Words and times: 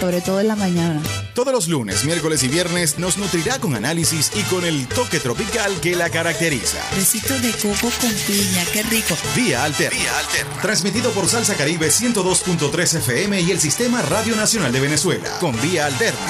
Sobre 0.00 0.20
todo 0.20 0.40
en 0.40 0.48
la 0.48 0.56
mañana. 0.56 1.00
Todos 1.34 1.52
los 1.52 1.68
lunes, 1.68 2.04
miércoles 2.04 2.42
y 2.42 2.48
viernes 2.48 2.98
nos 2.98 3.18
nutrirá 3.18 3.58
con 3.58 3.74
análisis 3.74 4.32
y 4.34 4.42
con 4.44 4.64
el 4.64 4.86
toque 4.88 5.20
tropical 5.20 5.80
que 5.80 5.94
la 5.94 6.08
caracteriza. 6.10 6.78
Besito 6.94 7.38
de 7.40 7.50
coco 7.52 7.90
con 8.00 8.12
piña, 8.26 8.64
qué 8.72 8.82
rico. 8.84 9.16
Vía 9.34 9.64
Alterna. 9.64 9.98
Vía 9.98 10.18
Alterna. 10.18 10.62
Transmitido 10.62 11.10
por 11.10 11.28
Salsa 11.28 11.54
Caribe 11.54 11.88
102.3 11.88 12.98
FM 12.98 13.40
y 13.40 13.50
el 13.50 13.60
Sistema 13.60 14.02
Radio 14.02 14.36
Nacional 14.36 14.72
de 14.72 14.80
Venezuela. 14.80 15.28
Con 15.40 15.60
Vía 15.60 15.86
Alterna. 15.86 16.20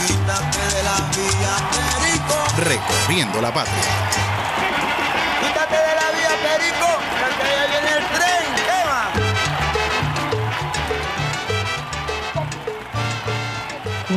Recorriendo 2.59 3.41
la 3.41 3.53
patria. 3.53 3.75
Quítate 5.41 5.77
de 5.77 5.95
la 5.95 6.11
vía, 6.11 6.31
Perico, 6.43 6.87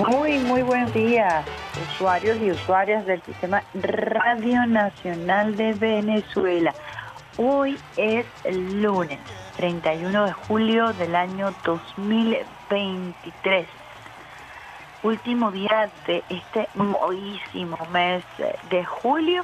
Muy, 0.08 0.40
muy 0.40 0.62
buen 0.62 0.90
día, 0.94 1.44
usuarios 1.92 2.38
y 2.42 2.52
usuarias 2.52 3.06
del 3.06 3.22
Sistema 3.22 3.62
Radio 3.74 4.66
Nacional 4.66 5.58
de 5.58 5.74
Venezuela. 5.74 6.74
Hoy 7.36 7.78
es 7.98 8.26
lunes 8.46 9.20
31 9.58 10.28
de 10.28 10.32
julio 10.32 10.94
del 10.94 11.18
año 11.18 11.54
2023. 11.66 13.68
Último 15.04 15.52
día 15.52 15.90
de 16.08 16.24
este 16.30 16.70
movísimo 16.76 17.78
mes 17.92 18.24
de 18.70 18.86
julio. 18.86 19.44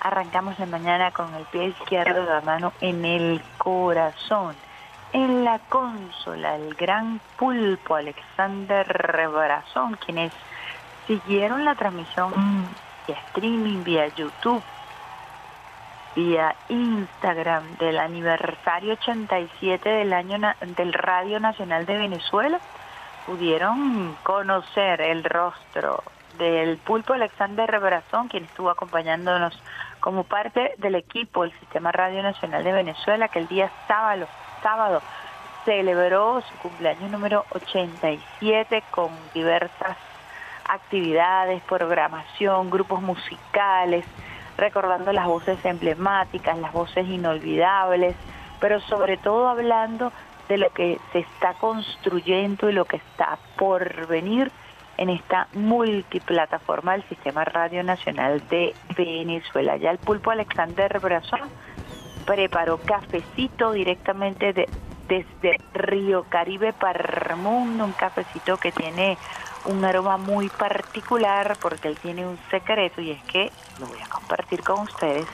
Arrancamos 0.00 0.58
la 0.58 0.66
mañana 0.66 1.12
con 1.12 1.34
el 1.34 1.46
pie 1.46 1.68
izquierdo 1.68 2.26
de 2.26 2.30
la 2.30 2.42
mano 2.42 2.74
en 2.82 3.06
el 3.06 3.40
corazón. 3.56 4.54
En 5.12 5.44
la 5.44 5.58
consola, 5.58 6.56
el 6.56 6.74
gran 6.74 7.20
pulpo 7.38 7.94
Alexander 7.94 8.86
Brazón, 9.28 9.96
quienes 10.04 10.32
siguieron 11.06 11.64
la 11.64 11.74
transmisión 11.74 12.32
vía 13.06 13.16
streaming, 13.28 13.84
vía 13.84 14.08
YouTube, 14.08 14.62
vía 16.14 16.54
Instagram 16.68 17.76
del 17.78 17.98
aniversario 17.98 18.92
87 18.94 19.88
del 19.88 20.12
año 20.12 20.38
del 20.76 20.92
Radio 20.92 21.40
Nacional 21.40 21.86
de 21.86 21.96
Venezuela, 21.96 22.60
pudieron 23.26 24.14
conocer 24.22 25.00
el 25.00 25.24
rostro 25.24 26.02
del 26.38 26.76
pulpo 26.78 27.14
Alexander 27.14 27.80
Brazón, 27.80 28.28
quien 28.28 28.44
estuvo 28.44 28.70
acompañándonos 28.70 29.58
como 30.00 30.24
parte 30.24 30.74
del 30.78 30.94
equipo 30.94 31.42
del 31.42 31.58
Sistema 31.60 31.92
Radio 31.92 32.22
Nacional 32.22 32.62
de 32.62 32.72
Venezuela, 32.72 33.28
que 33.28 33.38
el 33.38 33.48
día 33.48 33.70
sábado, 33.86 34.28
sábado 34.62 35.02
celebró 35.64 36.40
su 36.40 36.54
cumpleaños 36.58 37.10
número 37.10 37.44
87 37.50 38.82
con 38.90 39.10
diversas 39.34 39.96
actividades, 40.68 41.62
programación, 41.62 42.70
grupos 42.70 43.02
musicales, 43.02 44.04
recordando 44.56 45.12
las 45.12 45.26
voces 45.26 45.62
emblemáticas, 45.64 46.58
las 46.58 46.72
voces 46.72 47.06
inolvidables, 47.06 48.14
pero 48.60 48.80
sobre 48.80 49.16
todo 49.16 49.48
hablando 49.48 50.12
de 50.48 50.58
lo 50.58 50.70
que 50.70 50.98
se 51.12 51.20
está 51.20 51.54
construyendo 51.54 52.70
y 52.70 52.72
lo 52.72 52.84
que 52.84 52.96
está 52.96 53.38
por 53.56 54.06
venir 54.06 54.50
en 54.96 55.10
esta 55.10 55.46
multiplataforma 55.52 56.92
del 56.92 57.04
Sistema 57.04 57.44
Radio 57.44 57.82
Nacional 57.84 58.42
de 58.48 58.74
Venezuela. 58.96 59.76
Ya 59.76 59.90
el 59.90 59.98
pulpo 59.98 60.30
Alexander 60.30 60.98
Brazón 60.98 61.48
preparó 62.28 62.76
cafecito 62.84 63.72
directamente 63.72 64.52
de- 64.52 64.68
desde 65.08 65.56
Río 65.72 66.24
Caribe 66.28 66.74
para 66.74 67.32
el 67.32 67.36
mundo, 67.38 67.86
un 67.86 67.94
cafecito 67.94 68.58
que 68.58 68.70
tiene 68.70 69.16
un 69.64 69.82
aroma 69.82 70.18
muy 70.18 70.50
particular 70.50 71.56
porque 71.62 71.88
él 71.88 71.96
tiene 72.02 72.26
un 72.26 72.38
secreto 72.50 73.00
y 73.00 73.12
es 73.12 73.22
que 73.24 73.50
lo 73.78 73.86
voy 73.86 73.98
a 74.02 74.08
compartir 74.10 74.62
con 74.62 74.80
ustedes. 74.80 75.26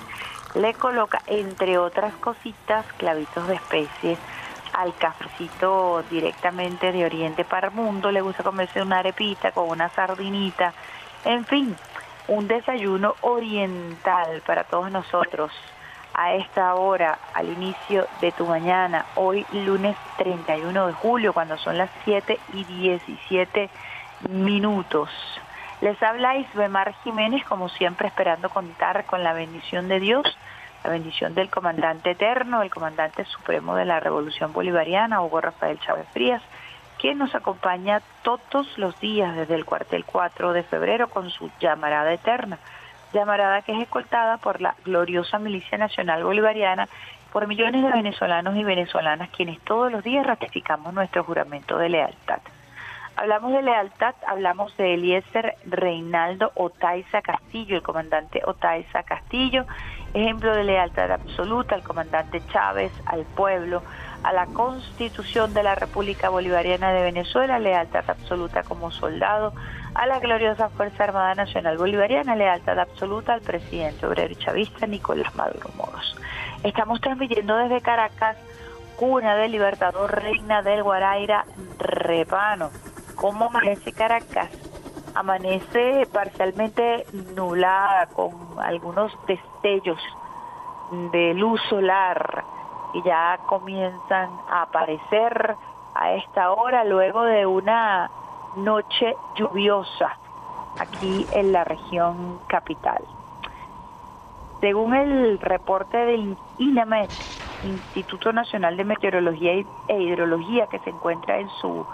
Le 0.54 0.72
coloca, 0.74 1.20
entre 1.26 1.78
otras 1.78 2.14
cositas, 2.18 2.86
clavitos 2.96 3.48
de 3.48 3.56
especie 3.56 4.16
al 4.74 4.94
cafecito 4.94 6.04
directamente 6.08 6.92
de 6.92 7.04
Oriente 7.04 7.44
para 7.44 7.68
el 7.68 7.74
mundo. 7.74 8.12
Le 8.12 8.20
gusta 8.20 8.44
comerse 8.44 8.80
una 8.80 9.00
arepita 9.00 9.50
con 9.50 9.68
una 9.68 9.88
sardinita. 9.88 10.72
En 11.24 11.44
fin, 11.46 11.76
un 12.28 12.46
desayuno 12.46 13.16
oriental 13.22 14.42
para 14.46 14.62
todos 14.62 14.92
nosotros 14.92 15.50
a 16.14 16.34
esta 16.34 16.74
hora, 16.74 17.18
al 17.34 17.48
inicio 17.48 18.06
de 18.20 18.32
tu 18.32 18.46
mañana, 18.46 19.04
hoy 19.16 19.44
lunes 19.52 19.96
31 20.16 20.86
de 20.86 20.92
julio, 20.92 21.32
cuando 21.32 21.58
son 21.58 21.76
las 21.76 21.90
7 22.04 22.38
y 22.52 22.64
17 22.64 23.68
minutos. 24.30 25.10
Les 25.80 26.00
habla 26.02 26.36
Isbemar 26.36 26.94
Jiménez, 27.02 27.44
como 27.44 27.68
siempre 27.68 28.08
esperando 28.08 28.48
contar 28.48 29.04
con 29.04 29.24
la 29.24 29.32
bendición 29.32 29.88
de 29.88 30.00
Dios, 30.00 30.38
la 30.84 30.90
bendición 30.90 31.34
del 31.34 31.50
comandante 31.50 32.12
eterno, 32.12 32.62
el 32.62 32.70
comandante 32.70 33.24
supremo 33.24 33.74
de 33.74 33.84
la 33.84 34.00
Revolución 34.00 34.52
Bolivariana, 34.52 35.20
Hugo 35.22 35.40
Rafael 35.40 35.80
Chávez 35.80 36.06
Frías, 36.12 36.42
quien 36.98 37.18
nos 37.18 37.34
acompaña 37.34 38.02
todos 38.22 38.78
los 38.78 38.98
días 39.00 39.34
desde 39.34 39.56
el 39.56 39.64
cuartel 39.64 40.04
4 40.04 40.52
de 40.52 40.62
febrero 40.62 41.08
con 41.08 41.28
su 41.30 41.50
llamarada 41.58 42.12
eterna, 42.12 42.58
llamarada 43.14 43.62
que 43.62 43.72
es 43.72 43.80
escoltada 43.80 44.36
por 44.36 44.60
la 44.60 44.74
gloriosa 44.84 45.38
Milicia 45.38 45.78
Nacional 45.78 46.24
Bolivariana, 46.24 46.88
por 47.32 47.46
millones 47.46 47.82
de 47.82 47.90
venezolanos 47.90 48.56
y 48.56 48.62
venezolanas 48.62 49.30
quienes 49.30 49.58
todos 49.60 49.90
los 49.90 50.04
días 50.04 50.26
ratificamos 50.26 50.92
nuestro 50.92 51.24
juramento 51.24 51.78
de 51.78 51.88
lealtad. 51.88 52.40
Hablamos 53.16 53.52
de 53.52 53.62
lealtad, 53.62 54.14
hablamos 54.26 54.76
de 54.76 54.94
Eliezer 54.94 55.54
Reinaldo 55.66 56.50
Otaiza 56.56 57.22
Castillo, 57.22 57.76
el 57.76 57.82
comandante 57.82 58.42
Otaiza 58.44 59.04
Castillo, 59.04 59.66
ejemplo 60.14 60.54
de 60.54 60.64
lealtad 60.64 61.12
absoluta 61.12 61.76
al 61.76 61.84
comandante 61.84 62.42
Chávez, 62.52 62.92
al 63.06 63.24
pueblo, 63.24 63.82
a 64.24 64.32
la 64.32 64.46
constitución 64.46 65.54
de 65.54 65.62
la 65.62 65.76
República 65.76 66.28
Bolivariana 66.28 66.92
de 66.92 67.02
Venezuela, 67.02 67.58
lealtad 67.58 68.08
absoluta 68.08 68.64
como 68.64 68.90
soldado, 68.90 69.52
a 69.94 70.06
la 70.06 70.18
gloriosa 70.18 70.68
Fuerza 70.70 71.04
Armada 71.04 71.34
Nacional 71.34 71.78
Bolivariana, 71.78 72.34
lealtad 72.34 72.78
absoluta 72.78 73.34
al 73.34 73.40
presidente 73.40 74.06
obrero 74.06 74.34
chavista 74.34 74.86
Nicolás 74.86 75.34
Maduro 75.36 75.70
Moros. 75.76 76.16
Estamos 76.64 77.00
transmitiendo 77.00 77.56
desde 77.56 77.80
Caracas, 77.80 78.36
cuna 78.96 79.36
del 79.36 79.52
Libertador 79.52 80.10
Reina 80.20 80.62
del 80.62 80.82
Guaraira, 80.82 81.44
Repano. 81.78 82.70
¿Cómo 83.14 83.46
amanece 83.46 83.92
Caracas? 83.92 84.50
Amanece 85.14 86.08
parcialmente 86.12 87.06
nublada 87.36 88.06
con 88.06 88.32
algunos 88.58 89.12
destellos 89.26 90.00
de 91.12 91.34
luz 91.34 91.60
solar 91.68 92.44
y 92.94 93.02
ya 93.04 93.38
comienzan 93.46 94.30
a 94.50 94.62
aparecer 94.62 95.54
a 95.94 96.14
esta 96.14 96.50
hora 96.52 96.84
luego 96.84 97.22
de 97.22 97.46
una 97.46 98.10
noche 98.56 99.16
lluviosa 99.36 100.16
aquí 100.78 101.26
en 101.32 101.52
la 101.52 101.64
región 101.64 102.38
capital. 102.48 103.02
Según 104.60 104.94
el 104.94 105.38
reporte 105.40 105.96
del 105.96 106.36
INAMET, 106.58 107.10
Instituto 107.64 108.32
Nacional 108.32 108.76
de 108.76 108.84
Meteorología 108.84 109.52
e 109.88 110.00
Hidrología, 110.00 110.66
que 110.66 110.78
se 110.80 110.90
encuentra 110.90 111.38
en 111.38 111.48
su 111.60 111.86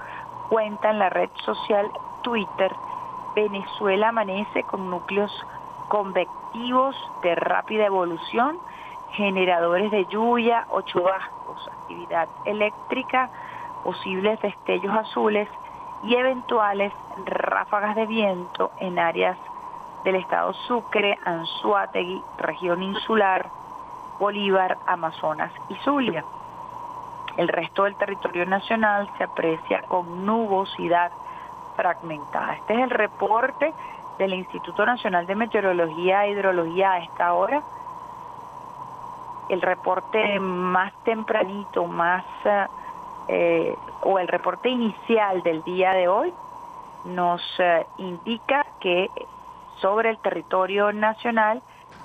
cuenta 0.49 0.91
en 0.91 0.99
la 0.99 1.11
red 1.11 1.31
social 1.45 1.87
Twitter, 2.23 2.73
Venezuela 3.35 4.09
amanece 4.09 4.63
con 4.65 4.91
núcleos 4.91 5.33
convectivos 5.89 6.97
de 7.23 7.35
rápida 7.37 7.87
evolución, 7.87 8.59
generadores 9.13 9.91
de 9.91 10.05
lluvia 10.07 10.67
o 10.71 10.83
chubascos, 10.83 11.69
actividad 11.69 12.29
eléctrica, 12.45 13.31
posibles 13.85 14.41
destellos 14.41 14.97
azules 14.97 15.49
y 16.03 16.15
eventuales 16.15 16.93
ráfagas 17.27 17.95
de 17.97 18.07
viento 18.07 18.71
en 18.79 18.99
áreas 18.99 19.37
del 20.05 20.17
estado 20.17 20.53
Sucre, 20.67 21.19
Anzuategui, 21.25 22.23
región 22.39 22.83
insular, 22.83 23.51
Bolívar, 24.19 24.79
Amazonas 24.87 25.53
y 25.69 25.75
Zulia. 25.77 26.25
El 27.37 27.49
resto 27.49 27.85
del 27.85 27.97
territorio 27.97 28.47
nacional 28.47 29.09
se 29.17 29.25
aprecia 29.25 29.83
con 29.83 30.25
nubosidad 30.27 31.11
fragmentada. 31.77 32.57
Este 32.57 32.75
es 32.75 32.81
el 32.81 32.91
reporte 32.91 33.73
del 34.19 34.35
Instituto 34.35 34.85
Nacional 34.85 35.27
de 35.27 35.35
Meteorología 35.35 36.27
e 36.27 36.33
Hidrología 36.33 36.93
a 36.93 36.99
esta 36.99 37.33
hora. 37.35 37.63
El 39.49 39.63
reporte 39.63 40.39
más 40.39 40.93
tempranito, 41.05 41.87
más 41.87 42.25
eh, 43.29 43.75
o 44.03 44.19
el 44.19 44.29
reporte 44.29 44.69
inicial 44.69 45.43
del 45.43 45.63
día 45.63 45.93
de 45.93 46.09
hoy 46.09 46.33
nos 47.05 47.43
eh, 47.59 47.87
indica 47.99 48.67
que 48.81 49.11
sobre 49.81 50.11
el 50.11 50.19
territorio 50.19 50.93
nacional 50.93 51.63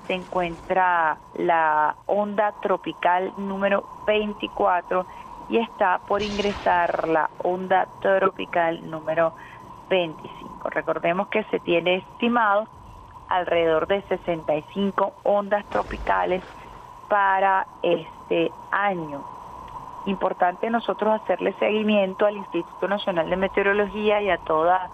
se 0.07 0.13
encuentra 0.13 1.17
la 1.33 1.95
onda 2.06 2.53
tropical 2.62 3.33
número 3.38 3.83
24 4.06 5.06
y 5.50 5.57
está 5.57 6.00
por 6.07 6.21
ingresar 6.21 7.07
la 7.07 7.29
onda 7.44 7.88
tropical 8.00 8.89
número 8.89 9.33
25. 9.89 10.69
Recordemos 10.69 11.27
que 11.29 11.44
se 11.45 11.59
tiene 11.59 11.97
estimado 11.97 12.67
alrededor 13.27 13.88
de 13.88 14.01
65 14.03 15.13
ondas 15.23 15.65
tropicales 15.69 16.44
para 17.07 17.67
este 17.81 18.51
año. 18.71 19.35
Importante 20.06 20.69
nosotros 20.69 21.22
hacerle 21.22 21.54
seguimiento 21.54 22.25
al 22.25 22.38
Instituto 22.38 22.88
Nacional 22.88 23.30
de 23.30 23.36
Meteorología 23.38 24.22
y 24.22 24.30
a 24.30 24.38
toda 24.38 24.90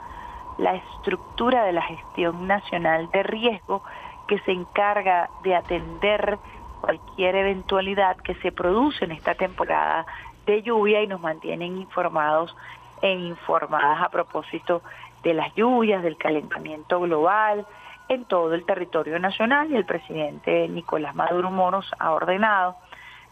la 0.58 0.75
estructura 0.75 1.66
de 1.66 1.74
la 1.74 1.81
gestión 1.81 2.48
nacional 2.48 3.10
de 3.12 3.24
riesgo 3.24 3.84
que 4.28 4.40
se 4.40 4.52
encarga 4.52 5.30
de 5.44 5.56
atender 5.56 6.40
cualquier 6.80 7.36
eventualidad 7.36 8.18
que 8.18 8.36
se 8.36 8.52
produce 8.52 9.06
en 9.06 9.12
esta 9.12 9.36
temporada 9.36 10.06
de 10.46 10.62
lluvia 10.62 11.04
y 11.04 11.08
nos 11.08 11.22
mantienen 11.22 11.78
informados 11.78 12.56
e 13.02 13.12
informadas 13.12 14.02
a 14.02 14.10
propósito 14.10 14.81
de 15.24 15.34
las 15.34 15.54
lluvias, 15.56 16.04
del 16.04 16.18
calentamiento 16.18 17.00
global 17.02 17.66
en 18.07 18.25
todo 18.25 18.54
el 18.54 18.66
territorio 18.66 19.19
nacional 19.19 19.72
y 19.72 19.75
el 19.75 19.86
presidente 19.86 20.68
Nicolás 20.68 21.16
Maduro 21.16 21.52
Moros 21.52 21.92
ha 22.00 22.12
ordenado 22.12 22.75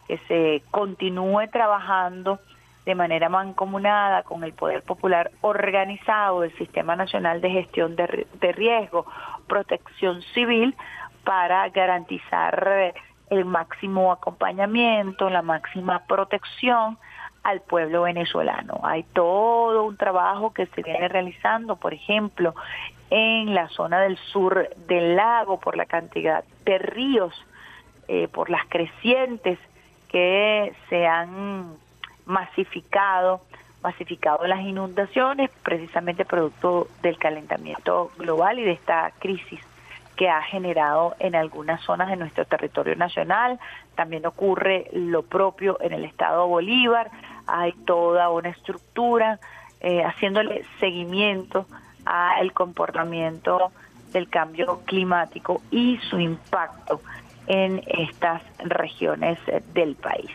que 0.09 0.17
se 0.27 0.63
continúe 0.71 1.47
trabajando 1.51 2.39
de 2.83 2.95
manera 2.95 3.29
mancomunada 3.29 4.23
con 4.23 4.43
el 4.43 4.53
Poder 4.53 4.81
Popular 4.81 5.29
organizado 5.41 6.41
del 6.41 6.51
Sistema 6.57 6.95
Nacional 6.95 7.41
de 7.41 7.51
Gestión 7.51 7.95
de, 7.95 8.25
de 8.41 8.51
Riesgo, 8.51 9.05
Protección 9.47 10.23
Civil, 10.33 10.75
para 11.23 11.69
garantizar 11.69 12.95
el 13.29 13.45
máximo 13.45 14.11
acompañamiento, 14.11 15.29
la 15.29 15.43
máxima 15.43 15.99
protección 16.07 16.97
al 17.43 17.61
pueblo 17.61 18.01
venezolano. 18.01 18.79
Hay 18.81 19.03
todo 19.03 19.83
un 19.83 19.95
trabajo 19.95 20.53
que 20.53 20.65
se 20.65 20.81
viene 20.81 21.07
realizando, 21.07 21.75
por 21.75 21.93
ejemplo, 21.93 22.55
en 23.11 23.53
la 23.53 23.69
zona 23.69 23.99
del 24.01 24.17
sur 24.17 24.69
del 24.87 25.15
lago, 25.15 25.59
por 25.59 25.77
la 25.77 25.85
cantidad 25.85 26.43
de 26.65 26.79
ríos, 26.79 27.33
eh, 28.07 28.27
por 28.27 28.49
las 28.49 28.65
crecientes 28.69 29.59
que 30.09 30.73
se 30.89 31.07
han 31.07 31.75
masificado, 32.25 33.41
masificado 33.81 34.45
las 34.45 34.61
inundaciones, 34.61 35.49
precisamente 35.63 36.25
producto 36.25 36.87
del 37.01 37.17
calentamiento 37.17 38.11
global 38.17 38.59
y 38.59 38.63
de 38.63 38.71
esta 38.71 39.11
crisis 39.19 39.59
que 40.15 40.29
ha 40.29 40.41
generado 40.41 41.15
en 41.19 41.33
algunas 41.33 41.81
zonas 41.81 42.09
de 42.09 42.17
nuestro 42.17 42.43
territorio 42.43 42.95
nacional. 42.95 43.57
También 43.95 44.25
ocurre 44.25 44.89
lo 44.91 45.23
propio 45.23 45.77
en 45.81 45.93
el 45.93 46.03
estado 46.03 46.45
Bolívar. 46.45 47.09
Hay 47.47 47.71
toda 47.71 48.29
una 48.29 48.49
estructura 48.49 49.39
eh, 49.79 50.03
haciéndole 50.03 50.65
seguimiento 50.79 51.65
al 52.03 52.51
comportamiento 52.51 53.71
del 54.11 54.29
cambio 54.29 54.81
climático 54.85 55.61
y 55.71 55.97
su 56.09 56.19
impacto 56.19 56.99
en 57.49 57.81
estas 57.87 58.43
regiones 58.59 59.39
del 59.73 59.95
país. 59.95 60.31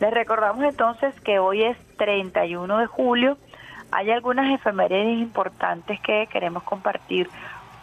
Les 0.00 0.10
recordamos 0.10 0.64
entonces 0.64 1.18
que 1.20 1.38
hoy 1.38 1.62
es 1.62 1.78
31 1.96 2.78
de 2.78 2.86
julio. 2.86 3.38
Hay 3.90 4.10
algunas 4.10 4.52
efemérides 4.52 5.18
importantes 5.18 5.98
que 6.00 6.28
queremos 6.30 6.64
compartir 6.64 7.30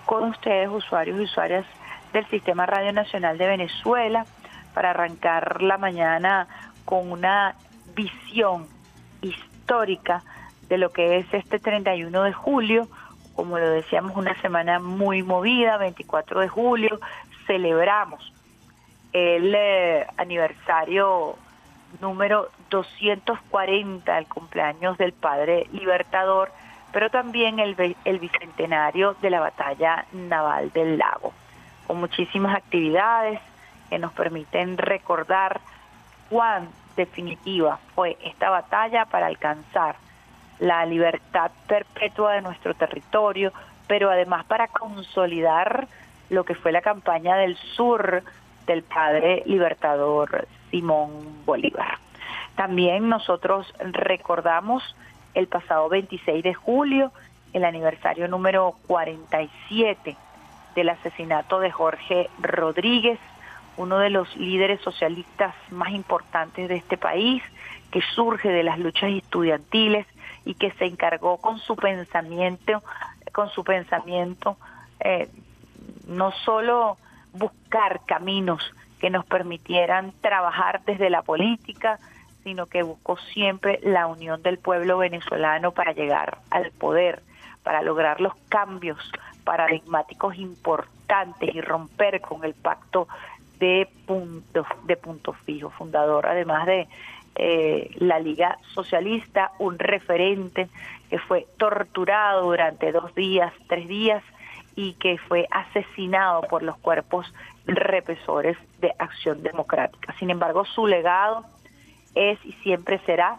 con 0.06 0.26
ustedes, 0.26 0.70
usuarios 0.70 1.20
y 1.20 1.24
usuarias 1.24 1.66
del 2.14 2.28
Sistema 2.28 2.66
Radio 2.66 2.94
Nacional 2.94 3.38
de 3.38 3.48
Venezuela, 3.48 4.26
para 4.74 4.92
arrancar 4.92 5.62
la 5.62 5.78
mañana 5.78 6.48
con 6.84 7.12
una 7.12 7.56
visión 7.96 8.68
histórica 9.22 10.22
de 10.68 10.78
lo 10.78 10.92
que 10.92 11.18
es 11.18 11.34
este 11.34 11.60
31 11.60 12.24
de 12.24 12.34
julio, 12.34 12.88
como 13.36 13.58
lo 13.58 13.70
decíamos, 13.70 14.16
una 14.18 14.40
semana 14.42 14.80
muy 14.80 15.24
movida, 15.24 15.78
24 15.78 16.42
de 16.42 16.50
julio, 16.50 17.00
celebramos 17.48 18.35
el 19.16 19.56
eh, 19.56 20.06
aniversario 20.18 21.38
número 22.02 22.50
240, 22.70 24.18
el 24.18 24.28
cumpleaños 24.28 24.98
del 24.98 25.14
Padre 25.14 25.68
Libertador, 25.72 26.52
pero 26.92 27.10
también 27.10 27.60
el, 27.60 27.96
el 28.04 28.20
bicentenario 28.20 29.16
de 29.22 29.30
la 29.30 29.40
batalla 29.40 30.06
naval 30.12 30.70
del 30.74 30.98
lago, 30.98 31.32
con 31.88 31.98
muchísimas 32.02 32.58
actividades 32.58 33.40
que 33.90 34.00
nos 34.00 34.12
permiten 34.12 34.78
recordar 34.78 35.62
cuán 36.30 36.68
definitiva 36.98 37.80
fue 37.96 38.18
esta 38.22 38.50
batalla 38.50 39.06
para 39.06 39.28
alcanzar 39.28 39.96
la 40.60 40.86
libertad 40.86 41.52
perpetua 41.68 42.34
de 42.34 42.42
nuestro 42.42 42.74
territorio, 42.74 43.54
pero 43.88 44.12
además 44.12 44.44
para 44.44 44.68
consolidar 44.68 45.88
lo 46.30 46.44
que 46.44 46.56
fue 46.56 46.74
la 46.74 46.82
campaña 46.82 47.38
del 47.38 47.56
sur 47.56 48.24
del 48.66 48.84
padre 48.84 49.44
libertador 49.46 50.48
Simón 50.72 51.46
Bolívar. 51.46 52.00
También 52.56 53.10
nosotros 53.10 53.74
recordamos 53.80 54.96
el 55.34 55.48
pasado 55.48 55.90
26 55.90 56.44
de 56.44 56.54
julio, 56.54 57.12
el 57.54 57.66
aniversario 57.66 58.28
número 58.28 58.76
47 58.88 60.16
del 60.76 60.90
asesinato 60.90 61.60
de 61.60 61.72
Jorge 61.72 62.30
Rodríguez, 62.40 63.20
uno 63.78 64.00
de 64.00 64.10
los 64.10 64.36
líderes 64.38 64.80
socialistas 64.82 65.54
más 65.72 65.92
importantes 65.92 66.70
de 66.70 66.76
este 66.76 66.98
país, 66.98 67.44
que 67.92 68.02
surge 68.14 68.50
de 68.50 68.64
las 68.64 68.80
luchas 68.80 69.12
estudiantiles 69.12 70.06
y 70.46 70.56
que 70.56 70.72
se 70.72 70.86
encargó 70.86 71.38
con 71.38 71.60
su 71.60 71.76
pensamiento, 71.76 72.84
con 73.34 73.50
su 73.50 73.64
pensamiento, 73.64 74.58
eh, 75.00 75.30
no 76.08 76.32
solo 76.32 76.98
buscar 77.38 78.02
caminos 78.06 78.62
que 79.00 79.10
nos 79.10 79.26
permitieran 79.26 80.14
trabajar 80.22 80.82
desde 80.86 81.10
la 81.10 81.22
política, 81.22 82.00
sino 82.44 82.68
que 82.68 82.84
buscó 82.84 83.18
siempre 83.18 83.80
la 83.84 84.08
unión 84.08 84.42
del 84.42 84.58
pueblo 84.58 84.98
venezolano 84.98 85.72
para 85.72 85.94
llegar 85.94 86.40
al 86.50 86.72
poder, 86.72 87.22
para 87.64 87.82
lograr 87.82 88.22
los 88.22 88.36
cambios 88.50 88.98
paradigmáticos 89.44 90.36
importantes 90.38 91.54
y 91.54 91.62
romper 91.62 92.22
con 92.22 92.44
el 92.44 92.54
pacto 92.54 93.08
de 93.60 93.88
puntos 94.06 94.68
de 94.86 94.98
punto 94.98 95.34
fijo, 95.34 95.70
fundador 95.70 96.26
además 96.28 96.66
de 96.66 96.88
eh, 97.36 97.90
la 97.98 98.20
Liga 98.20 98.58
Socialista, 98.74 99.52
un 99.60 99.78
referente 99.78 100.70
que 101.10 101.20
fue 101.20 101.48
torturado 101.58 102.44
durante 102.44 102.92
dos 102.92 103.14
días, 103.14 103.54
tres 103.68 103.88
días 103.88 104.24
y 104.76 104.94
que 104.94 105.18
fue 105.18 105.48
asesinado 105.52 106.42
por 106.44 106.64
los 106.64 106.78
cuerpos 106.78 107.32
represores 107.66 108.58
de 108.80 108.94
Acción 109.00 109.42
Democrática. 109.42 110.14
Sin 110.20 110.30
embargo, 110.30 110.66
su 110.66 110.86
legado 110.88 111.46
es 112.14 112.44
y 112.46 112.54
siempre 112.64 113.00
será 113.06 113.38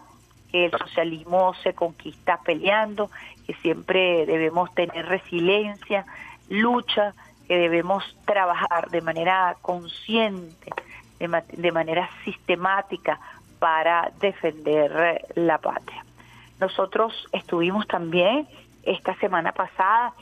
que 0.51 0.65
el 0.65 0.71
socialismo 0.71 1.53
se 1.63 1.73
conquista 1.73 2.39
peleando, 2.43 3.09
que 3.45 3.53
siempre 3.55 4.25
debemos 4.25 4.73
tener 4.73 5.05
resiliencia, 5.05 6.05
lucha, 6.49 7.13
que 7.47 7.57
debemos 7.57 8.03
trabajar 8.25 8.89
de 8.89 9.01
manera 9.01 9.55
consciente, 9.61 10.71
de, 11.19 11.71
manera 11.71 12.09
sistemática 12.23 13.19
para 13.59 14.11
defender 14.19 15.25
la 15.35 15.57
patria. 15.57 16.05
Nosotros 16.59 17.13
estuvimos 17.31 17.87
también 17.87 18.47
esta 18.83 19.15
semana 19.15 19.51
pasada 19.51 20.13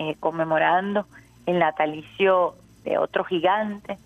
eh, 0.00 0.16
conmemorando 0.18 1.04
el 1.44 1.58
natalicio 1.58 2.54
de 2.84 2.96
otro 2.96 3.22
gigante, 3.22 3.98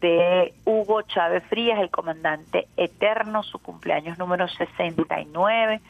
de 0.00 0.54
Hugo 0.64 1.02
Chávez 1.02 1.44
Frías, 1.44 1.78
el 1.78 1.90
comandante 1.90 2.68
eterno, 2.78 3.42
su 3.42 3.58
cumpleaños 3.58 4.16
número 4.16 4.48
69, 4.48 5.82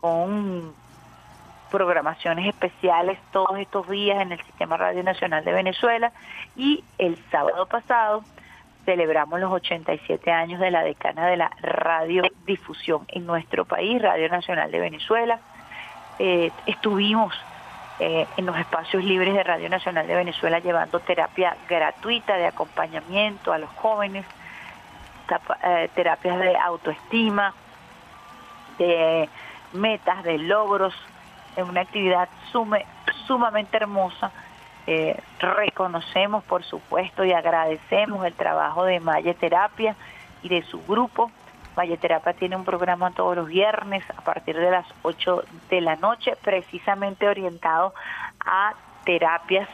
con 0.00 0.72
programaciones 1.72 2.46
especiales 2.46 3.18
todos 3.32 3.58
estos 3.58 3.88
días 3.90 4.22
en 4.22 4.30
el 4.30 4.40
Sistema 4.44 4.76
Radio 4.76 5.02
Nacional 5.02 5.44
de 5.44 5.52
Venezuela 5.52 6.12
y 6.54 6.84
el 6.98 7.18
sábado 7.32 7.66
pasado 7.66 8.22
celebramos 8.84 9.40
los 9.40 9.50
87 9.50 10.30
años 10.30 10.60
de 10.60 10.70
la 10.70 10.84
decana 10.84 11.26
de 11.26 11.36
la 11.36 11.50
radiodifusión 11.60 13.06
en 13.08 13.26
nuestro 13.26 13.64
país, 13.64 14.00
Radio 14.00 14.28
Nacional 14.28 14.70
de 14.70 14.78
Venezuela. 14.78 15.40
Eh, 16.20 16.52
estuvimos 16.66 17.34
eh, 17.98 18.26
en 18.36 18.46
los 18.46 18.56
espacios 18.56 19.04
libres 19.04 19.34
de 19.34 19.42
Radio 19.42 19.68
Nacional 19.68 20.06
de 20.06 20.14
Venezuela 20.14 20.58
llevando 20.58 21.00
terapia 21.00 21.56
gratuita 21.68 22.36
de 22.36 22.46
acompañamiento 22.46 23.52
a 23.52 23.58
los 23.58 23.70
jóvenes, 23.70 24.24
eh, 25.64 25.88
terapias 25.94 26.38
de 26.38 26.56
autoestima, 26.56 27.54
de 28.78 29.28
metas, 29.72 30.22
de 30.24 30.38
logros, 30.38 30.94
en 31.56 31.68
una 31.68 31.82
actividad 31.82 32.28
sumamente 33.26 33.76
hermosa 33.76 34.32
eh, 34.86 35.18
reconocemos, 35.38 36.44
por 36.44 36.62
supuesto, 36.62 37.24
y 37.24 37.32
agradecemos 37.32 38.24
el 38.26 38.34
trabajo 38.34 38.84
de 38.84 39.00
Maya 39.00 39.32
Terapia 39.34 39.96
y 40.42 40.50
de 40.50 40.62
su 40.62 40.82
grupo. 40.82 41.30
Maya 41.76 41.96
Terapia 41.96 42.32
tiene 42.32 42.56
un 42.56 42.64
programa 42.64 43.10
todos 43.10 43.36
los 43.36 43.48
viernes 43.48 44.04
a 44.16 44.20
partir 44.22 44.56
de 44.56 44.70
las 44.70 44.86
8 45.02 45.44
de 45.70 45.80
la 45.80 45.96
noche, 45.96 46.34
precisamente 46.42 47.28
orientado 47.28 47.94
a 48.44 48.74
terapias 49.04 49.68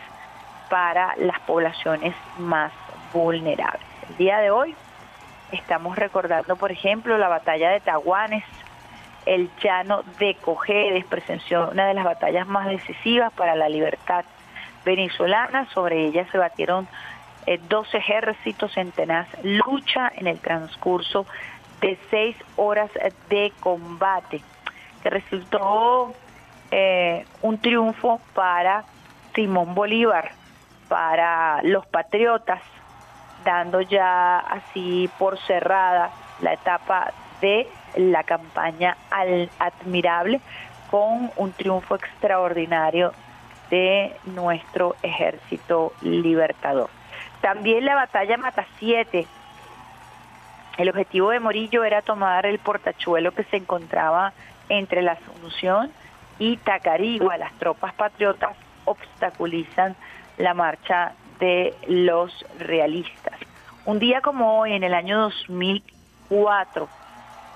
para 0.68 1.14
las 1.16 1.38
poblaciones 1.40 2.14
más 2.38 2.72
vulnerables. 3.12 3.86
El 4.08 4.16
día 4.16 4.38
de 4.38 4.50
hoy 4.50 4.74
estamos 5.52 5.96
recordando, 5.96 6.56
por 6.56 6.72
ejemplo, 6.72 7.18
la 7.18 7.28
batalla 7.28 7.70
de 7.70 7.80
Taguanes, 7.80 8.44
el 9.26 9.50
llano 9.62 10.02
de 10.18 10.34
Cojedes 10.36 11.04
presenció 11.04 11.68
una 11.70 11.86
de 11.86 11.94
las 11.94 12.04
batallas 12.04 12.46
más 12.46 12.66
decisivas 12.68 13.32
para 13.34 13.54
la 13.54 13.68
libertad 13.68 14.24
venezolana. 14.84 15.66
Sobre 15.74 16.06
ella 16.06 16.26
se 16.32 16.38
batieron 16.38 16.88
eh, 17.46 17.60
dos 17.68 17.92
ejércitos 17.94 18.76
en 18.76 18.92
tenaz 18.92 19.28
lucha 19.42 20.10
en 20.16 20.26
el 20.26 20.38
transcurso 20.40 21.26
de 21.80 21.98
seis 22.10 22.36
horas 22.56 22.90
de 23.28 23.52
combate, 23.60 24.42
que 25.02 25.10
resultó 25.10 26.12
eh, 26.70 27.24
un 27.42 27.58
triunfo 27.58 28.20
para 28.34 28.84
Simón 29.34 29.74
Bolívar, 29.74 30.32
para 30.88 31.62
los 31.62 31.86
patriotas, 31.86 32.60
dando 33.44 33.80
ya 33.80 34.38
así 34.38 35.08
por 35.18 35.38
cerrada 35.38 36.10
la 36.40 36.52
etapa 36.52 37.12
de 37.40 37.68
la 37.96 38.22
campaña 38.24 38.96
al 39.10 39.50
admirable 39.58 40.40
con 40.90 41.30
un 41.36 41.52
triunfo 41.52 41.94
extraordinario 41.94 43.12
de 43.70 44.16
nuestro 44.26 44.96
ejército 45.02 45.92
libertador. 46.02 46.90
También 47.40 47.84
la 47.84 47.94
batalla 47.94 48.36
Mata 48.36 48.66
7. 48.78 49.26
El 50.80 50.88
objetivo 50.88 51.28
de 51.28 51.40
Morillo 51.40 51.84
era 51.84 52.00
tomar 52.00 52.46
el 52.46 52.58
portachuelo 52.58 53.32
que 53.32 53.44
se 53.44 53.58
encontraba 53.58 54.32
entre 54.70 55.02
la 55.02 55.12
Asunción 55.12 55.92
y 56.38 56.56
Tacarigua. 56.56 57.36
Las 57.36 57.52
tropas 57.58 57.92
patriotas 57.92 58.56
obstaculizan 58.86 59.94
la 60.38 60.54
marcha 60.54 61.12
de 61.38 61.74
los 61.86 62.32
realistas. 62.58 63.38
Un 63.84 63.98
día 63.98 64.22
como 64.22 64.58
hoy, 64.58 64.72
en 64.72 64.82
el 64.82 64.94
año 64.94 65.20
2004, 65.20 66.88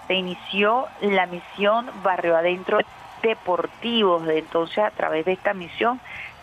se 0.06 0.14
inició 0.14 0.86
la 1.00 1.24
misión 1.24 1.88
Barrio 2.02 2.36
Adentro 2.36 2.76
deportivos. 3.22 4.26
De 4.26 4.40
entonces, 4.40 4.76
a 4.84 4.90
través 4.90 5.24
de 5.24 5.32
esta 5.32 5.54
misión, 5.54 5.98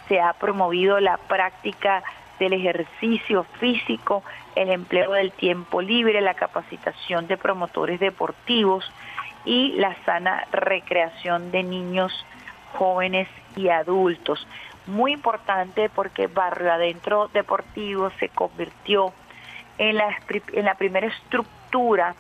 se 0.08 0.20
ha 0.20 0.34
promovido 0.34 1.00
la 1.00 1.18
práctica 1.18 2.02
del 2.40 2.54
ejercicio 2.54 3.44
físico, 3.60 4.24
el 4.56 4.70
empleo 4.70 5.14
del 5.14 5.32
tiempo 5.32 5.82
libre, 5.82 6.22
la 6.22 6.34
capacitación 6.34 7.28
de 7.28 7.38
promotores 7.38 8.00
deportivos 8.00 8.90
y 9.46 9.74
la 9.74 9.96
sana 10.06 10.46
recreación 10.52 11.52
de 11.52 11.64
niños, 11.64 12.14
jóvenes 12.74 13.28
y 13.56 13.70
adultos. 13.70 14.48
Muy 14.88 15.14
importante 15.14 15.90
porque 15.90 16.28
Barrio 16.28 16.74
Adentro 16.74 17.30
Deportivo 17.34 18.12
se 18.20 18.30
convirtió 18.30 19.14
en 19.78 19.98
la, 19.98 20.16
en 20.54 20.66
la 20.66 20.76
primera 20.76 21.08
estructura 21.08 22.16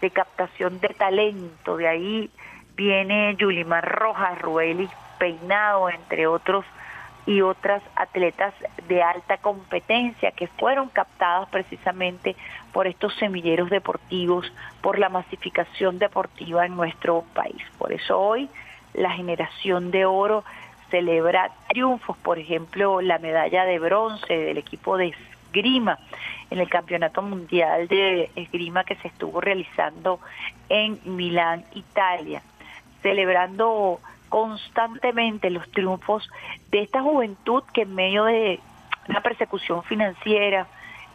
de 0.00 0.10
captación 0.10 0.80
de 0.80 0.88
talento, 0.88 1.76
de 1.76 1.88
ahí 1.88 2.30
viene 2.76 3.36
Yulimar 3.36 3.88
Rojas, 3.88 4.38
Rueli 4.40 4.88
Peinado, 5.18 5.88
entre 5.88 6.26
otros 6.26 6.64
y 7.26 7.40
otras 7.40 7.82
atletas 7.96 8.54
de 8.88 9.02
alta 9.02 9.38
competencia 9.38 10.30
que 10.32 10.46
fueron 10.46 10.88
captadas 10.88 11.48
precisamente 11.48 12.36
por 12.72 12.86
estos 12.86 13.14
semilleros 13.16 13.70
deportivos, 13.70 14.52
por 14.82 14.98
la 14.98 15.08
masificación 15.08 15.98
deportiva 15.98 16.66
en 16.66 16.76
nuestro 16.76 17.24
país. 17.34 17.62
Por 17.78 17.92
eso 17.92 18.20
hoy 18.20 18.48
la 18.92 19.10
generación 19.10 19.90
de 19.90 20.04
oro 20.04 20.44
celebra 20.90 21.50
triunfos, 21.68 22.16
por 22.18 22.38
ejemplo, 22.38 23.00
la 23.00 23.18
medalla 23.18 23.64
de 23.64 23.78
bronce 23.78 24.36
del 24.36 24.58
equipo 24.58 24.96
de 24.96 25.14
esgrima 25.48 25.98
en 26.50 26.58
el 26.58 26.68
Campeonato 26.68 27.22
Mundial 27.22 27.88
de 27.88 28.30
Esgrima 28.36 28.84
que 28.84 28.96
se 28.96 29.08
estuvo 29.08 29.40
realizando 29.40 30.20
en 30.68 31.00
Milán, 31.04 31.64
Italia 31.74 32.42
celebrando 33.04 34.00
constantemente 34.34 35.48
los 35.48 35.70
triunfos 35.70 36.28
de 36.72 36.80
esta 36.82 37.00
juventud 37.00 37.62
que 37.72 37.82
en 37.82 37.94
medio 37.94 38.24
de 38.24 38.58
una 39.08 39.20
persecución 39.20 39.84
financiera, 39.84 40.66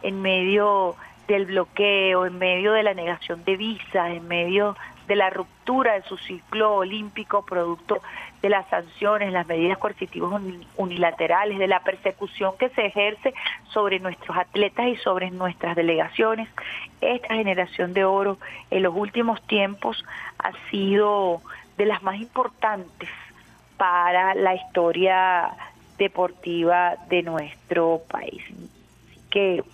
en 0.02 0.22
medio 0.22 0.96
del 1.28 1.44
bloqueo, 1.44 2.24
en 2.24 2.38
medio 2.38 2.72
de 2.72 2.82
la 2.82 2.94
negación 2.94 3.44
de 3.44 3.58
visas, 3.58 4.12
en 4.12 4.26
medio 4.26 4.74
de 5.06 5.16
la 5.16 5.28
ruptura 5.28 5.92
de 5.92 6.02
su 6.04 6.16
ciclo 6.16 6.76
olímpico 6.76 7.44
producto 7.44 8.00
de 8.40 8.48
las 8.48 8.66
sanciones, 8.70 9.34
las 9.34 9.46
medidas 9.46 9.76
coercitivas 9.76 10.40
unilaterales, 10.78 11.58
de 11.58 11.68
la 11.68 11.80
persecución 11.80 12.54
que 12.58 12.70
se 12.70 12.86
ejerce 12.86 13.34
sobre 13.68 14.00
nuestros 14.00 14.34
atletas 14.34 14.86
y 14.86 14.96
sobre 14.96 15.30
nuestras 15.30 15.76
delegaciones. 15.76 16.48
Esta 17.02 17.34
generación 17.34 17.92
de 17.92 18.02
oro 18.06 18.38
en 18.70 18.82
los 18.82 18.94
últimos 18.96 19.42
tiempos 19.46 20.02
ha 20.38 20.52
sido 20.70 21.42
de 21.80 21.86
las 21.86 22.02
más 22.02 22.16
importantes 22.16 23.08
para 23.78 24.34
la 24.34 24.54
historia 24.54 25.48
deportiva 25.96 26.96
de 27.08 27.22
nuestro 27.22 28.02
país. 28.06 28.42
Así 29.08 29.18
que 29.30 29.64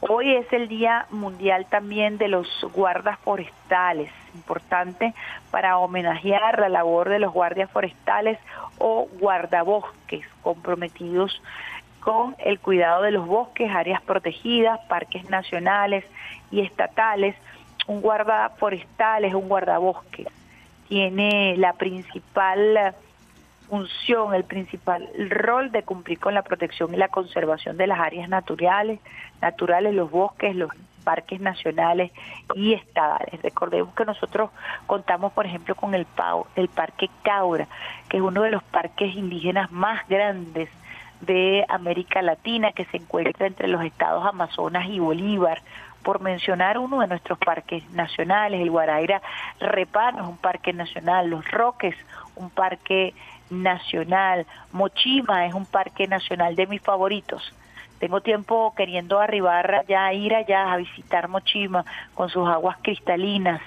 hoy 0.00 0.34
es 0.34 0.52
el 0.52 0.66
Día 0.66 1.06
Mundial 1.10 1.66
también 1.70 2.18
de 2.18 2.26
los 2.26 2.48
guardas 2.74 3.20
forestales, 3.20 4.10
importante 4.34 5.14
para 5.52 5.78
homenajear 5.78 6.58
la 6.58 6.68
labor 6.68 7.08
de 7.08 7.20
los 7.20 7.32
guardias 7.32 7.70
forestales 7.70 8.36
o 8.78 9.06
guardabosques 9.20 10.26
comprometidos 10.42 11.40
con 12.00 12.34
el 12.40 12.58
cuidado 12.58 13.02
de 13.02 13.12
los 13.12 13.28
bosques, 13.28 13.70
áreas 13.70 14.02
protegidas, 14.02 14.80
parques 14.88 15.30
nacionales 15.30 16.04
y 16.50 16.62
estatales. 16.62 17.36
Un 17.86 18.00
guarda 18.00 18.48
forestal 18.58 19.24
es 19.24 19.34
un 19.34 19.48
guardabosques 19.48 20.26
tiene 20.88 21.56
la 21.56 21.72
principal 21.74 22.94
función, 23.68 24.34
el 24.34 24.44
principal 24.44 25.08
rol 25.30 25.72
de 25.72 25.82
cumplir 25.82 26.18
con 26.18 26.34
la 26.34 26.42
protección 26.42 26.92
y 26.94 26.96
la 26.96 27.08
conservación 27.08 27.76
de 27.76 27.86
las 27.86 27.98
áreas 27.98 28.28
naturales, 28.28 29.00
naturales, 29.40 29.94
los 29.94 30.10
bosques, 30.10 30.54
los 30.54 30.70
parques 31.04 31.40
nacionales 31.40 32.10
y 32.54 32.72
estadales. 32.72 33.40
Recordemos 33.42 33.94
que 33.94 34.04
nosotros 34.04 34.50
contamos, 34.86 35.32
por 35.32 35.46
ejemplo, 35.46 35.74
con 35.74 35.94
el 35.94 36.06
PAU, 36.06 36.46
el 36.56 36.68
Parque 36.68 37.08
Caura, 37.22 37.68
que 38.08 38.16
es 38.16 38.22
uno 38.22 38.42
de 38.42 38.50
los 38.50 38.62
parques 38.62 39.14
indígenas 39.14 39.70
más 39.70 40.06
grandes 40.08 40.68
de 41.20 41.64
América 41.68 42.22
Latina, 42.22 42.72
que 42.72 42.84
se 42.86 42.96
encuentra 42.96 43.46
entre 43.46 43.68
los 43.68 43.84
estados 43.84 44.26
Amazonas 44.26 44.86
y 44.88 44.98
Bolívar, 44.98 45.62
por 46.04 46.20
mencionar 46.20 46.78
uno 46.78 47.00
de 47.00 47.08
nuestros 47.08 47.38
parques 47.38 47.90
nacionales, 47.90 48.60
el 48.60 48.70
Guaraira 48.70 49.20
Repano 49.58 50.22
es 50.22 50.28
un 50.28 50.36
parque 50.36 50.72
nacional, 50.72 51.28
Los 51.28 51.50
Roques, 51.50 51.96
un 52.36 52.50
parque 52.50 53.14
nacional, 53.50 54.46
Mochima 54.70 55.46
es 55.46 55.54
un 55.54 55.66
parque 55.66 56.06
nacional 56.06 56.54
de 56.54 56.66
mis 56.66 56.82
favoritos. 56.82 57.52
Tengo 57.98 58.20
tiempo 58.20 58.74
queriendo 58.76 59.18
arribar 59.18 59.84
ya, 59.88 60.12
ir 60.12 60.34
allá 60.34 60.72
a 60.72 60.76
visitar 60.76 61.28
Mochima 61.28 61.84
con 62.14 62.28
sus 62.28 62.46
aguas 62.48 62.76
cristalinas. 62.82 63.60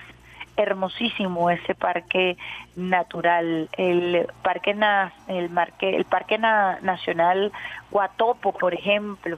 Hermosísimo 0.55 1.49
ese 1.49 1.75
parque 1.75 2.37
natural, 2.75 3.69
el 3.77 4.27
parque 4.43 4.71
el, 5.27 5.49
el 5.81 6.05
parque 6.05 6.37
nacional 6.37 7.51
Guatopo, 7.91 8.53
por 8.53 8.73
ejemplo, 8.73 9.37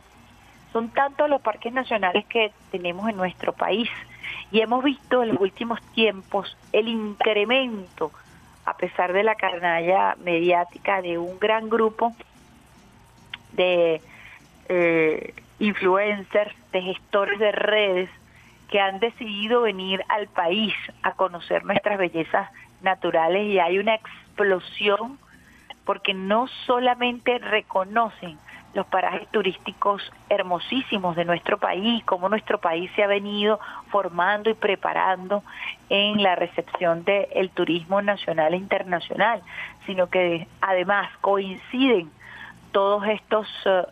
son 0.71 0.89
tantos 0.89 1.29
los 1.29 1.41
parques 1.41 1.73
nacionales 1.73 2.25
que 2.25 2.51
tenemos 2.71 3.09
en 3.09 3.17
nuestro 3.17 3.53
país. 3.53 3.89
Y 4.51 4.61
hemos 4.61 4.83
visto 4.83 5.23
en 5.23 5.29
los 5.29 5.41
últimos 5.41 5.81
tiempos 5.93 6.57
el 6.71 6.88
incremento, 6.88 8.11
a 8.65 8.75
pesar 8.77 9.13
de 9.13 9.23
la 9.23 9.35
carnalla 9.35 10.15
mediática, 10.23 11.01
de 11.01 11.17
un 11.17 11.39
gran 11.39 11.69
grupo 11.69 12.13
de 13.53 14.01
eh, 14.69 15.33
influencers, 15.59 16.55
de 16.71 16.81
gestores 16.81 17.39
de 17.39 17.51
redes 17.51 18.09
que 18.69 18.79
han 18.79 18.99
decidido 18.99 19.61
venir 19.61 20.03
al 20.09 20.27
país 20.27 20.73
a 21.01 21.13
conocer 21.13 21.65
nuestras 21.65 21.97
bellezas 21.97 22.49
naturales. 22.81 23.47
Y 23.47 23.59
hay 23.59 23.79
una 23.79 23.95
explosión 23.95 25.17
porque 25.85 26.13
no 26.13 26.47
solamente 26.67 27.39
reconocen 27.39 28.38
los 28.73 28.85
parajes 28.85 29.27
turísticos 29.29 30.01
hermosísimos 30.29 31.15
de 31.15 31.25
nuestro 31.25 31.57
país, 31.57 32.03
cómo 32.05 32.29
nuestro 32.29 32.59
país 32.59 32.91
se 32.95 33.03
ha 33.03 33.07
venido 33.07 33.59
formando 33.89 34.49
y 34.49 34.53
preparando 34.53 35.43
en 35.89 36.21
la 36.21 36.35
recepción 36.35 37.03
del 37.03 37.49
turismo 37.49 38.01
nacional 38.01 38.53
e 38.53 38.57
internacional, 38.57 39.41
sino 39.85 40.07
que 40.07 40.47
además 40.61 41.09
coinciden 41.21 42.11
todos 42.71 43.07
estos 43.07 43.47
eh, 43.65 43.83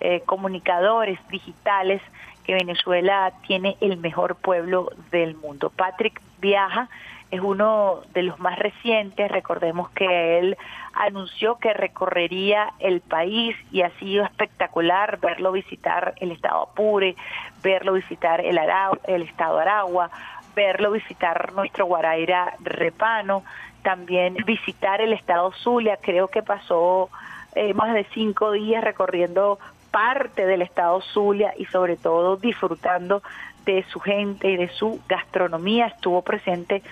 eh, 0.00 0.22
comunicadores 0.26 1.18
digitales 1.28 2.02
que 2.44 2.54
Venezuela 2.54 3.32
tiene 3.46 3.76
el 3.80 3.96
mejor 3.96 4.36
pueblo 4.36 4.90
del 5.10 5.36
mundo. 5.36 5.70
Patrick 5.70 6.20
viaja 6.38 6.88
es 7.30 7.40
uno 7.40 8.00
de 8.14 8.22
los 8.22 8.38
más 8.38 8.58
recientes. 8.58 9.30
Recordemos 9.30 9.90
que 9.90 10.38
él 10.38 10.56
anunció 10.94 11.56
que 11.56 11.74
recorrería 11.74 12.72
el 12.78 13.00
país 13.00 13.56
y 13.70 13.82
ha 13.82 13.90
sido 13.98 14.24
espectacular 14.24 15.18
verlo 15.20 15.52
visitar 15.52 16.14
el 16.20 16.32
estado 16.32 16.62
Apure, 16.62 17.16
verlo 17.62 17.92
visitar 17.92 18.40
el, 18.40 18.58
el 19.04 19.22
estado 19.22 19.58
Aragua, 19.58 20.10
verlo 20.54 20.90
visitar 20.90 21.52
nuestro 21.52 21.86
Guaraira 21.86 22.54
Repano, 22.60 23.44
también 23.82 24.34
visitar 24.46 25.00
el 25.00 25.12
estado 25.12 25.52
Zulia. 25.52 25.98
Creo 26.00 26.28
que 26.28 26.42
pasó 26.42 27.10
eh, 27.54 27.74
más 27.74 27.94
de 27.94 28.04
cinco 28.14 28.52
días 28.52 28.82
recorriendo 28.82 29.58
parte 29.90 30.46
del 30.46 30.62
estado 30.62 31.00
Zulia 31.00 31.54
y 31.56 31.64
sobre 31.66 31.96
todo 31.96 32.36
disfrutando 32.36 33.22
de 33.64 33.84
su 33.84 34.00
gente 34.00 34.50
y 34.50 34.56
de 34.56 34.68
su 34.68 35.00
gastronomía. 35.08 35.86
Estuvo 35.86 36.22
presente 36.22 36.82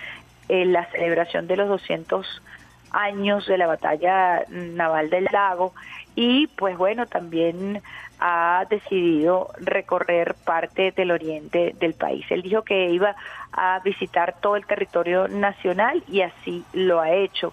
en 0.49 0.73
la 0.73 0.91
celebración 0.91 1.47
de 1.47 1.57
los 1.57 1.69
200 1.69 2.43
años 2.91 3.47
de 3.47 3.59
la 3.59 3.67
batalla 3.67 4.45
naval 4.49 5.11
del 5.11 5.29
lago 5.31 5.75
y 6.15 6.47
pues 6.47 6.77
bueno, 6.79 7.07
también 7.07 7.83
ha 8.19 8.65
decidido 8.71 9.51
recorrer 9.59 10.35
parte 10.35 10.93
del 10.93 11.11
oriente 11.11 11.75
del 11.79 11.93
país. 11.93 12.25
Él 12.31 12.43
dijo 12.43 12.63
que 12.63 12.91
iba 12.91 13.15
a 13.53 13.81
visitar 13.85 14.37
todo 14.41 14.57
el 14.57 14.65
territorio 14.65 15.29
nacional 15.29 16.03
y 16.09 16.23
así 16.23 16.65
lo 16.73 17.01
ha 17.01 17.11
hecho. 17.11 17.53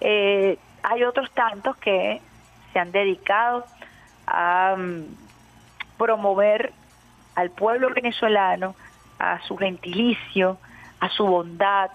Eh, 0.00 0.58
hay 0.82 1.02
otros 1.02 1.30
tantos 1.32 1.76
que 1.78 2.20
se 2.72 2.78
han 2.78 2.92
dedicado 2.92 3.64
a 4.26 4.76
mm, 4.78 5.04
promover 5.98 6.72
al 7.34 7.50
pueblo 7.50 7.90
venezolano, 7.92 8.76
a 9.18 9.40
su 9.42 9.56
gentilicio, 9.56 10.58
a 11.00 11.08
su 11.10 11.26
bondad, 11.26 11.90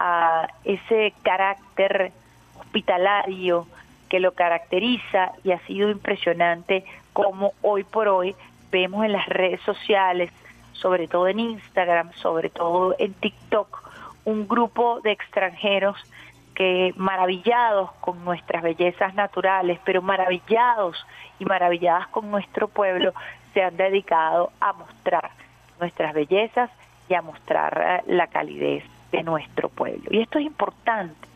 a 0.00 0.48
ese 0.64 1.12
carácter 1.22 2.10
hospitalario 2.58 3.66
que 4.08 4.18
lo 4.18 4.32
caracteriza 4.32 5.32
y 5.44 5.52
ha 5.52 5.60
sido 5.66 5.90
impresionante 5.90 6.84
como 7.12 7.52
hoy 7.60 7.84
por 7.84 8.08
hoy 8.08 8.34
vemos 8.72 9.04
en 9.04 9.12
las 9.12 9.26
redes 9.26 9.60
sociales, 9.60 10.32
sobre 10.72 11.06
todo 11.06 11.28
en 11.28 11.38
Instagram, 11.38 12.12
sobre 12.14 12.48
todo 12.48 12.96
en 12.98 13.12
TikTok, 13.12 13.90
un 14.24 14.48
grupo 14.48 15.00
de 15.02 15.12
extranjeros 15.12 15.96
que 16.54 16.94
maravillados 16.96 17.92
con 18.00 18.24
nuestras 18.24 18.62
bellezas 18.62 19.14
naturales, 19.14 19.78
pero 19.84 20.00
maravillados 20.00 20.96
y 21.38 21.44
maravilladas 21.44 22.08
con 22.08 22.30
nuestro 22.30 22.68
pueblo, 22.68 23.12
se 23.52 23.62
han 23.62 23.76
dedicado 23.76 24.50
a 24.60 24.72
mostrar 24.72 25.30
nuestras 25.78 26.14
bellezas 26.14 26.70
y 27.08 27.14
a 27.14 27.22
mostrar 27.22 28.02
eh, 28.06 28.12
la 28.12 28.28
calidez 28.28 28.84
de 29.10 29.22
nuestro 29.22 29.68
pueblo. 29.68 30.10
Y 30.10 30.20
esto 30.20 30.38
es 30.38 30.46
importante 30.46 31.28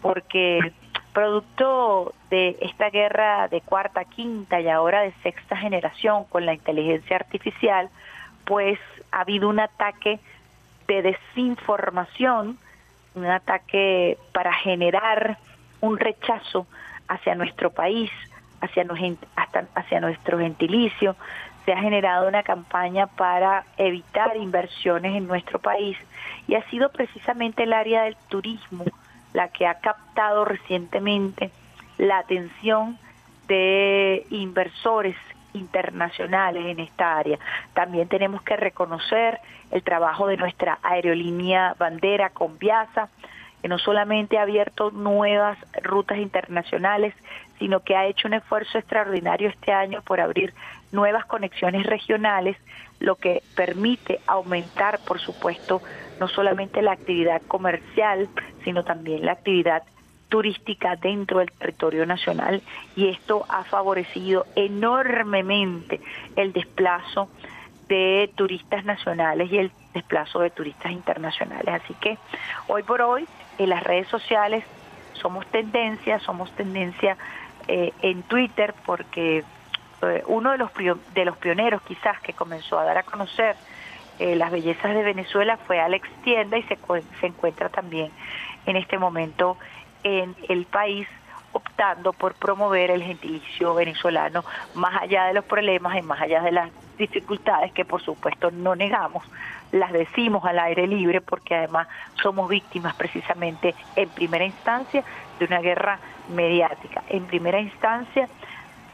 porque 0.00 0.72
producto 1.12 2.14
de 2.30 2.56
esta 2.60 2.90
guerra 2.90 3.48
de 3.48 3.60
cuarta, 3.60 4.04
quinta 4.04 4.60
y 4.60 4.68
ahora 4.68 5.02
de 5.02 5.12
sexta 5.22 5.56
generación 5.56 6.24
con 6.24 6.46
la 6.46 6.54
inteligencia 6.54 7.16
artificial, 7.16 7.90
pues 8.44 8.78
ha 9.10 9.20
habido 9.20 9.48
un 9.48 9.60
ataque 9.60 10.18
de 10.88 11.02
desinformación, 11.02 12.58
un 13.14 13.26
ataque 13.26 14.18
para 14.32 14.52
generar 14.52 15.38
un 15.80 15.98
rechazo 15.98 16.66
hacia 17.08 17.34
nuestro 17.34 17.70
país, 17.70 18.10
hacia, 18.60 18.86
hacia 19.74 20.00
nuestro 20.00 20.38
gentilicio, 20.38 21.16
se 21.64 21.72
ha 21.72 21.80
generado 21.80 22.28
una 22.28 22.42
campaña 22.42 23.06
para 23.06 23.64
evitar 23.76 24.36
inversiones 24.36 25.16
en 25.16 25.26
nuestro 25.26 25.58
país 25.58 25.96
y 26.48 26.54
ha 26.54 26.68
sido 26.70 26.90
precisamente 26.90 27.62
el 27.62 27.72
área 27.72 28.02
del 28.02 28.16
turismo 28.28 28.84
la 29.32 29.48
que 29.48 29.66
ha 29.66 29.74
captado 29.74 30.44
recientemente 30.44 31.50
la 31.98 32.18
atención 32.18 32.98
de 33.48 34.26
inversores 34.30 35.16
internacionales 35.54 36.64
en 36.66 36.80
esta 36.80 37.18
área. 37.18 37.38
También 37.74 38.08
tenemos 38.08 38.42
que 38.42 38.56
reconocer 38.56 39.40
el 39.70 39.82
trabajo 39.82 40.26
de 40.26 40.36
nuestra 40.36 40.78
aerolínea 40.82 41.74
bandera 41.78 42.30
Conviasa, 42.30 43.08
que 43.62 43.68
no 43.68 43.78
solamente 43.78 44.38
ha 44.38 44.42
abierto 44.42 44.90
nuevas 44.90 45.56
rutas 45.82 46.18
internacionales, 46.18 47.14
sino 47.60 47.80
que 47.80 47.96
ha 47.96 48.06
hecho 48.06 48.26
un 48.26 48.34
esfuerzo 48.34 48.76
extraordinario 48.76 49.48
este 49.48 49.72
año 49.72 50.02
por 50.02 50.20
abrir 50.20 50.52
nuevas 50.90 51.24
conexiones 51.26 51.86
regionales, 51.86 52.56
lo 52.98 53.14
que 53.14 53.42
permite 53.54 54.20
aumentar, 54.26 54.98
por 55.06 55.20
supuesto, 55.20 55.80
no 56.18 56.28
solamente 56.28 56.82
la 56.82 56.92
actividad 56.92 57.40
comercial, 57.48 58.28
sino 58.64 58.84
también 58.84 59.24
la 59.24 59.32
actividad 59.32 59.84
turística 60.28 60.96
dentro 60.96 61.40
del 61.40 61.52
territorio 61.52 62.06
nacional 62.06 62.62
y 62.96 63.08
esto 63.08 63.44
ha 63.50 63.64
favorecido 63.64 64.46
enormemente 64.56 66.00
el 66.36 66.54
desplazo 66.54 67.28
de 67.86 68.32
turistas 68.34 68.84
nacionales 68.86 69.52
y 69.52 69.58
el 69.58 69.72
desplazo 69.92 70.40
de 70.40 70.48
turistas 70.48 70.90
internacionales. 70.90 71.82
Así 71.82 71.92
que 72.00 72.16
hoy 72.68 72.82
por 72.82 73.02
hoy 73.02 73.26
en 73.58 73.68
las 73.68 73.82
redes 73.82 74.08
sociales 74.08 74.64
somos 75.14 75.46
tendencia, 75.46 76.18
somos 76.20 76.50
tendencia 76.52 77.16
eh, 77.68 77.92
en 78.02 78.22
Twitter 78.22 78.74
porque 78.84 79.44
eh, 80.02 80.22
uno 80.26 80.52
de 80.52 80.58
los, 80.58 80.70
de 81.14 81.24
los 81.24 81.36
pioneros 81.38 81.82
quizás 81.82 82.20
que 82.20 82.32
comenzó 82.32 82.78
a 82.78 82.84
dar 82.84 82.98
a 82.98 83.02
conocer 83.02 83.56
eh, 84.18 84.36
las 84.36 84.50
bellezas 84.50 84.94
de 84.94 85.02
Venezuela 85.02 85.56
fue 85.56 85.80
Alex 85.80 86.08
Tienda 86.24 86.58
y 86.58 86.62
se, 86.64 86.78
se 87.20 87.26
encuentra 87.26 87.68
también 87.68 88.10
en 88.66 88.76
este 88.76 88.98
momento 88.98 89.56
en 90.02 90.34
el 90.48 90.66
país 90.66 91.06
optando 91.52 92.12
por 92.12 92.34
promover 92.34 92.90
el 92.90 93.02
gentilicio 93.02 93.74
venezolano 93.74 94.44
más 94.74 95.02
allá 95.02 95.26
de 95.26 95.34
los 95.34 95.44
problemas 95.44 95.96
y 95.96 96.02
más 96.02 96.20
allá 96.20 96.42
de 96.42 96.52
las 96.52 96.70
dificultades 96.98 97.72
que 97.72 97.84
por 97.84 98.02
supuesto 98.02 98.50
no 98.50 98.74
negamos, 98.74 99.24
las 99.72 99.92
decimos 99.92 100.44
al 100.44 100.58
aire 100.58 100.86
libre 100.86 101.20
porque 101.20 101.54
además 101.54 101.88
somos 102.22 102.48
víctimas 102.48 102.94
precisamente 102.94 103.74
en 103.96 104.08
primera 104.10 104.44
instancia 104.44 105.02
de 105.38 105.44
una 105.44 105.60
guerra 105.60 105.98
mediática, 106.28 107.02
en 107.08 107.24
primera 107.24 107.60
instancia 107.60 108.28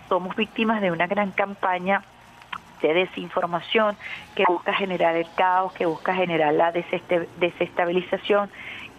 somos 0.08 0.34
víctimas 0.36 0.80
de 0.80 0.90
una 0.90 1.06
gran 1.06 1.32
campaña 1.32 2.02
de 2.80 2.94
desinformación 2.94 3.96
que 4.34 4.44
busca 4.46 4.72
generar 4.72 5.16
el 5.16 5.26
caos, 5.34 5.72
que 5.72 5.84
busca 5.84 6.14
generar 6.14 6.54
la 6.54 6.72
desestabilización 6.72 8.50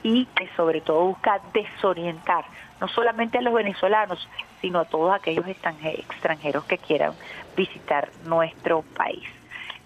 y 0.04 0.26
que 0.28 0.48
sobre 0.56 0.82
todo 0.82 1.06
busca 1.06 1.40
desorientar 1.54 2.46
no 2.80 2.88
solamente 2.88 3.38
a 3.38 3.42
los 3.42 3.54
venezolanos, 3.54 4.28
sino 4.62 4.80
a 4.80 4.86
todos 4.86 5.14
aquellos 5.14 5.46
extranjeros 5.48 6.64
que 6.66 6.78
quieran 6.78 7.14
visitar 7.56 8.10
nuestro 8.26 8.84
país. 8.96 9.28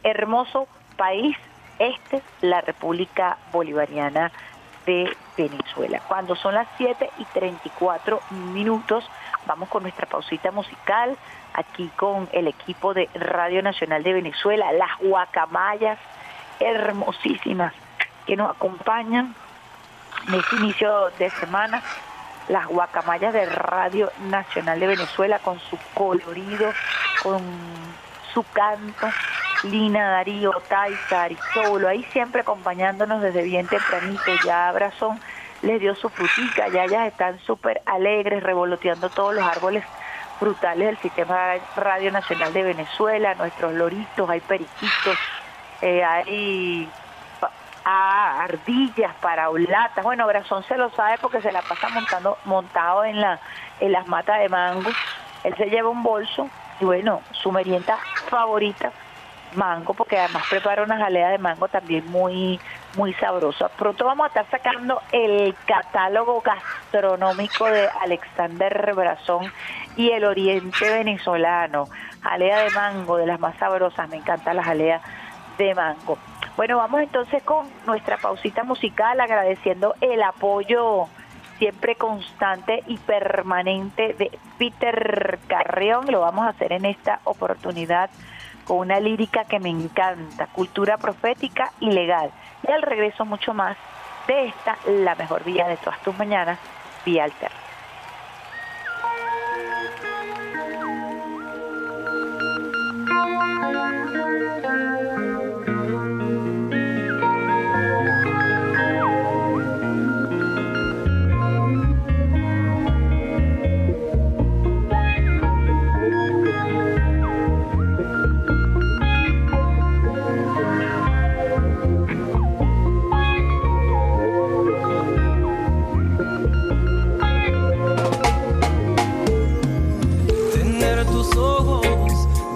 Hermoso 0.04 0.68
país, 0.98 1.36
este, 1.80 2.22
la 2.42 2.62
República 2.62 3.38
Bolivariana 3.52 4.32
de 4.86 5.16
Venezuela. 5.38 6.02
Cuando 6.08 6.36
son 6.36 6.56
las 6.56 6.68
7 6.78 7.10
y 7.18 7.26
34 7.26 8.20
minutos, 8.32 9.10
vamos 9.46 9.70
con 9.70 9.84
nuestra 9.84 10.06
pausita 10.06 10.52
musical, 10.52 11.18
aquí 11.54 11.90
con 11.96 12.30
el 12.32 12.48
equipo 12.48 12.94
de 12.94 13.10
Radio 13.14 13.62
Nacional 13.62 14.04
de 14.04 14.14
Venezuela, 14.14 14.72
las 14.74 14.98
guacamayas 15.00 16.00
hermosísimas 16.60 17.74
que 18.26 18.36
nos 18.36 18.52
acompañan 18.52 19.36
en 20.28 20.34
este 20.36 20.56
inicio 20.58 21.10
de 21.20 21.30
semana, 21.32 21.82
las 22.48 22.68
guacamayas 22.68 23.34
de 23.34 23.46
Radio 23.46 24.12
Nacional 24.26 24.80
de 24.80 24.88
Venezuela 24.88 25.40
con 25.40 25.60
su 25.60 25.78
colorido, 25.94 26.72
con 27.22 27.42
su 28.34 28.44
canto, 28.54 29.08
Lina, 29.64 30.10
Darío, 30.10 30.52
Taisa, 30.68 31.24
Aristóbulo, 31.24 31.88
ahí 31.88 32.04
siempre 32.12 32.42
acompañándonos 32.42 33.22
desde 33.22 33.44
bien 33.44 33.68
tempranito, 33.68 34.32
ya 34.46 34.70
Abrazón 34.70 35.20
les 35.62 35.80
dio 35.80 35.96
su 35.96 36.10
frutica, 36.10 36.68
ya 36.68 36.84
ellas 36.84 37.08
están 37.08 37.40
súper 37.40 37.82
alegres, 37.86 38.44
revoloteando 38.44 39.10
todos 39.10 39.34
los 39.34 39.44
árboles 39.46 39.84
brutales 40.40 40.88
del 40.88 40.98
Sistema 40.98 41.54
Radio 41.78 42.12
Nacional 42.12 42.52
de 42.52 42.64
Venezuela, 42.64 43.34
nuestros 43.36 43.74
loritos, 43.74 44.30
hay 44.30 44.42
periquitos, 44.42 45.18
eh, 45.82 46.04
hay 46.04 46.90
a 47.86 48.44
ardillas, 48.44 49.14
paraulatas. 49.22 50.04
Bueno, 50.04 50.28
Brazón 50.28 50.64
se 50.64 50.78
lo 50.78 50.90
sabe 50.92 51.18
porque 51.22 51.42
se 51.42 51.52
la 51.52 51.62
pasa 51.62 51.90
montando, 51.90 52.38
montado 52.46 53.04
en, 53.04 53.20
la, 53.20 53.40
en 53.80 53.92
las 53.92 54.08
matas 54.08 54.40
de 54.40 54.50
mango. 54.50 54.90
Él 55.44 55.56
se 55.58 55.66
lleva 55.66 55.90
un 55.90 56.04
bolso 56.04 56.50
y 56.80 56.86
bueno, 56.86 57.22
su 57.32 57.52
merienda 57.52 57.98
favorita, 58.30 58.92
mango, 59.56 59.94
porque 59.94 60.18
además 60.18 60.44
prepara 60.50 60.84
una 60.84 60.98
jalea 60.98 61.30
de 61.30 61.38
mango 61.38 61.68
también 61.68 62.06
muy, 62.10 62.60
muy 62.96 63.14
sabrosa. 63.16 63.70
Pronto 63.70 64.06
vamos 64.06 64.26
a 64.26 64.28
estar 64.28 64.50
sacando 64.50 65.02
el 65.12 65.56
catálogo 65.66 66.42
gastronómico 66.42 67.66
de 67.66 67.88
Alexander 68.02 68.94
Brazón 68.94 69.52
y 69.96 70.12
el 70.12 70.26
oriente 70.26 70.90
venezolano. 70.90 71.88
Jalea 72.22 72.60
de 72.60 72.72
mango, 72.72 73.18
de 73.18 73.26
las 73.26 73.40
más 73.40 73.56
sabrosas, 73.58 74.10
me 74.10 74.18
encanta 74.18 74.54
la 74.54 74.64
jalea 74.64 75.02
de 75.58 75.76
mango. 75.76 76.18
Bueno, 76.56 76.78
vamos 76.78 77.02
entonces 77.02 77.42
con 77.44 77.68
nuestra 77.86 78.18
pausita 78.18 78.64
musical, 78.64 79.20
agradeciendo 79.20 79.96
el 80.02 80.22
apoyo 80.22 81.08
siempre 81.58 81.96
constante 81.96 82.84
y 82.88 82.98
permanente 82.98 84.14
de 84.14 84.38
Peter 84.58 85.40
Carreón. 85.48 86.12
Lo 86.12 86.22
vamos 86.22 86.46
a 86.46 86.50
hacer 86.50 86.74
en 86.74 86.86
esta 86.86 87.22
oportunidad 87.24 88.10
con 88.66 88.78
una 88.78 89.00
lírica 89.00 89.46
que 89.46 89.60
me 89.60 89.70
encanta, 89.70 90.48
cultura 90.48 90.98
profética 90.98 91.72
y 91.80 91.92
legal. 91.92 92.32
Y 92.68 92.72
al 92.72 92.82
regreso 92.82 93.26
mucho 93.26 93.54
más 93.54 93.78
de 94.28 94.46
esta, 94.46 94.78
la 94.88 95.16
mejor 95.16 95.44
vía 95.44 95.68
de 95.68 95.78
todas 95.78 96.00
tus 96.02 96.18
mañanas, 96.18 96.60
vía 97.06 97.26
alterna. 97.26 97.64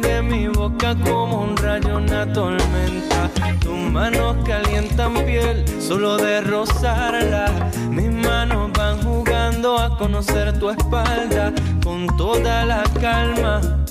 de 0.00 0.22
mi 0.22 0.48
boca 0.48 0.94
como 1.04 1.42
un 1.42 1.56
rayo, 1.56 1.98
una 1.98 2.32
tormenta. 2.32 3.30
Tus 3.60 3.78
manos 3.92 4.36
calientan 4.46 5.14
piel 5.14 5.64
solo 5.80 6.16
de 6.16 6.40
rozarla. 6.40 7.70
Mis 7.90 8.10
manos 8.10 8.70
van 8.72 9.02
jugando 9.02 9.78
a 9.78 9.96
conocer 9.98 10.58
tu 10.58 10.70
espalda 10.70 11.52
con 11.82 12.06
toda 12.16 12.64
la 12.64 12.82
calma. 13.00 13.83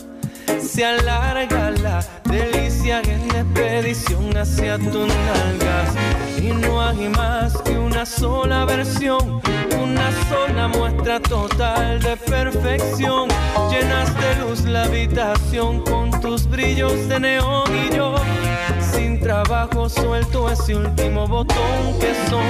Se 0.62 0.86
alarga 0.86 1.72
la 1.72 2.04
delicia 2.26 3.02
en 3.02 3.24
expedición 3.36 4.36
hacia 4.36 4.78
tus 4.78 5.08
nalgas. 5.08 5.96
Y 6.42 6.52
no 6.52 6.82
hay 6.82 7.10
más 7.10 7.58
que 7.62 7.78
una 7.78 8.06
sola 8.06 8.66
versión, 8.66 9.42
una 9.82 10.12
sola 10.30 10.68
muestra 10.68 11.20
total 11.20 12.02
de 12.02 12.18
perfección. 12.18 13.30
Llenas 13.70 14.14
de 14.20 14.36
luz 14.42 14.66
la 14.66 14.84
habitación 14.84 15.82
con 15.82 16.12
tus 16.22 16.48
brillos 16.48 17.08
de 17.08 17.20
neón 17.20 17.64
y 17.76 17.96
yo 17.96 18.16
trabajo 19.24 19.88
suelto 19.88 20.52
ese 20.52 20.76
último 20.76 21.26
botón 21.26 21.98
que 22.00 22.14
son 22.30 22.44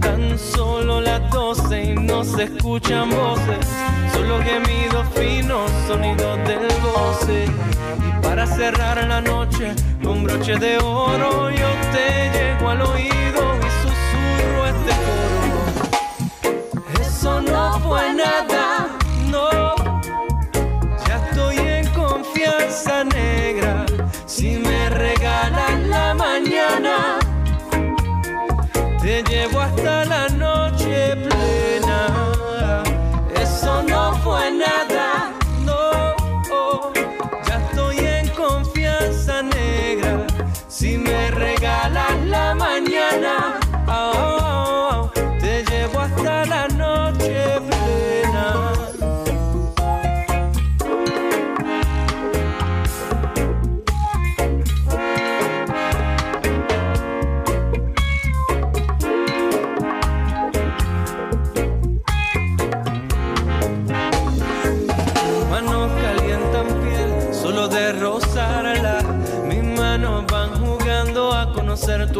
tan 0.00 0.38
solo 0.38 1.00
las 1.00 1.28
doce 1.30 1.82
y 1.82 1.94
no 1.94 2.22
se 2.24 2.44
escuchan 2.44 3.10
voces, 3.10 3.66
solo 4.12 4.40
gemidos 4.42 5.04
finos, 5.16 5.68
sonidos 5.88 6.38
del 6.46 6.68
goce. 6.80 7.46
Y 8.06 8.22
para 8.22 8.46
cerrar 8.46 9.04
la 9.08 9.20
noche 9.20 9.74
con 10.02 10.22
broche 10.22 10.56
de 10.58 10.78
oro 10.78 11.50
yo 11.50 11.68
te 11.92 12.30
llego 12.32 12.70
al 12.70 12.82
oído 12.82 13.42
y 13.58 13.68
susurro 13.82 14.66
este 14.66 14.92
coro. 15.04 17.00
Eso 17.00 17.40
no 17.40 17.80
fue 17.80 18.14
nada, 18.14 18.51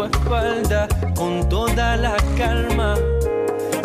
espalda 0.07 0.88
con 1.15 1.49
toda 1.49 1.97
la 1.97 2.17
calma. 2.37 2.95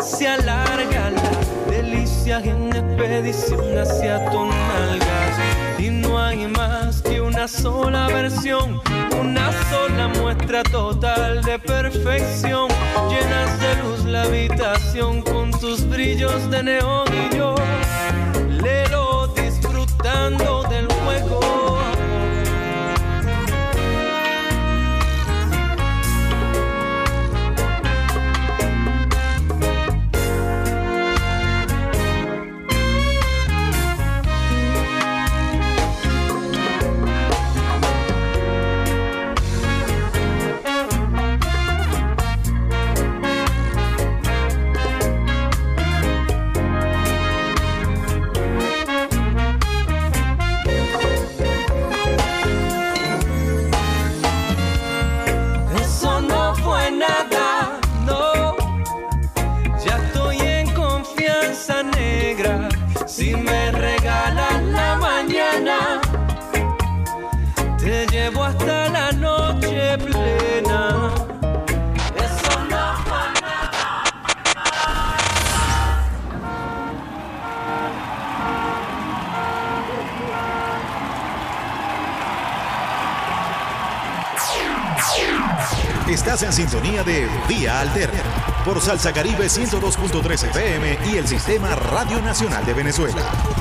Se 0.00 0.28
alarga 0.28 1.10
la 1.10 1.70
delicia 1.70 2.40
en 2.40 2.74
expedición 2.74 3.78
hacia 3.78 4.24
tus 4.30 4.48
nalgas. 4.48 5.78
Y 5.78 5.90
no 5.90 6.18
hay 6.18 6.46
más 6.46 7.02
que 7.02 7.20
una 7.20 7.46
sola 7.48 8.06
versión, 8.08 8.80
una 9.20 9.50
sola 9.70 10.08
muestra 10.20 10.62
total 10.62 11.42
de 11.42 11.58
perfección. 11.58 12.68
Llenas 13.08 13.60
de 13.60 13.82
luz 13.82 14.04
la 14.04 14.22
habitación 14.22 15.22
con 15.22 15.50
tus 15.50 15.88
brillos 15.88 16.50
de 16.50 16.62
neón 16.62 17.27
hasta 68.58 68.88
la 68.88 69.12
noche 69.12 69.98
plena. 69.98 71.10
Eso 72.16 72.60
no 72.68 72.76
nada. 73.40 74.04
Estás 86.08 86.42
en 86.42 86.52
sintonía 86.52 87.02
de 87.04 87.28
Vía 87.48 87.80
Alterna 87.80 88.22
por 88.64 88.80
Salsa 88.80 89.12
Caribe 89.12 89.46
102.3 89.46 90.48
FM 90.50 90.98
y 91.06 91.16
el 91.16 91.28
Sistema 91.28 91.74
Radio 91.74 92.20
Nacional 92.20 92.64
de 92.66 92.74
Venezuela. 92.74 93.57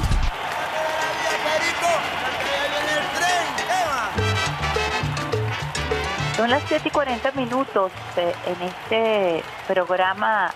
Son 6.47 6.53
las 6.53 6.63
7 6.69 6.87
y 6.87 6.91
40 6.91 7.31
minutos 7.31 7.91
eh, 8.15 8.33
en 8.45 8.61
este 8.61 9.43
programa 9.67 10.49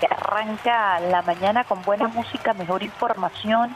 que 0.00 0.06
arranca 0.06 0.98
la 0.98 1.22
mañana 1.22 1.62
con 1.62 1.80
buena 1.82 2.08
música, 2.08 2.54
mejor 2.54 2.82
información, 2.82 3.72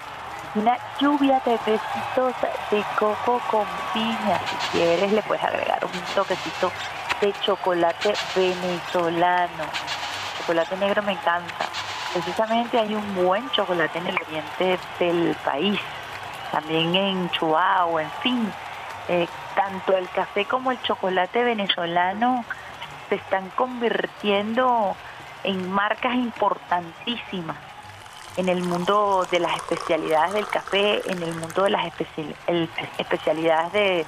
una 0.56 0.76
lluvia 0.98 1.40
de 1.46 1.52
besitos 1.52 2.34
de 2.68 2.82
coco 2.98 3.40
con 3.48 3.64
piña. 3.92 4.40
Si 4.48 4.76
quieres 4.76 5.12
le 5.12 5.22
puedes 5.22 5.44
agregar 5.44 5.84
un 5.84 6.14
toquecito 6.16 6.72
de 7.20 7.32
chocolate 7.42 8.12
venezolano. 8.34 9.66
Chocolate 10.38 10.76
negro 10.78 11.00
me 11.04 11.12
encanta. 11.12 11.66
Precisamente 12.12 12.76
hay 12.76 12.92
un 12.92 13.14
buen 13.14 13.48
chocolate 13.52 13.98
en 13.98 14.08
el 14.08 14.18
oriente 14.20 14.80
del 14.98 15.36
país, 15.44 15.78
también 16.50 16.92
en 16.92 17.30
Chihuahua, 17.30 18.02
en 18.02 18.10
fin. 18.20 18.52
Eh, 19.06 19.28
tanto 19.54 19.96
el 19.96 20.08
café 20.10 20.44
como 20.46 20.70
el 20.70 20.80
chocolate 20.82 21.42
venezolano 21.44 22.44
se 23.08 23.16
están 23.16 23.50
convirtiendo 23.50 24.96
en 25.44 25.70
marcas 25.70 26.14
importantísimas 26.14 27.56
en 28.36 28.48
el 28.48 28.62
mundo 28.64 29.26
de 29.30 29.38
las 29.38 29.54
especialidades 29.56 30.32
del 30.32 30.48
café, 30.48 31.02
en 31.10 31.22
el 31.22 31.34
mundo 31.36 31.62
de 31.64 31.70
las 31.70 31.86
especialidades 32.98 33.72
de- 33.72 34.06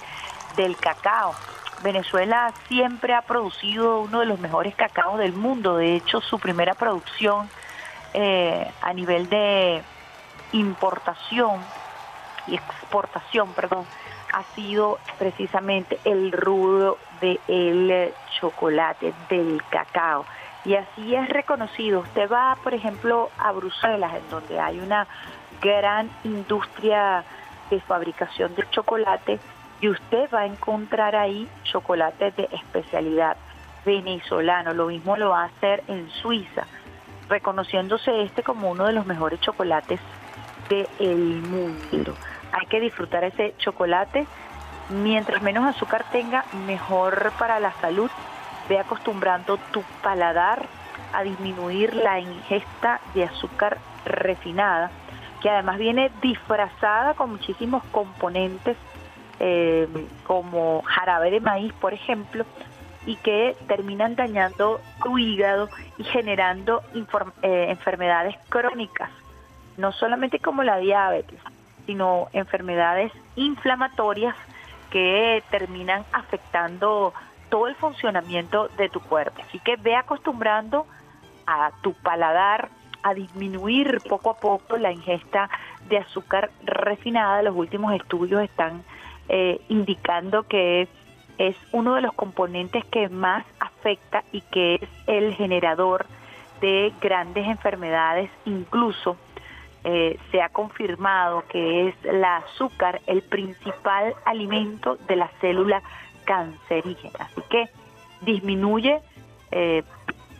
del 0.57 0.77
cacao. 0.77 1.35
Venezuela 1.83 2.53
siempre 2.67 3.15
ha 3.15 3.23
producido 3.23 4.01
uno 4.01 4.21
de 4.21 4.27
los 4.27 4.41
mejores 4.41 4.75
cacaos 4.75 5.19
del 5.19 5.33
mundo. 5.35 5.77
De 5.77 5.95
hecho, 5.95 6.21
su 6.23 6.39
primera 6.39 6.75
producción 6.75 7.49
eh, 8.15 8.73
a 8.81 8.93
nivel 8.95 9.29
de 9.29 9.83
importación 10.53 11.61
y 12.47 12.55
exportación, 12.55 13.53
perdón, 13.53 13.85
ha 14.37 14.43
sido 14.55 14.99
precisamente 15.19 15.99
el 16.05 16.31
rudo 16.31 16.99
del 17.23 18.13
chocolate, 18.39 19.15
del 19.31 19.63
cacao. 19.71 20.27
Y 20.67 20.75
así 20.75 21.15
es 21.15 21.27
reconocido. 21.31 22.01
Usted 22.01 22.31
va, 22.31 22.59
por 22.63 22.75
ejemplo, 22.75 23.31
a 23.39 23.53
Bruselas, 23.53 24.13
en 24.15 24.29
donde 24.29 24.61
hay 24.61 24.79
una 24.79 25.07
gran 25.63 26.11
industria 26.25 27.25
de 27.71 27.81
fabricación 27.81 28.55
de 28.55 28.69
chocolate, 28.69 29.41
y 29.81 29.89
usted 29.89 30.29
va 30.33 30.41
a 30.41 30.47
encontrar 30.47 31.17
ahí 31.17 31.49
chocolate 31.65 32.31
de 32.33 32.49
especialidad 32.53 33.39
venezolano. 33.87 34.75
Lo 34.75 34.89
mismo 34.89 35.17
lo 35.17 35.31
va 35.31 35.45
a 35.45 35.47
hacer 35.47 35.83
en 35.89 36.11
Suiza, 36.11 36.67
reconociéndose 37.31 38.23
este 38.23 38.43
como 38.43 38.71
uno 38.71 38.85
de 38.85 38.93
los 38.93 39.07
mejores 39.07 39.41
chocolates 39.41 40.01
del 40.69 41.43
mundo. 41.43 42.15
Hay 42.57 42.67
que 42.67 42.81
disfrutar 42.81 43.23
ese 43.23 43.55
chocolate. 43.59 44.27
Mientras 44.89 45.43
menos 45.43 45.67
azúcar 45.67 46.07
tenga, 46.11 46.47
mejor 46.67 47.33
para 47.39 47.61
la 47.61 47.73
salud. 47.83 48.11
Ve 48.67 48.79
acostumbrando 48.79 49.59
tu 49.73 49.83
paladar 50.03 50.65
a 51.13 51.23
disminuir 51.23 51.95
la 51.95 52.19
ingesta 52.19 53.01
de 53.13 53.25
azúcar 53.25 53.77
refinada, 54.07 54.91
que 55.43 55.51
además 55.51 55.77
viene 55.77 56.11
disfrazada 56.23 57.13
con 57.13 57.31
muchísimos 57.31 57.85
componentes 57.93 58.77
eh, 59.39 59.87
como 60.27 60.81
jarabe 60.83 61.31
de 61.31 61.41
maíz, 61.41 61.75
por 61.75 61.93
ejemplo, 61.93 62.47
y 63.05 63.17
que 63.17 63.55
terminan 63.69 64.17
dañando 64.17 64.81
tu 65.03 65.19
hígado 65.19 65.69
y 65.99 66.05
generando 66.05 66.83
eh, 67.43 67.67
enfermedades 67.69 68.35
crónicas, 68.49 69.11
no 69.77 69.93
solamente 69.93 70.39
como 70.39 70.63
la 70.63 70.79
diabetes, 70.79 71.39
sino 71.87 72.29
enfermedades 72.33 73.13
inflamatorias 73.37 74.35
que 74.91 75.43
terminan 75.51 76.05
afectando 76.13 77.13
todo 77.49 77.69
el 77.69 77.75
funcionamiento 77.77 78.69
de 78.77 78.89
tu 78.89 79.01
cuerpo. 79.01 79.43
Así 79.43 79.59
que 79.61 79.77
ve 79.77 79.97
acostumbrando 79.97 80.87
a 81.47 81.71
tu 81.83 81.95
paladar 81.95 82.69
a 83.03 83.15
disminuir 83.15 84.01
poco 84.09 84.31
a 84.31 84.37
poco 84.37 84.77
la 84.77 84.91
ingesta 84.91 85.49
de 85.89 85.99
azúcar 85.99 86.51
refinada. 86.65 87.43
Los 87.43 87.55
últimos 87.55 87.95
estudios 87.95 88.43
están 88.43 88.83
eh, 89.29 89.61
indicando 89.69 90.43
que 90.45 90.89
es 91.39 91.57
uno 91.73 91.95
de 91.95 92.01
los 92.01 92.13
componentes 92.15 92.85
que 92.87 93.09
más 93.09 93.45
afecta 93.61 94.25
y 94.33 94.41
que 94.41 94.77
es 94.77 94.89
el 95.07 95.35
generador 95.35 96.07
de 96.61 96.93
grandes 97.01 97.47
enfermedades, 97.47 98.31
incluso 98.45 99.17
eh, 99.89 100.19
se 100.33 100.43
ha 100.43 100.49
confirmado 100.49 101.45
que 101.49 101.87
es 101.87 101.95
la 102.03 102.39
azúcar 102.39 103.03
el 103.07 103.23
principal 103.23 104.17
alimento 104.25 104.97
de 105.07 105.15
la 105.15 105.29
célula 105.41 105.81
cancerígena. 106.25 107.21
Así 107.21 107.41
que 107.49 107.69
disminuye 108.21 109.01
eh, 109.53 109.85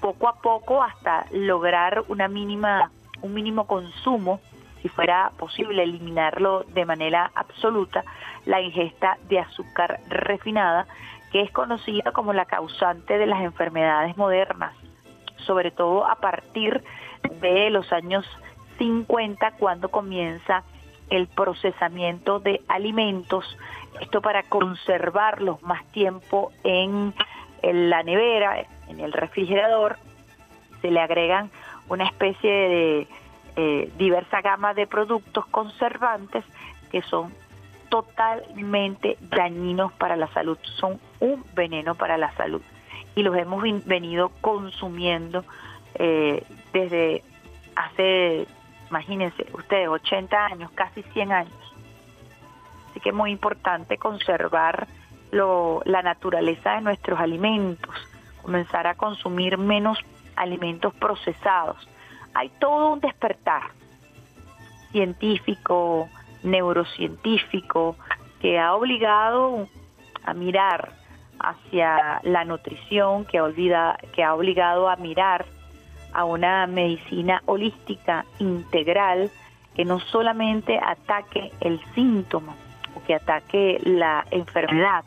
poco 0.01 0.29
a 0.29 0.41
poco 0.41 0.83
hasta 0.83 1.27
lograr 1.31 2.03
una 2.09 2.27
mínima, 2.27 2.91
un 3.23 3.35
mínimo 3.35 3.69
consumo, 3.69 4.41
si 4.83 4.89
fuera 4.89 5.31
posible 5.39 5.85
eliminarlo 5.85 6.65
de 6.65 6.85
manera 6.85 7.31
absoluta, 7.37 8.05
la 8.47 8.61
ingesta 8.61 9.17
de 9.29 9.39
azúcar 9.39 10.01
refinada, 10.09 10.89
que 11.31 11.43
es 11.43 11.53
conocida 11.53 12.11
como 12.11 12.33
la 12.33 12.47
causante 12.47 13.17
de 13.17 13.27
las 13.27 13.43
enfermedades 13.43 14.17
modernas, 14.17 14.75
sobre 15.47 15.71
todo 15.71 16.05
a 16.05 16.17
partir 16.17 16.83
de 17.41 17.71
los 17.71 17.93
años 17.93 18.27
50 18.79 19.53
cuando 19.53 19.89
comienza 19.89 20.63
el 21.11 21.29
procesamiento 21.29 22.41
de 22.41 22.63
alimentos, 22.69 23.57
esto 24.01 24.21
para 24.21 24.43
conservarlos 24.43 25.63
más 25.63 25.85
tiempo 25.87 26.53
en, 26.65 27.15
la 27.63 28.03
nevera, 28.03 28.67
en 28.89 29.01
el 29.01 29.13
refrigerador, 29.13 29.97
se 30.83 30.91
le 30.91 31.01
agregan 31.01 31.51
una 31.89 32.05
especie 32.05 32.51
de 32.51 33.07
eh, 33.57 33.93
diversa 33.97 34.43
gama 34.43 34.75
de 34.75 34.87
productos 34.87 35.47
conservantes 35.47 36.45
que 36.91 37.03
son 37.03 37.33
totalmente 37.89 39.17
dañinos 39.21 39.93
para 39.93 40.17
la 40.17 40.29
salud, 40.29 40.59
son 40.79 41.01
un 41.21 41.45
veneno 41.55 41.95
para 41.95 42.19
la 42.19 42.33
salud. 42.35 42.63
Y 43.15 43.23
los 43.23 43.37
hemos 43.37 43.63
venido 43.87 44.31
consumiendo 44.41 45.45
eh, 45.95 46.45
desde 46.73 47.23
hace, 47.75 48.47
imagínense 48.91 49.47
ustedes, 49.53 49.89
80 49.89 50.47
años, 50.47 50.71
casi 50.75 51.03
100 51.03 51.33
años. 51.33 51.75
Así 52.91 53.01
que 53.01 53.11
es 53.11 53.15
muy 53.15 53.31
importante 53.31 53.99
conservar 53.99 54.87
lo, 55.31 55.83
la 55.85 56.03
naturaleza 56.03 56.73
de 56.73 56.81
nuestros 56.83 57.19
alimentos, 57.21 57.95
comenzar 58.43 58.87
a 58.87 58.95
consumir 58.95 59.59
menos 59.59 59.99
alimentos 60.37 60.95
procesados. 60.95 61.77
Hay 62.35 62.51
todo 62.61 62.93
un 62.93 63.01
despertar 63.01 63.63
científico, 64.93 66.09
neurocientífico, 66.43 67.97
que 68.41 68.59
ha 68.59 68.75
obligado 68.75 69.69
a 70.25 70.35
mirar 70.35 70.93
hacia 71.39 72.21
la 72.23 72.45
nutrición, 72.45 73.25
que, 73.25 73.41
olvida, 73.41 73.99
que 74.15 74.23
ha 74.23 74.35
obligado 74.35 74.89
a 74.89 74.97
mirar 74.97 75.47
a 76.17 76.25
una 76.25 76.67
medicina 76.67 77.43
holística 77.45 78.25
integral 78.39 79.31
que 79.75 79.85
no 79.85 80.01
solamente 80.01 80.81
ataque 80.83 81.53
el 81.61 81.79
síntoma 81.95 82.55
o 82.95 83.05
que 83.05 83.15
ataque 83.15 83.79
la 83.85 84.25
enfermedad, 84.31 85.05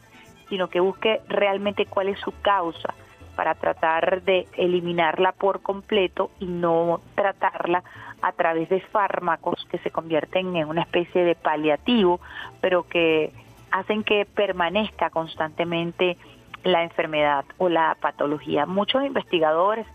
sino 0.49 0.69
que 0.69 0.79
busque 0.79 1.21
realmente 1.27 1.87
cuál 1.87 2.09
es 2.09 2.19
su 2.19 2.31
causa 2.41 2.93
para 3.35 3.55
tratar 3.55 4.21
de 4.21 4.47
eliminarla 4.55 5.31
por 5.31 5.63
completo 5.63 6.29
y 6.39 6.45
no 6.45 7.01
tratarla 7.15 7.83
a 8.21 8.31
través 8.33 8.69
de 8.69 8.79
fármacos 8.79 9.65
que 9.71 9.79
se 9.79 9.89
convierten 9.89 10.55
en 10.57 10.69
una 10.69 10.83
especie 10.83 11.23
de 11.23 11.33
paliativo, 11.33 12.19
pero 12.61 12.83
que 12.83 13.31
hacen 13.71 14.03
que 14.03 14.27
permanezca 14.27 15.09
constantemente 15.09 16.17
la 16.63 16.83
enfermedad 16.83 17.45
o 17.57 17.67
la 17.67 17.97
patología. 17.99 18.67
Muchos 18.67 19.03
investigadores 19.03 19.87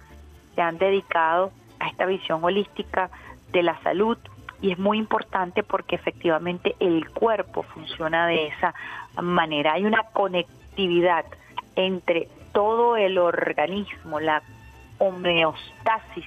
se 0.54 0.62
han 0.62 0.78
dedicado 0.78 1.52
a 1.80 1.88
esta 1.88 2.06
visión 2.06 2.42
holística 2.42 3.10
de 3.52 3.62
la 3.62 3.80
salud 3.82 4.18
y 4.60 4.72
es 4.72 4.78
muy 4.78 4.98
importante 4.98 5.62
porque 5.62 5.96
efectivamente 5.96 6.74
el 6.80 7.10
cuerpo 7.10 7.62
funciona 7.62 8.26
de 8.26 8.46
esa 8.46 8.74
manera. 9.20 9.74
Hay 9.74 9.84
una 9.84 10.04
conectividad 10.04 11.26
entre 11.76 12.28
todo 12.52 12.96
el 12.96 13.18
organismo, 13.18 14.20
la 14.20 14.42
homeostasis, 14.98 16.26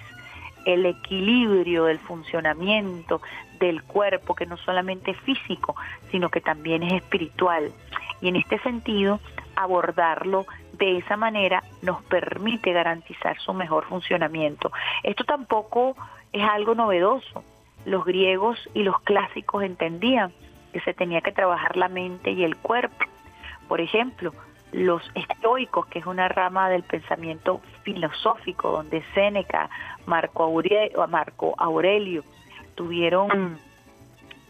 el 0.66 0.86
equilibrio 0.86 1.86
del 1.86 2.00
funcionamiento 2.00 3.22
del 3.60 3.82
cuerpo, 3.84 4.36
que 4.36 4.46
no 4.46 4.58
solamente 4.58 5.12
es 5.12 5.18
físico, 5.22 5.76
sino 6.12 6.30
que 6.30 6.42
también 6.42 6.84
es 6.84 6.94
espiritual. 6.94 7.72
Y 8.22 8.28
en 8.28 8.36
este 8.36 8.60
sentido, 8.60 9.20
abordarlo 9.56 10.46
de 10.78 10.98
esa 10.98 11.18
manera 11.18 11.64
nos 11.82 12.02
permite 12.04 12.72
garantizar 12.72 13.38
su 13.40 13.54
mejor 13.54 13.86
funcionamiento. 13.86 14.72
Esto 15.04 15.24
tampoco 15.24 15.96
es 16.32 16.44
algo 16.44 16.76
novedoso. 16.76 17.44
Los 17.86 18.06
griegos 18.06 18.58
y 18.74 18.84
los 18.84 19.00
clásicos 19.02 19.64
entendían 19.64 20.32
que 20.74 20.82
se 20.82 20.94
tenía 20.94 21.22
que 21.22 21.32
trabajar 21.32 21.78
la 21.78 21.88
mente 21.88 22.32
y 22.32 22.44
el 22.44 22.56
cuerpo. 22.58 23.06
Por 23.68 23.82
ejemplo, 23.82 24.34
los 24.72 25.02
estoicos, 25.16 25.88
que 25.88 26.00
es 26.00 26.06
una 26.06 26.28
rama 26.28 26.70
del 26.70 26.84
pensamiento 26.84 27.62
filosófico, 27.84 28.72
donde 28.72 29.04
Séneca, 29.14 29.70
Marco 30.06 30.44
Aurelio, 30.44 31.08
Marco 31.08 31.56
Aurelio 31.58 32.24
tuvieron 32.76 33.58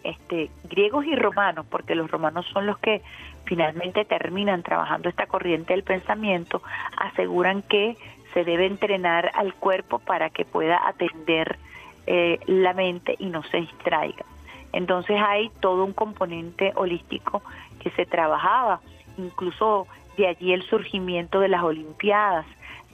este, 0.04 0.50
griegos 0.64 1.06
y 1.06 1.16
romanos, 1.16 1.66
porque 1.70 1.96
los 1.96 2.10
romanos 2.10 2.46
son 2.52 2.66
los 2.66 2.78
que 2.80 3.02
finalmente 3.48 4.06
terminan 4.06 4.62
trabajando 4.62 5.10
esta 5.10 5.26
corriente 5.26 5.74
del 5.74 5.84
pensamiento, 5.84 6.62
aseguran 6.98 7.62
que 7.64 7.98
se 8.34 8.44
debe 8.44 8.66
entrenar 8.66 9.32
al 9.34 9.54
cuerpo 9.54 10.00
para 10.00 10.30
que 10.30 10.46
pueda 10.46 10.88
atender 10.88 11.58
eh, 12.06 12.40
la 12.46 12.74
mente 12.74 13.16
y 13.18 13.28
no 13.28 13.42
se 13.44 13.58
distraiga. 13.58 14.26
Entonces 14.74 15.20
hay 15.20 15.50
todo 15.62 15.86
un 15.86 15.94
componente 15.94 16.74
holístico 16.76 17.42
que 17.80 17.90
se 17.92 18.06
trabajaba, 18.06 18.82
incluso 19.18 19.88
de 20.18 20.28
allí 20.28 20.52
el 20.52 20.64
surgimiento 20.64 21.40
de 21.40 21.48
las 21.48 21.64
Olimpiadas, 21.64 22.46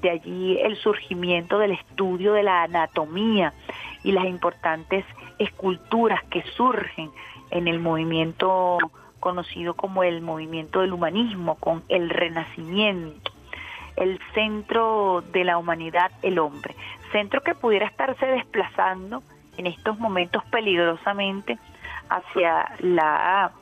de 0.01 0.11
allí 0.11 0.59
el 0.59 0.75
surgimiento 0.77 1.57
del 1.57 1.71
estudio 1.71 2.33
de 2.33 2.43
la 2.43 2.63
anatomía 2.63 3.53
y 4.03 4.11
las 4.11 4.25
importantes 4.25 5.03
esculturas 5.39 6.23
que 6.25 6.43
surgen 6.55 7.09
en 7.49 7.67
el 7.67 7.79
movimiento 7.79 8.77
conocido 9.23 9.73
como 9.73 10.03
el 10.03 10.21
movimiento 10.21 10.81
del 10.81 10.91
humanismo, 10.91 11.55
con 11.55 11.81
el 11.87 12.09
renacimiento, 12.09 13.31
el 13.95 14.19
centro 14.33 15.23
de 15.31 15.45
la 15.45 15.57
humanidad, 15.57 16.11
el 16.23 16.39
hombre, 16.39 16.75
centro 17.13 17.41
que 17.41 17.55
pudiera 17.55 17.85
estarse 17.85 18.25
desplazando 18.25 19.23
en 19.55 19.67
estos 19.67 19.97
momentos 19.97 20.43
peligrosamente 20.51 21.57
hacia 22.09 22.75
la 22.79 23.53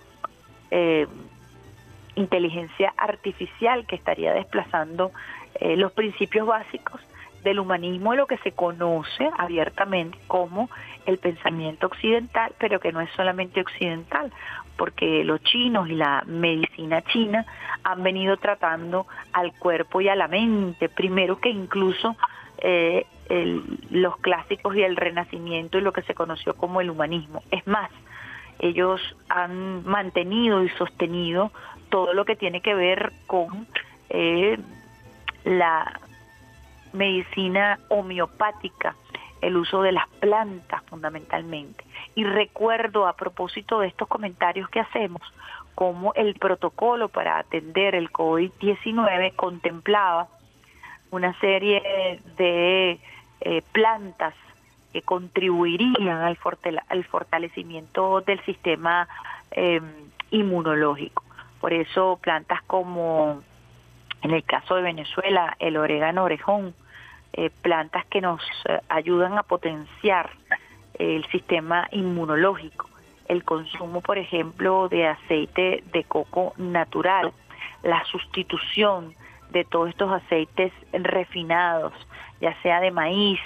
eh, 0.72 1.06
inteligencia 2.16 2.92
artificial 2.98 3.86
que 3.86 3.98
estaría 3.98 4.34
desplazando 4.34 5.12
eh, 5.60 5.78
los 5.78 5.92
principios 5.92 6.48
básicos 6.48 7.02
del 7.44 7.60
humanismo 7.60 8.16
lo 8.16 8.28
que 8.28 8.38
se 8.38 8.52
conoce 8.52 9.30
abiertamente 9.38 10.18
como 10.28 10.70
el 11.06 11.18
pensamiento 11.18 11.88
occidental, 11.88 12.54
pero 12.60 12.80
que 12.80 12.92
no 12.92 13.02
es 13.02 13.10
solamente 13.12 13.62
occidental, 13.62 14.32
porque 14.82 15.24
los 15.24 15.44
chinos 15.44 15.88
y 15.90 15.94
la 15.94 16.24
medicina 16.26 17.04
china 17.04 17.46
han 17.84 18.02
venido 18.02 18.38
tratando 18.38 19.06
al 19.32 19.54
cuerpo 19.54 20.02
y 20.02 20.10
a 20.10 20.16
la 20.16 20.28
mente, 20.28 20.90
primero 20.90 21.40
que 21.40 21.50
incluso 21.50 22.16
eh, 22.58 23.06
los 23.92 24.18
clásicos 24.18 24.76
y 24.76 24.82
el 24.82 24.96
renacimiento 24.96 25.78
y 25.78 25.82
lo 25.82 25.94
que 25.94 26.02
se 26.02 26.16
conoció 26.16 26.56
como 26.56 26.82
el 26.82 26.90
humanismo. 26.90 27.44
Es 27.52 27.68
más, 27.68 27.92
ellos 28.58 29.00
han 29.30 29.86
mantenido 29.86 30.64
y 30.64 30.70
sostenido 30.70 31.52
todo 31.92 32.16
lo 32.16 32.26
que 32.26 32.36
tiene 32.36 32.62
que 32.62 32.74
ver 32.74 33.14
con 33.28 33.68
eh, 34.10 34.58
la 35.44 36.00
medicina 36.92 37.78
homeopática, 37.90 38.96
el 39.42 39.58
uso 39.58 39.82
de 39.82 39.92
las 39.92 40.08
plantas 40.20 40.84
fundamentalmente. 40.84 41.84
Y 42.16 42.24
recuerdo 42.24 43.08
a 43.08 43.14
propósito 43.14 43.80
de 43.80 43.88
estos 43.88 44.08
comentarios 44.08 44.70
que 44.70 44.80
hacemos, 44.80 45.22
cómo 45.76 46.14
el 46.14 46.36
protocolo 46.36 47.10
para 47.10 47.40
atender 47.40 47.96
el 47.96 48.12
COVID-19 48.12 49.36
contemplaba 49.36 50.28
una 51.10 51.38
serie 51.40 52.20
de 52.38 53.00
eh, 53.42 53.62
plantas 53.72 54.34
que 54.94 55.02
contribuirían 55.02 56.22
al, 56.22 56.38
fortalecimiento 57.06 58.22
del 58.22 58.40
sistema 58.42 59.08
em, 59.52 59.84
inmunológico. 60.32 61.24
Por 61.60 61.74
eso 61.74 62.20
plantas 62.22 62.62
como, 62.64 63.42
en 64.22 64.32
el 64.32 64.44
caso 64.44 64.76
de 64.76 64.82
Venezuela, 64.82 65.56
el 65.60 65.78
orégano 65.78 66.24
orejón, 66.24 66.74
eh, 67.34 67.50
plantas 67.62 68.06
que 68.08 68.22
nos 68.22 68.42
eh, 68.66 68.80
ayudan 68.90 69.38
a 69.38 69.44
potenciar 69.44 70.32
el 71.00 71.26
sistema 71.28 71.88
inmunológico. 71.92 72.90
El 73.28 73.44
consumo, 73.44 74.02
por 74.02 74.18
ejemplo, 74.18 74.90
de 74.90 75.08
aceite 75.08 75.84
de 75.94 76.04
coco 76.04 76.54
natural, 76.58 77.32
la 77.84 78.04
sustitución 78.06 79.16
de 79.52 79.64
todos 79.64 79.90
estos 79.90 80.12
aceites 80.12 80.74
refinados, 80.92 81.94
ya 82.42 82.60
sea 82.62 82.82
de 82.82 82.92
maíz, 82.92 83.40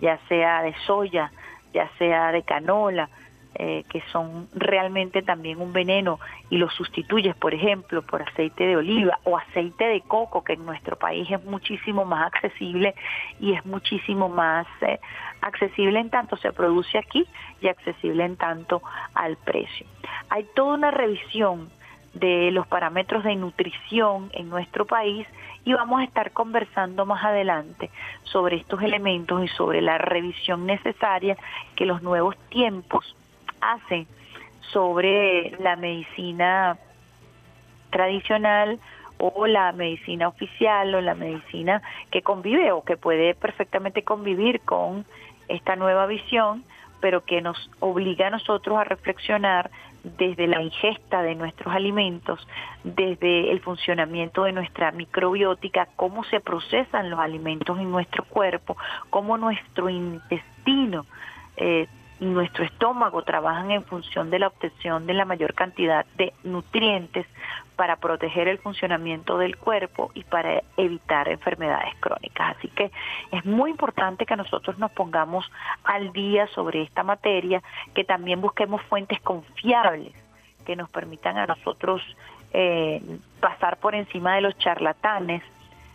ya 0.00 0.18
sea 0.28 0.62
de 0.62 0.74
soya, 0.86 1.30
ya 1.72 1.88
sea 1.98 2.32
de 2.32 2.42
canola, 2.42 3.08
eh, 3.56 3.84
que 3.90 4.00
son 4.12 4.48
realmente 4.54 5.22
también 5.22 5.60
un 5.60 5.72
veneno 5.72 6.20
y 6.50 6.58
los 6.58 6.72
sustituyes, 6.72 7.34
por 7.34 7.52
ejemplo, 7.52 8.00
por 8.00 8.22
aceite 8.22 8.64
de 8.64 8.76
oliva 8.76 9.18
o 9.24 9.36
aceite 9.36 9.86
de 9.86 10.00
coco, 10.02 10.44
que 10.44 10.52
en 10.52 10.64
nuestro 10.64 10.96
país 10.96 11.28
es 11.30 11.44
muchísimo 11.44 12.04
más 12.04 12.32
accesible 12.32 12.94
y 13.40 13.54
es 13.54 13.66
muchísimo 13.66 14.28
más 14.28 14.66
eh, 14.82 15.00
accesible 15.40 15.98
en 15.98 16.10
tanto 16.10 16.36
se 16.36 16.52
produce 16.52 16.96
aquí 16.96 17.26
y 17.60 17.68
accesible 17.68 18.24
en 18.24 18.36
tanto 18.36 18.82
al 19.14 19.36
precio. 19.36 19.86
Hay 20.28 20.44
toda 20.54 20.74
una 20.74 20.90
revisión 20.92 21.70
de 22.14 22.50
los 22.52 22.66
parámetros 22.66 23.24
de 23.24 23.36
nutrición 23.36 24.30
en 24.32 24.48
nuestro 24.48 24.84
país 24.84 25.26
y 25.64 25.72
vamos 25.72 26.00
a 26.00 26.04
estar 26.04 26.32
conversando 26.32 27.04
más 27.04 27.24
adelante 27.24 27.90
sobre 28.24 28.56
estos 28.56 28.82
elementos 28.82 29.44
y 29.44 29.48
sobre 29.48 29.80
la 29.80 29.98
revisión 29.98 30.66
necesaria 30.66 31.36
que 31.76 31.86
los 31.86 32.02
nuevos 32.02 32.36
tiempos 32.48 33.16
hacen 33.60 34.06
sobre 34.72 35.50
la 35.58 35.76
medicina 35.76 36.78
tradicional 37.90 38.78
o 39.18 39.46
la 39.46 39.72
medicina 39.72 40.28
oficial 40.28 40.94
o 40.94 41.00
la 41.00 41.14
medicina 41.14 41.82
que 42.10 42.22
convive 42.22 42.72
o 42.72 42.82
que 42.82 42.96
puede 42.96 43.34
perfectamente 43.34 44.02
convivir 44.02 44.60
con 44.60 45.04
esta 45.48 45.76
nueva 45.76 46.06
visión, 46.06 46.64
pero 47.00 47.24
que 47.24 47.42
nos 47.42 47.70
obliga 47.80 48.28
a 48.28 48.30
nosotros 48.30 48.78
a 48.78 48.84
reflexionar 48.84 49.70
desde 50.02 50.46
la 50.46 50.62
ingesta 50.62 51.22
de 51.22 51.34
nuestros 51.34 51.74
alimentos, 51.74 52.46
desde 52.84 53.50
el 53.50 53.60
funcionamiento 53.60 54.44
de 54.44 54.52
nuestra 54.52 54.92
microbiótica, 54.92 55.88
cómo 55.96 56.24
se 56.24 56.40
procesan 56.40 57.10
los 57.10 57.20
alimentos 57.20 57.78
en 57.78 57.90
nuestro 57.90 58.24
cuerpo, 58.24 58.76
cómo 59.10 59.36
nuestro 59.36 59.90
intestino 59.90 61.04
eh, 61.56 61.86
nuestro 62.20 62.64
estómago 62.64 63.22
trabajan 63.22 63.70
en 63.70 63.82
función 63.82 64.30
de 64.30 64.38
la 64.38 64.48
obtención 64.48 65.06
de 65.06 65.14
la 65.14 65.24
mayor 65.24 65.54
cantidad 65.54 66.04
de 66.16 66.32
nutrientes 66.44 67.26
para 67.76 67.96
proteger 67.96 68.46
el 68.46 68.58
funcionamiento 68.58 69.38
del 69.38 69.56
cuerpo 69.56 70.10
y 70.12 70.22
para 70.24 70.62
evitar 70.76 71.28
enfermedades 71.28 71.94
crónicas. 71.98 72.56
Así 72.58 72.68
que 72.68 72.90
es 73.32 73.44
muy 73.46 73.70
importante 73.70 74.26
que 74.26 74.36
nosotros 74.36 74.78
nos 74.78 74.90
pongamos 74.90 75.50
al 75.84 76.12
día 76.12 76.46
sobre 76.48 76.82
esta 76.82 77.02
materia, 77.02 77.62
que 77.94 78.04
también 78.04 78.42
busquemos 78.42 78.82
fuentes 78.82 79.18
confiables 79.22 80.12
que 80.66 80.76
nos 80.76 80.90
permitan 80.90 81.38
a 81.38 81.46
nosotros 81.46 82.02
eh, 82.52 83.00
pasar 83.40 83.78
por 83.78 83.94
encima 83.94 84.34
de 84.34 84.42
los 84.42 84.58
charlatanes, 84.58 85.42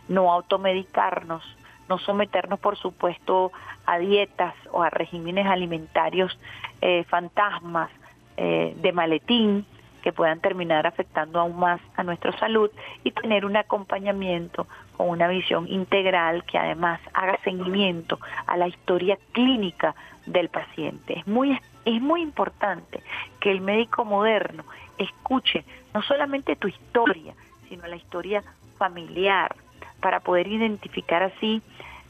no 0.08 0.32
automedicarnos, 0.32 1.44
no 1.90 1.98
someternos, 2.00 2.60
por 2.60 2.78
supuesto, 2.78 3.52
a 3.86 3.98
dietas 3.98 4.54
o 4.72 4.84
a 4.84 4.90
regímenes 4.90 5.46
alimentarios 5.46 6.38
eh, 6.82 7.04
fantasmas 7.06 7.90
eh, 8.38 8.74
de 8.78 8.92
maletín 8.92 9.66
que 10.02 10.14
puedan 10.14 10.40
terminar 10.40 10.86
afectando 10.86 11.40
aún 11.40 11.58
más 11.58 11.82
a 11.96 12.04
nuestra 12.04 12.38
salud 12.38 12.70
y 13.04 13.10
tener 13.10 13.44
un 13.44 13.58
acompañamiento 13.58 14.68
con 14.96 15.10
una 15.10 15.28
visión 15.28 15.68
integral 15.68 16.44
que 16.46 16.60
además 16.60 17.02
haga 17.14 17.40
seguimiento 17.44 18.20
a 18.46 18.56
la 18.56 18.68
historia 18.68 19.18
clínica 19.32 19.96
del 20.28 20.50
paciente. 20.50 21.20
Es 21.20 21.28
muy, 21.28 21.60
es 21.86 22.02
muy 22.02 22.22
importante 22.22 23.02
que 23.40 23.52
el 23.52 23.62
médico 23.62 24.06
moderno 24.06 24.64
escuche 25.00 25.66
no 25.94 26.04
solamente 26.04 26.56
tu 26.56 26.68
historia, 26.68 27.34
sino 27.68 27.88
la 27.88 27.96
historia 27.96 28.44
familiar, 28.78 29.56
para 30.00 30.20
poder 30.20 30.48
identificar 30.48 31.24
así 31.24 31.62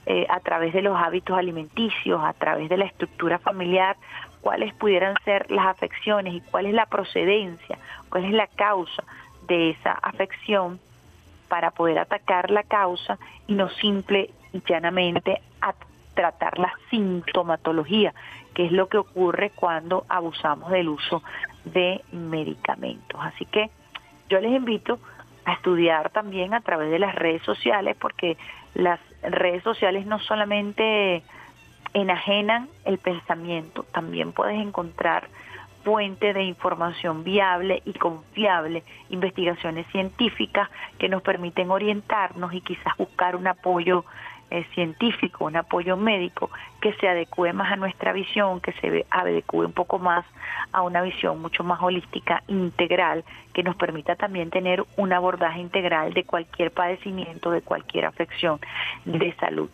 eh, 0.05 0.25
a 0.29 0.39
través 0.39 0.73
de 0.73 0.81
los 0.81 0.97
hábitos 0.97 1.37
alimenticios, 1.37 2.21
a 2.23 2.33
través 2.33 2.69
de 2.69 2.77
la 2.77 2.85
estructura 2.85 3.39
familiar, 3.39 3.97
cuáles 4.41 4.73
pudieran 4.75 5.15
ser 5.25 5.49
las 5.49 5.65
afecciones 5.67 6.33
y 6.35 6.41
cuál 6.41 6.67
es 6.67 6.73
la 6.73 6.85
procedencia, 6.85 7.79
cuál 8.09 8.25
es 8.25 8.31
la 8.31 8.47
causa 8.47 9.03
de 9.47 9.71
esa 9.71 9.91
afección 9.93 10.79
para 11.47 11.71
poder 11.71 11.99
atacar 11.99 12.51
la 12.51 12.63
causa 12.63 13.17
y 13.47 13.53
no 13.53 13.69
simple 13.69 14.31
y 14.53 14.61
llanamente 14.67 15.41
tratar 16.15 16.57
la 16.57 16.73
sintomatología, 16.89 18.13
que 18.55 18.65
es 18.65 18.71
lo 18.71 18.87
que 18.87 18.97
ocurre 18.97 19.51
cuando 19.51 20.05
abusamos 20.09 20.71
del 20.71 20.89
uso 20.89 21.21
de 21.65 22.01
medicamentos. 22.11 23.19
Así 23.21 23.45
que 23.45 23.69
yo 24.29 24.39
les 24.39 24.51
invito 24.53 24.97
a 25.45 25.53
estudiar 25.53 26.09
también 26.09 26.53
a 26.53 26.61
través 26.61 26.91
de 26.91 26.99
las 26.99 27.15
redes 27.15 27.41
sociales, 27.43 27.95
porque 27.99 28.37
las 28.73 28.99
redes 29.21 29.63
sociales 29.63 30.05
no 30.05 30.19
solamente 30.19 31.23
enajenan 31.93 32.67
el 32.83 32.97
pensamiento, 32.97 33.83
también 33.83 34.33
puedes 34.33 34.59
encontrar 34.59 35.27
fuente 35.83 36.33
de 36.33 36.43
información 36.43 37.23
viable 37.23 37.83
y 37.85 37.93
confiable, 37.93 38.83
investigaciones 39.09 39.85
científicas 39.91 40.67
que 40.97 41.07
nos 41.07 41.21
permiten 41.21 41.69
orientarnos 41.69 42.53
y 42.53 42.61
quizás 42.61 42.97
buscar 42.97 43.35
un 43.35 43.45
apoyo 43.45 44.03
eh, 44.51 44.65
científico, 44.73 45.45
un 45.45 45.55
apoyo 45.55 45.97
médico 45.97 46.49
que 46.81 46.93
se 46.93 47.07
adecue 47.07 47.53
más 47.53 47.71
a 47.71 47.75
nuestra 47.75 48.13
visión, 48.13 48.61
que 48.61 48.73
se 48.73 49.05
adecue 49.09 49.65
un 49.65 49.73
poco 49.73 49.99
más 49.99 50.25
a 50.71 50.81
una 50.81 51.01
visión 51.01 51.41
mucho 51.41 51.63
más 51.63 51.81
holística, 51.81 52.43
integral, 52.47 53.23
que 53.53 53.63
nos 53.63 53.75
permita 53.75 54.15
también 54.15 54.49
tener 54.49 54.83
un 54.97 55.13
abordaje 55.13 55.59
integral 55.59 56.13
de 56.13 56.23
cualquier 56.23 56.71
padecimiento, 56.71 57.51
de 57.51 57.61
cualquier 57.61 58.05
afección 58.05 58.59
de 59.05 59.33
salud. 59.35 59.69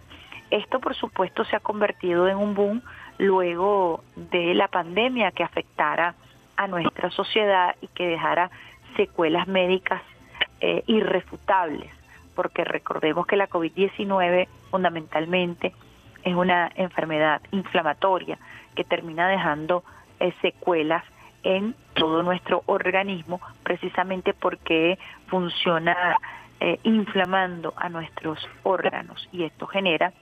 Esto, 0.51 0.79
por 0.79 0.95
supuesto, 0.95 1.45
se 1.45 1.55
ha 1.55 1.59
convertido 1.59 2.27
en 2.27 2.37
un 2.37 2.53
boom 2.53 2.81
luego 3.17 4.03
de 4.15 4.53
la 4.53 4.67
pandemia 4.67 5.31
que 5.31 5.43
afectara 5.43 6.15
a 6.57 6.67
nuestra 6.67 7.09
sociedad 7.11 7.75
y 7.81 7.87
que 7.87 8.07
dejara 8.07 8.51
secuelas 8.95 9.47
médicas 9.47 10.01
eh, 10.59 10.83
irrefutables, 10.87 11.91
porque 12.35 12.63
recordemos 12.63 13.25
que 13.27 13.35
la 13.35 13.49
COVID-19 13.49 14.47
fundamentalmente 14.69 15.73
es 16.23 16.35
una 16.35 16.71
enfermedad 16.75 17.41
inflamatoria 17.51 18.37
que 18.75 18.83
termina 18.83 19.27
dejando 19.27 19.83
eh, 20.19 20.33
secuelas 20.41 21.03
en 21.43 21.75
todo 21.93 22.23
nuestro 22.23 22.63
organismo, 22.67 23.41
precisamente 23.63 24.33
porque 24.33 24.99
funciona 25.27 26.17
eh, 26.59 26.79
inflamando 26.83 27.73
a 27.75 27.89
nuestros 27.89 28.37
órganos. 28.63 29.27
Y 29.31 29.43
esto 29.43 29.65
genera 29.65 30.13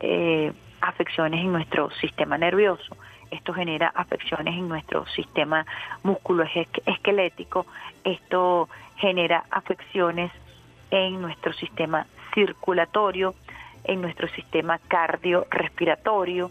eh, 0.00 0.52
afecciones 0.80 1.40
en 1.40 1.52
nuestro 1.52 1.90
sistema 2.00 2.36
nervioso, 2.36 2.96
esto 3.30 3.52
genera 3.52 3.92
afecciones 3.94 4.54
en 4.54 4.68
nuestro 4.68 5.06
sistema 5.06 5.64
musculoesquelético, 6.02 7.66
esto 8.04 8.68
genera 8.96 9.44
afecciones 9.50 10.32
en 10.90 11.20
nuestro 11.20 11.52
sistema 11.54 12.06
circulatorio, 12.34 13.34
en 13.84 14.00
nuestro 14.00 14.28
sistema 14.28 14.78
cardiorrespiratorio. 14.88 16.50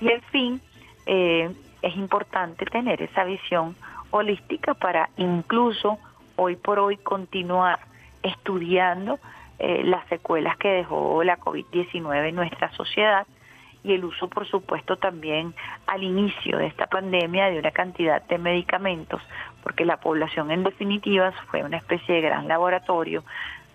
Y 0.00 0.10
en 0.10 0.22
fin, 0.22 0.60
eh, 1.06 1.50
es 1.82 1.96
importante 1.96 2.64
tener 2.66 3.02
esa 3.02 3.24
visión 3.24 3.76
holística 4.10 4.74
para 4.74 5.10
incluso 5.16 5.98
hoy 6.36 6.56
por 6.56 6.78
hoy 6.78 6.96
continuar 6.96 7.78
estudiando 8.22 9.18
eh, 9.58 9.82
las 9.84 10.06
secuelas 10.08 10.56
que 10.58 10.68
dejó 10.68 11.22
la 11.24 11.38
COVID-19 11.38 12.28
en 12.28 12.34
nuestra 12.34 12.70
sociedad 12.72 13.26
y 13.86 13.92
el 13.92 14.04
uso, 14.04 14.28
por 14.28 14.46
supuesto, 14.48 14.96
también 14.96 15.54
al 15.86 16.02
inicio 16.02 16.58
de 16.58 16.66
esta 16.66 16.88
pandemia 16.88 17.46
de 17.46 17.60
una 17.60 17.70
cantidad 17.70 18.20
de 18.20 18.36
medicamentos, 18.36 19.22
porque 19.62 19.84
la 19.84 19.98
población 19.98 20.50
en 20.50 20.64
definitiva 20.64 21.32
fue 21.50 21.62
una 21.62 21.76
especie 21.76 22.16
de 22.16 22.20
gran 22.20 22.48
laboratorio, 22.48 23.22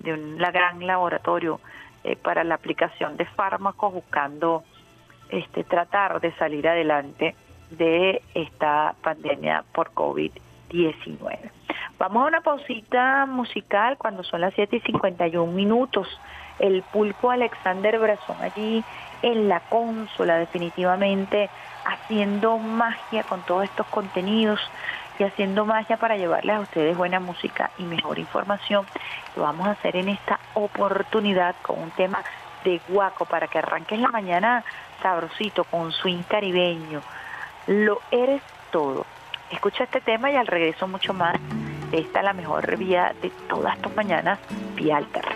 de 0.02 0.14
un 0.14 0.38
gran 0.38 0.86
laboratorio 0.86 1.60
eh, 2.04 2.16
para 2.16 2.44
la 2.44 2.56
aplicación 2.56 3.18
de 3.18 3.26
fármacos 3.26 3.94
buscando 3.94 4.64
este, 5.30 5.64
tratar 5.64 6.20
de 6.20 6.32
salir 6.34 6.68
adelante 6.68 7.36
de 7.70 8.22
esta 8.34 8.96
pandemia 9.02 9.64
por 9.72 9.92
COVID-19. 9.94 11.52
Vamos 11.98 12.24
a 12.24 12.28
una 12.28 12.42
pausita 12.42 13.26
musical 13.28 13.98
cuando 13.98 14.24
son 14.24 14.42
las 14.42 14.54
7 14.56 14.78
y 14.78 14.80
51 14.80 15.52
minutos. 15.52 16.08
El 16.60 16.82
pulpo 16.82 17.32
Alexander 17.32 18.00
Brazón 18.00 18.38
allí 18.42 18.84
en 19.22 19.48
la 19.48 19.60
consola, 19.62 20.38
definitivamente 20.38 21.50
haciendo 21.86 22.58
magia 22.58 23.24
con 23.24 23.42
todos 23.42 23.64
estos 23.66 23.86
contenidos 23.88 24.60
y 25.22 25.24
haciendo 25.24 25.68
magia 25.68 25.98
para 25.98 26.18
llevarles 26.18 26.56
a 26.56 26.62
ustedes 26.62 26.98
buena 26.98 27.20
música 27.20 27.70
y 27.78 27.84
mejor 27.84 28.18
información. 28.18 28.88
Lo 29.36 29.44
vamos 29.44 29.68
a 29.68 29.72
hacer 29.72 29.96
en 29.96 30.10
esta 30.10 30.40
oportunidad 30.56 31.56
con 31.62 31.78
un 31.78 31.92
tema 31.92 32.24
de 32.64 32.82
guaco 32.90 33.26
para 33.26 33.48
que 33.48 33.60
arranques 33.60 34.00
la 34.00 34.08
mañana 34.08 34.64
sabrosito 35.00 35.64
con 35.66 35.92
swing 35.92 36.24
caribeño. 36.24 37.04
Lo 37.68 38.00
eres 38.10 38.42
todo. 38.72 39.06
Escucha 39.52 39.84
este 39.84 40.02
tema 40.02 40.32
y 40.32 40.38
al 40.38 40.48
regreso 40.48 40.88
mucho 40.88 41.14
más 41.14 41.36
esta 41.92 42.20
es 42.20 42.26
la 42.26 42.34
mejor 42.34 42.76
vía 42.78 43.14
de 43.22 43.30
todas 43.48 43.78
tus 43.78 43.96
mañanas, 43.96 44.40
vía 44.76 44.98
alterna. 44.98 45.36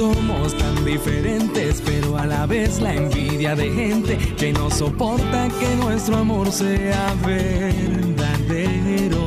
Somos 0.00 0.56
tan 0.56 0.84
diferentes, 0.84 1.82
pero 1.84 2.16
a 2.16 2.24
la 2.24 2.46
vez 2.46 2.80
la 2.80 2.94
envidia 2.94 3.54
de 3.54 3.70
gente 3.70 4.16
que 4.38 4.52
no 4.52 4.70
soporta 4.70 5.48
que 5.60 5.76
nuestro 5.76 6.16
amor 6.16 6.50
sea 6.50 7.14
verdadero. 7.26 9.26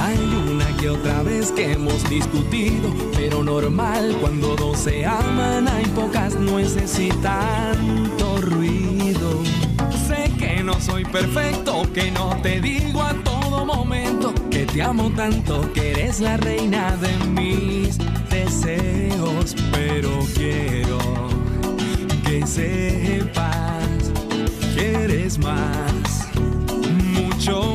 Hay 0.00 0.18
una 0.50 0.66
que 0.78 0.88
otra 0.88 1.22
vez 1.22 1.52
que 1.52 1.72
hemos 1.72 2.08
discutido, 2.08 2.90
pero 3.14 3.44
normal 3.44 4.16
cuando 4.20 4.56
dos 4.56 4.78
se 4.78 5.04
aman 5.04 5.68
hay 5.68 5.84
pocas 5.86 6.36
nueces 6.36 6.98
y 6.98 7.10
tanto. 7.20 8.32
Perfecto, 11.12 11.82
que 11.92 12.10
no 12.10 12.40
te 12.42 12.60
digo 12.60 13.02
a 13.02 13.12
todo 13.22 13.66
momento 13.66 14.32
que 14.50 14.64
te 14.64 14.82
amo 14.82 15.12
tanto, 15.14 15.70
que 15.74 15.90
eres 15.90 16.20
la 16.20 16.38
reina 16.38 16.96
de 16.96 17.12
mis 17.26 17.98
deseos, 18.30 19.54
pero 19.70 20.10
quiero 20.34 20.98
que 22.24 22.46
sepas 22.46 24.12
que 24.74 25.04
eres 25.04 25.38
más, 25.38 26.28
mucho 27.14 27.71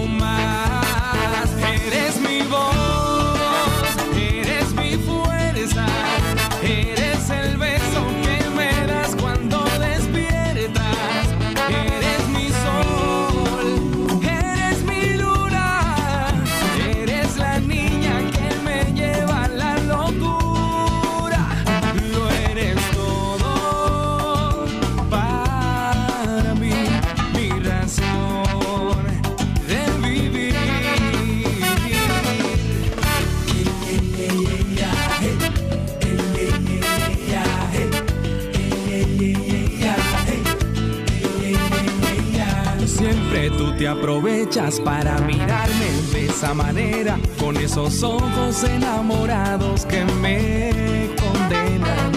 aprovechas 43.88 44.80
para 44.80 45.18
mirarme 45.20 45.90
de 46.12 46.26
esa 46.26 46.54
manera, 46.54 47.18
con 47.40 47.58
esos 47.58 48.04
ojos 48.04 48.64
enamorados 48.64 49.86
que 49.86 50.04
me 50.22 51.10
condenan. 51.16 52.12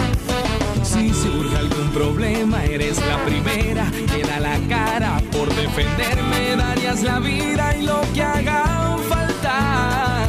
Si 0.83 1.13
surge 1.13 1.55
algún 1.57 1.89
problema, 1.91 2.63
eres 2.65 2.97
la 3.07 3.23
primera 3.25 3.85
que 4.13 4.23
da 4.23 4.39
la 4.39 4.59
cara 4.67 5.21
por 5.31 5.47
defenderme, 5.55 6.55
darías 6.57 7.03
la 7.03 7.19
vida 7.19 7.75
y 7.77 7.83
lo 7.83 8.01
que 8.13 8.21
haga 8.21 8.97
falta. 9.09 10.25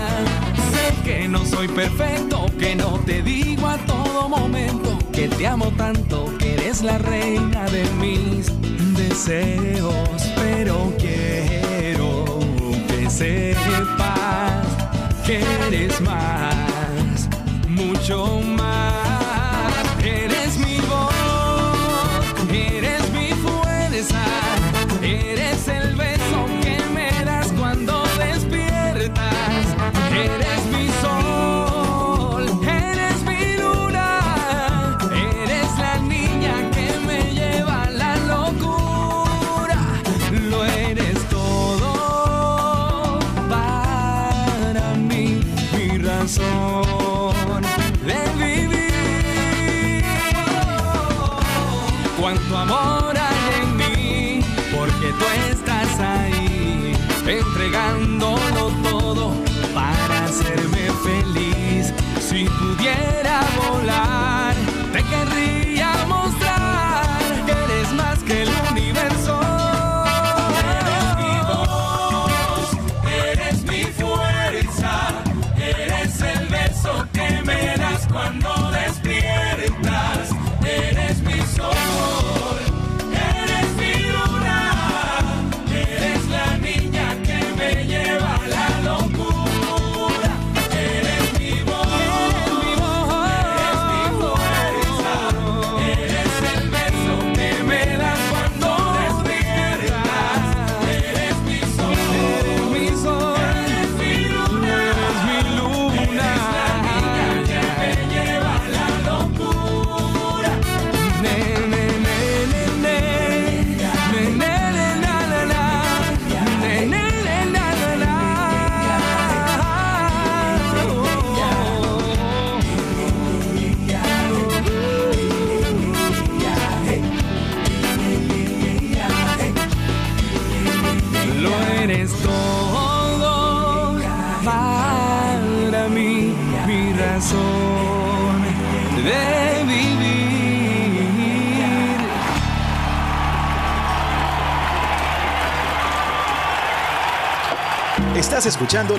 Sé 0.70 0.94
que 1.04 1.28
no 1.28 1.44
soy 1.44 1.68
perfecto, 1.68 2.46
que 2.58 2.76
no 2.76 3.00
te 3.00 3.22
digo 3.22 3.66
a 3.66 3.78
todo 3.78 4.28
momento 4.28 4.98
que 5.12 5.28
te 5.28 5.46
amo 5.46 5.70
tanto, 5.76 6.32
que 6.38 6.54
eres 6.54 6.82
la 6.82 6.98
reina 6.98 7.64
de 7.66 7.84
mis 8.00 8.46
deseos, 8.96 9.98
pero 10.36 10.92
sepas 13.12 14.66
que 15.26 15.40
eres 15.66 16.00
más, 16.00 17.28
mucho 17.68 18.40
más. 18.40 18.92
Eres 20.02 20.56
mi 20.58 20.78
voz, 20.80 21.14
eres 22.52 22.91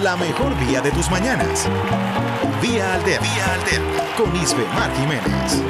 la 0.04 0.16
mejor 0.18 0.54
vía 0.58 0.82
de 0.82 0.92
tus 0.92 1.10
mañanas. 1.10 1.66
Vía 2.62 2.94
Alterna. 2.94 3.26
Vía. 3.26 3.46
Con 4.18 4.36
Isbe 4.36 4.66
Mar 4.76 4.92
Jiménez. 4.98 5.64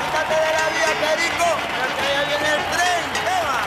Quítate 0.00 0.34
de 0.34 0.52
la 0.56 0.66
vía, 0.72 0.90
Perico, 1.02 1.48
porque 1.76 2.06
ya 2.14 2.22
viene 2.24 2.48
el 2.48 2.62
tren. 2.72 3.04
¡Eva! 3.42 3.58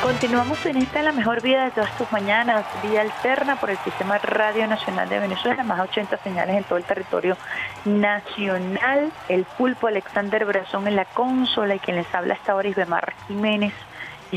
Continuamos 0.00 0.64
en 0.64 0.76
esta 0.76 1.02
la 1.02 1.10
mejor 1.10 1.42
vida 1.42 1.64
de 1.64 1.72
todas 1.72 1.98
tus 1.98 2.10
mañanas, 2.12 2.64
vía 2.84 3.00
alterna 3.00 3.56
por 3.56 3.70
el 3.70 3.78
Sistema 3.78 4.18
Radio 4.18 4.68
Nacional 4.68 5.08
de 5.08 5.18
Venezuela, 5.18 5.64
más 5.64 5.78
de 5.78 5.82
80 5.82 6.18
señales 6.18 6.56
en 6.56 6.62
todo 6.62 6.78
el 6.78 6.84
territorio 6.84 7.36
nacional. 7.84 9.10
El 9.28 9.44
pulpo 9.44 9.88
Alexander 9.88 10.44
Brazón 10.44 10.86
en 10.86 10.94
la 10.94 11.04
consola 11.04 11.74
y 11.74 11.80
quien 11.80 11.96
les 11.96 12.14
habla 12.14 12.34
hasta 12.34 12.52
ahora 12.52 12.68
Isbemar 12.68 13.12
Jiménez. 13.26 13.74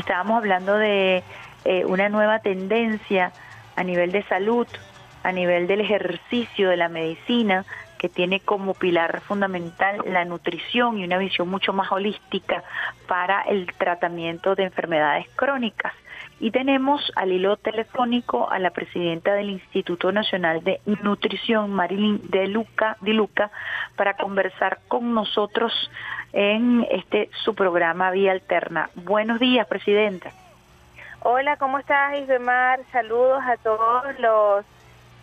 Estábamos 0.00 0.38
hablando 0.38 0.76
de 0.76 1.22
eh, 1.64 1.84
una 1.84 2.08
nueva 2.08 2.38
tendencia 2.38 3.32
a 3.76 3.82
nivel 3.82 4.12
de 4.12 4.22
salud, 4.24 4.66
a 5.22 5.32
nivel 5.32 5.66
del 5.66 5.80
ejercicio 5.80 6.70
de 6.70 6.76
la 6.76 6.88
medicina, 6.88 7.64
que 7.98 8.08
tiene 8.08 8.40
como 8.40 8.74
pilar 8.74 9.20
fundamental 9.22 10.00
la 10.06 10.24
nutrición 10.24 10.98
y 10.98 11.04
una 11.04 11.18
visión 11.18 11.48
mucho 11.48 11.72
más 11.72 11.90
holística 11.90 12.62
para 13.08 13.42
el 13.42 13.66
tratamiento 13.76 14.54
de 14.54 14.64
enfermedades 14.64 15.26
crónicas. 15.34 15.92
Y 16.40 16.52
tenemos 16.52 17.12
al 17.16 17.32
hilo 17.32 17.56
telefónico 17.56 18.48
a 18.48 18.60
la 18.60 18.70
presidenta 18.70 19.34
del 19.34 19.50
Instituto 19.50 20.12
Nacional 20.12 20.62
de 20.62 20.80
Nutrición, 21.02 21.72
Marilyn 21.72 22.20
de 22.30 22.46
Luca, 22.46 22.96
de 23.00 23.12
Luca, 23.12 23.50
para 23.96 24.14
conversar 24.14 24.78
con 24.86 25.12
nosotros 25.12 25.72
en 26.32 26.86
este 26.90 27.30
su 27.44 27.54
programa 27.54 28.10
Vía 28.10 28.32
Alterna. 28.32 28.90
Buenos 28.94 29.40
días, 29.40 29.66
presidenta. 29.66 30.30
Hola, 31.20 31.56
¿cómo 31.56 31.78
estás, 31.78 32.16
Isbemar? 32.18 32.80
Saludos 32.92 33.42
a 33.44 33.56
todos 33.56 34.18
los, 34.20 34.64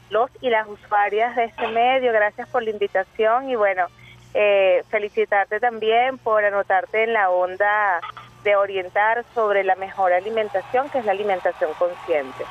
los 0.09 0.29
y 0.41 0.49
las 0.49 0.67
usuarias 0.67 1.35
de 1.35 1.45
este 1.45 1.67
medio. 1.67 2.11
Gracias 2.11 2.49
por 2.49 2.63
la 2.63 2.71
invitación 2.71 3.49
y 3.49 3.55
bueno, 3.55 3.85
eh, 4.33 4.83
felicitarte 4.89 5.59
también 5.59 6.17
por 6.17 6.43
anotarte 6.43 7.03
en 7.03 7.13
la 7.13 7.29
onda 7.29 8.01
de 8.43 8.55
orientar 8.55 9.23
sobre 9.33 9.63
la 9.63 9.75
mejor 9.75 10.11
alimentación, 10.11 10.89
que 10.89 10.99
es 10.99 11.05
la 11.05 11.13
alimentación 11.13 11.71
consciente. 11.79 12.45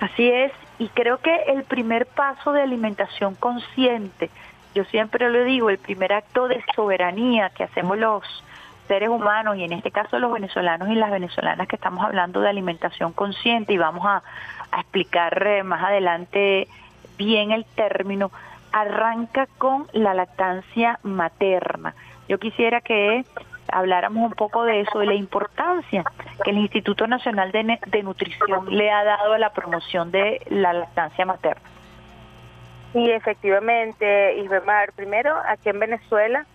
Así 0.00 0.30
es, 0.30 0.52
y 0.78 0.88
creo 0.88 1.18
que 1.18 1.34
el 1.46 1.64
primer 1.64 2.06
paso 2.06 2.52
de 2.52 2.62
alimentación 2.62 3.34
consciente, 3.34 4.30
yo 4.74 4.84
siempre 4.84 5.30
lo 5.30 5.44
digo, 5.44 5.70
el 5.70 5.78
primer 5.78 6.12
acto 6.12 6.48
de 6.48 6.62
soberanía 6.74 7.50
que 7.50 7.64
hacemos 7.64 7.96
los 7.96 8.22
seres 8.88 9.08
humanos 9.08 9.56
y 9.56 9.64
en 9.64 9.72
este 9.72 9.90
caso 9.90 10.18
los 10.18 10.32
venezolanos 10.32 10.88
y 10.88 10.94
las 10.94 11.10
venezolanas 11.10 11.68
que 11.68 11.76
estamos 11.76 12.04
hablando 12.04 12.40
de 12.40 12.48
alimentación 12.48 13.12
consciente 13.12 13.72
y 13.72 13.78
vamos 13.78 14.04
a, 14.04 14.22
explicar 14.76 15.46
eh, 15.46 15.62
más 15.62 15.84
adelante 15.84 16.66
bien 17.16 17.52
el 17.52 17.64
término, 17.64 18.32
arranca 18.72 19.46
con 19.56 19.86
la 19.92 20.14
lactancia 20.14 20.98
materna. 21.04 21.94
Yo 22.28 22.40
quisiera 22.40 22.80
que 22.80 23.24
habláramos 23.68 24.24
un 24.24 24.32
poco 24.32 24.64
de 24.64 24.80
eso, 24.80 24.98
de 24.98 25.06
la 25.06 25.14
importancia 25.14 26.02
que 26.42 26.50
el 26.50 26.58
Instituto 26.58 27.06
Nacional 27.06 27.52
de, 27.52 27.78
de 27.86 28.02
Nutrición 28.02 28.66
le 28.68 28.90
ha 28.90 29.04
dado 29.04 29.34
a 29.34 29.38
la 29.38 29.50
promoción 29.50 30.10
de 30.10 30.42
la 30.50 30.72
lactancia 30.72 31.24
materna. 31.24 31.73
Y 32.94 33.10
efectivamente, 33.10 34.36
Isbemar, 34.36 34.92
primero 34.92 35.34
aquí 35.48 35.68
en 35.68 35.80
Venezuela, 35.80 36.46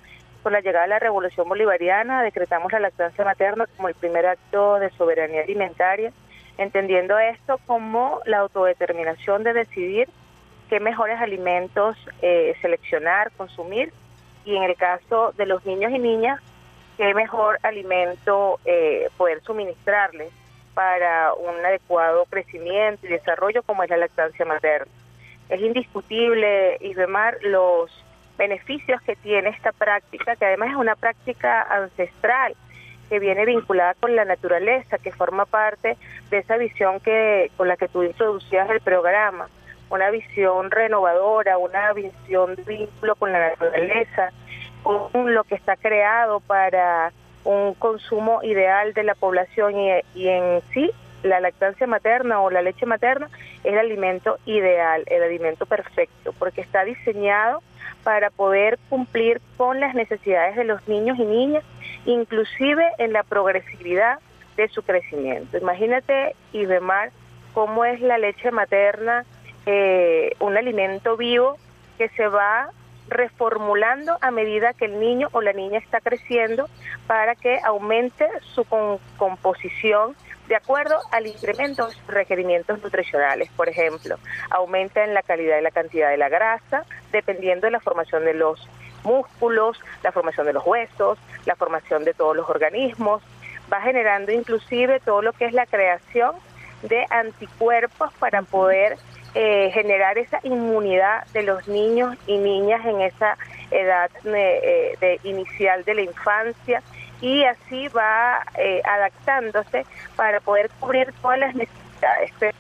con 0.41 0.53
la 0.53 0.61
llegada 0.61 0.85
de 0.85 0.89
la 0.89 0.99
Revolución 0.99 1.49
Bolivariana, 1.49 2.23
decretamos 2.23 2.71
la 2.71 2.79
lactancia 2.79 3.25
materna 3.25 3.67
como 3.75 3.89
el 3.89 3.95
primer 3.95 4.25
acto 4.25 4.79
de 4.79 4.89
soberanía 4.91 5.41
alimentaria, 5.41 6.13
entendiendo 6.57 7.19
esto 7.19 7.59
como 7.65 8.21
la 8.25 8.39
autodeterminación 8.39 9.43
de 9.43 9.51
decidir 9.51 10.07
qué 10.69 10.79
mejores 10.79 11.19
alimentos 11.19 11.97
eh, 12.21 12.55
seleccionar, 12.61 13.31
consumir, 13.35 13.91
y 14.45 14.55
en 14.55 14.63
el 14.63 14.77
caso 14.77 15.33
de 15.35 15.45
los 15.45 15.65
niños 15.65 15.91
y 15.91 15.99
niñas, 15.99 16.39
qué 16.95 17.13
mejor 17.13 17.59
alimento 17.63 18.61
eh, 18.63 19.09
poder 19.17 19.41
suministrarles 19.41 20.31
para 20.73 21.33
un 21.33 21.65
adecuado 21.65 22.23
crecimiento 22.29 23.05
y 23.05 23.09
desarrollo 23.09 23.61
como 23.63 23.83
es 23.83 23.89
la 23.89 23.97
lactancia 23.97 24.45
materna. 24.45 24.89
Es 25.49 25.61
indiscutible, 25.61 26.77
Isbemar, 26.79 27.37
los 27.41 27.91
beneficios 28.37 29.01
que 29.01 29.15
tiene 29.15 29.49
esta 29.49 29.71
práctica, 29.71 30.35
que 30.35 30.45
además 30.45 30.69
es 30.69 30.75
una 30.75 30.95
práctica 30.95 31.63
ancestral, 31.63 32.55
que 33.09 33.19
viene 33.19 33.45
vinculada 33.45 33.95
con 33.95 34.15
la 34.15 34.23
naturaleza, 34.23 34.99
que 34.99 35.11
forma 35.11 35.45
parte 35.45 35.97
de 36.29 36.37
esa 36.37 36.57
visión 36.57 36.99
que 36.99 37.51
con 37.57 37.67
la 37.67 37.75
que 37.75 37.87
tú 37.87 38.03
introducías 38.03 38.69
el 38.69 38.79
programa, 38.81 39.49
una 39.89 40.11
visión 40.11 40.69
renovadora, 40.69 41.57
una 41.57 41.91
visión 41.93 42.55
de 42.55 42.63
vínculo 42.63 43.15
con 43.15 43.31
la 43.31 43.49
naturaleza, 43.49 44.31
con 44.83 45.33
lo 45.33 45.43
que 45.43 45.55
está 45.55 45.75
creado 45.75 46.39
para 46.41 47.11
un 47.43 47.73
consumo 47.73 48.43
ideal 48.43 48.93
de 48.93 49.03
la 49.03 49.15
población 49.15 49.79
y, 49.79 49.89
y 50.13 50.27
en 50.27 50.61
sí 50.73 50.91
la 51.23 51.39
lactancia 51.39 51.87
materna 51.87 52.41
o 52.41 52.49
la 52.49 52.61
leche 52.61 52.85
materna 52.85 53.29
es 53.63 53.73
el 53.73 53.79
alimento 53.79 54.37
ideal, 54.45 55.03
el 55.07 55.23
alimento 55.23 55.65
perfecto, 55.65 56.33
porque 56.37 56.61
está 56.61 56.83
diseñado 56.83 57.61
para 58.03 58.29
poder 58.29 58.79
cumplir 58.89 59.41
con 59.57 59.79
las 59.79 59.93
necesidades 59.95 60.55
de 60.55 60.63
los 60.63 60.87
niños 60.87 61.17
y 61.19 61.25
niñas, 61.25 61.63
inclusive 62.05 62.87
en 62.97 63.13
la 63.13 63.23
progresividad 63.23 64.19
de 64.55 64.67
su 64.69 64.83
crecimiento. 64.83 65.57
Imagínate, 65.57 66.35
Ibemar, 66.53 67.11
cómo 67.53 67.85
es 67.85 68.01
la 68.01 68.17
leche 68.17 68.51
materna, 68.51 69.25
eh, 69.65 70.33
un 70.39 70.57
alimento 70.57 71.17
vivo 71.17 71.57
que 71.97 72.09
se 72.09 72.27
va 72.27 72.69
reformulando 73.09 74.17
a 74.21 74.31
medida 74.31 74.73
que 74.73 74.85
el 74.85 74.99
niño 74.99 75.29
o 75.31 75.41
la 75.41 75.53
niña 75.53 75.79
está 75.79 75.99
creciendo 75.99 76.69
para 77.07 77.35
que 77.35 77.59
aumente 77.63 78.27
su 78.53 78.65
composición 79.17 80.15
de 80.49 80.55
acuerdo 80.55 80.99
al 81.11 81.27
incremento 81.27 81.87
de 81.87 81.93
requerimientos 82.07 82.81
nutricionales. 82.81 83.49
Por 83.55 83.69
ejemplo, 83.69 84.17
aumenta 84.49 85.03
en 85.03 85.13
la 85.13 85.21
calidad 85.21 85.59
y 85.59 85.61
la 85.61 85.69
cantidad 85.69 86.09
de 86.09 86.17
la 86.17 86.27
grasa, 86.27 86.85
dependiendo 87.11 87.67
de 87.67 87.71
la 87.71 87.79
formación 87.79 88.25
de 88.25 88.33
los 88.33 88.67
músculos, 89.03 89.79
la 90.03 90.11
formación 90.11 90.47
de 90.47 90.53
los 90.53 90.65
huesos, 90.65 91.19
la 91.45 91.55
formación 91.55 92.03
de 92.03 92.15
todos 92.15 92.35
los 92.35 92.49
organismos, 92.49 93.21
va 93.71 93.79
generando 93.81 94.31
inclusive 94.31 94.99
todo 94.99 95.21
lo 95.21 95.33
que 95.33 95.45
es 95.45 95.53
la 95.53 95.67
creación 95.67 96.35
de 96.81 97.05
anticuerpos 97.11 98.11
para 98.19 98.41
poder 98.41 98.97
eh, 99.35 99.69
generar 99.71 100.17
esa 100.17 100.39
inmunidad 100.41 101.27
de 101.27 101.43
los 101.43 101.67
niños 101.67 102.17
y 102.25 102.37
niñas 102.37 102.83
en 102.87 103.01
esa 103.01 103.37
edad 103.69 104.09
eh, 104.25 104.97
de 104.99 105.19
inicial 105.23 105.85
de 105.85 105.93
la 105.93 106.01
infancia 106.01 106.81
y 107.21 107.43
así 107.43 107.87
va 107.89 108.43
eh, 108.57 108.81
adaptándose 108.85 109.85
para 110.15 110.39
poder 110.39 110.69
cubrir 110.79 111.13
todas 111.21 111.39
las 111.39 111.55
necesidades. 111.55 112.31
Pero 112.39 112.57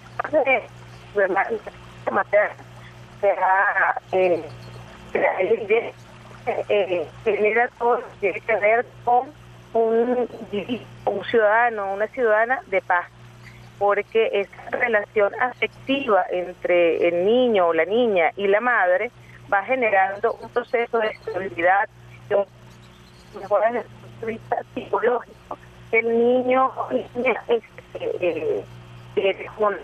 eh, 4.11 5.93
eh, 6.69 7.07
genera 7.23 7.69
todo 7.77 8.01
tiene 8.19 8.41
que 8.41 8.55
ver 8.55 8.85
con 9.03 9.31
un, 9.73 10.27
un 11.05 11.25
ciudadano, 11.25 11.93
una 11.93 12.07
ciudadana 12.07 12.61
de 12.67 12.81
paz, 12.81 13.05
porque 13.77 14.29
esa 14.33 14.77
relación 14.77 15.33
afectiva 15.39 16.25
entre 16.31 17.07
el 17.07 17.25
niño 17.25 17.67
o 17.67 17.73
la 17.73 17.85
niña 17.85 18.31
y 18.35 18.47
la 18.47 18.61
madre 18.61 19.11
va 19.51 19.63
generando 19.63 20.33
un 20.41 20.49
proceso 20.49 20.99
de 20.99 21.07
estabilidad, 21.07 21.87
vista 24.25 24.57
psicológico. 24.73 25.57
El 25.91 26.07
niño 26.07 26.71
este, 27.47 28.63
tiene 29.15 29.49
una, 29.57 29.77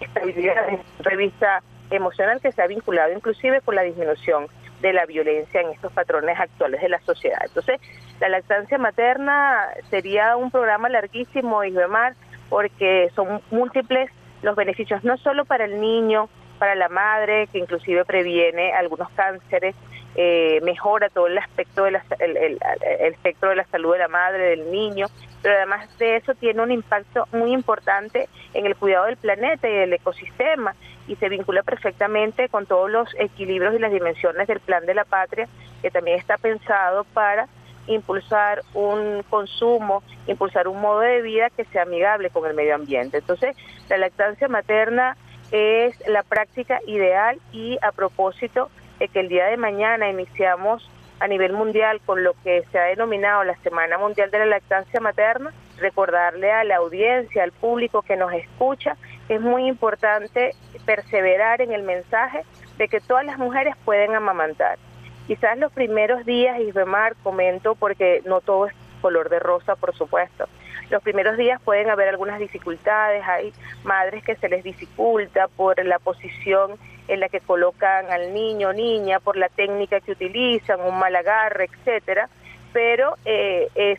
estabilidad 0.00 0.68
en 0.68 0.80
revista 1.00 1.62
emocional 1.90 2.40
que 2.40 2.52
se 2.52 2.62
ha 2.62 2.66
vinculado 2.66 3.12
inclusive 3.12 3.60
con 3.62 3.74
la 3.74 3.82
disminución 3.82 4.46
de 4.80 4.92
la 4.92 5.06
violencia 5.06 5.60
en 5.60 5.70
estos 5.70 5.92
patrones 5.92 6.38
actuales 6.38 6.80
de 6.80 6.88
la 6.88 7.00
sociedad. 7.00 7.40
Entonces, 7.44 7.80
la 8.20 8.28
lactancia 8.28 8.78
materna 8.78 9.68
sería 9.90 10.36
un 10.36 10.50
programa 10.50 10.88
larguísimo, 10.88 11.64
Isbemar, 11.64 12.14
porque 12.48 13.10
son 13.14 13.40
múltiples 13.50 14.10
los 14.42 14.56
beneficios, 14.56 15.04
no 15.04 15.18
solo 15.18 15.44
para 15.44 15.64
el 15.64 15.80
niño, 15.80 16.28
para 16.58 16.74
la 16.74 16.88
madre, 16.88 17.46
que 17.48 17.58
inclusive 17.58 18.04
previene 18.04 18.72
algunos 18.72 19.10
cánceres, 19.10 19.74
eh, 20.16 20.60
mejora 20.62 21.08
todo 21.08 21.26
el 21.28 21.38
aspecto 21.38 21.84
de 21.84 22.00
el, 22.18 22.58
espectro 23.00 23.50
de 23.50 23.56
la 23.56 23.64
salud 23.66 23.92
de 23.92 23.98
la 23.98 24.08
madre, 24.08 24.56
del 24.56 24.70
niño, 24.70 25.06
pero 25.42 25.54
además 25.54 25.88
de 25.98 26.16
eso 26.16 26.34
tiene 26.34 26.62
un 26.62 26.72
impacto 26.72 27.26
muy 27.32 27.52
importante 27.52 28.28
en 28.54 28.66
el 28.66 28.76
cuidado 28.76 29.06
del 29.06 29.16
planeta 29.16 29.68
y 29.68 29.72
del 29.72 29.92
ecosistema 29.92 30.74
y 31.06 31.16
se 31.16 31.28
vincula 31.28 31.62
perfectamente 31.62 32.48
con 32.48 32.66
todos 32.66 32.90
los 32.90 33.08
equilibrios 33.18 33.74
y 33.74 33.78
las 33.78 33.92
dimensiones 33.92 34.46
del 34.48 34.60
plan 34.60 34.84
de 34.86 34.94
la 34.94 35.04
patria, 35.04 35.48
que 35.82 35.90
también 35.90 36.18
está 36.18 36.36
pensado 36.38 37.04
para 37.04 37.48
impulsar 37.86 38.62
un 38.74 39.22
consumo, 39.28 40.02
impulsar 40.26 40.68
un 40.68 40.80
modo 40.80 41.00
de 41.00 41.22
vida 41.22 41.50
que 41.50 41.64
sea 41.66 41.82
amigable 41.82 42.30
con 42.30 42.46
el 42.46 42.54
medio 42.54 42.74
ambiente. 42.74 43.18
Entonces, 43.18 43.56
la 43.88 43.98
lactancia 43.98 44.48
materna 44.48 45.16
es 45.50 45.96
la 46.06 46.22
práctica 46.22 46.80
ideal 46.86 47.38
y 47.52 47.78
a 47.82 47.92
propósito 47.92 48.70
que 49.08 49.20
el 49.20 49.28
día 49.28 49.46
de 49.46 49.56
mañana 49.56 50.08
iniciamos 50.08 50.88
a 51.20 51.28
nivel 51.28 51.52
mundial 51.52 52.00
con 52.04 52.24
lo 52.24 52.34
que 52.42 52.64
se 52.72 52.78
ha 52.78 52.84
denominado 52.84 53.44
la 53.44 53.56
Semana 53.56 53.98
Mundial 53.98 54.30
de 54.30 54.38
la 54.38 54.46
Lactancia 54.46 55.00
Materna, 55.00 55.52
recordarle 55.78 56.50
a 56.50 56.64
la 56.64 56.76
audiencia, 56.76 57.42
al 57.42 57.52
público 57.52 58.02
que 58.02 58.16
nos 58.16 58.32
escucha, 58.32 58.96
es 59.28 59.40
muy 59.40 59.66
importante 59.66 60.54
perseverar 60.84 61.60
en 61.60 61.72
el 61.72 61.82
mensaje 61.82 62.42
de 62.78 62.88
que 62.88 63.00
todas 63.00 63.24
las 63.24 63.38
mujeres 63.38 63.74
pueden 63.84 64.14
amamantar. 64.14 64.78
Quizás 65.26 65.58
los 65.58 65.72
primeros 65.72 66.24
días, 66.24 66.58
Isbemar, 66.60 67.14
comento 67.22 67.74
porque 67.74 68.22
no 68.24 68.40
todo 68.40 68.66
color 69.00 69.28
de 69.28 69.38
rosa, 69.38 69.76
por 69.76 69.94
supuesto. 69.94 70.46
Los 70.90 71.02
primeros 71.02 71.36
días 71.36 71.60
pueden 71.62 71.88
haber 71.88 72.08
algunas 72.08 72.38
dificultades, 72.38 73.22
hay 73.26 73.52
madres 73.84 74.24
que 74.24 74.34
se 74.36 74.48
les 74.48 74.64
dificulta 74.64 75.48
por 75.48 75.84
la 75.84 75.98
posición 75.98 76.72
en 77.06 77.20
la 77.20 77.28
que 77.28 77.40
colocan 77.40 78.10
al 78.10 78.34
niño 78.34 78.68
o 78.68 78.72
niña 78.72 79.20
por 79.20 79.36
la 79.36 79.48
técnica 79.48 80.00
que 80.00 80.12
utilizan, 80.12 80.80
un 80.80 80.98
mal 80.98 81.14
agarre, 81.14 81.68
etcétera, 81.72 82.28
pero 82.72 83.16
eh, 83.24 83.68
es 83.74 83.98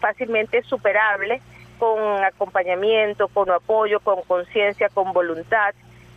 fácilmente 0.00 0.62
superable 0.62 1.40
con 1.78 2.24
acompañamiento, 2.24 3.28
con 3.28 3.50
apoyo, 3.50 4.00
con 4.00 4.22
conciencia, 4.22 4.88
con 4.88 5.12
voluntad. 5.12 5.74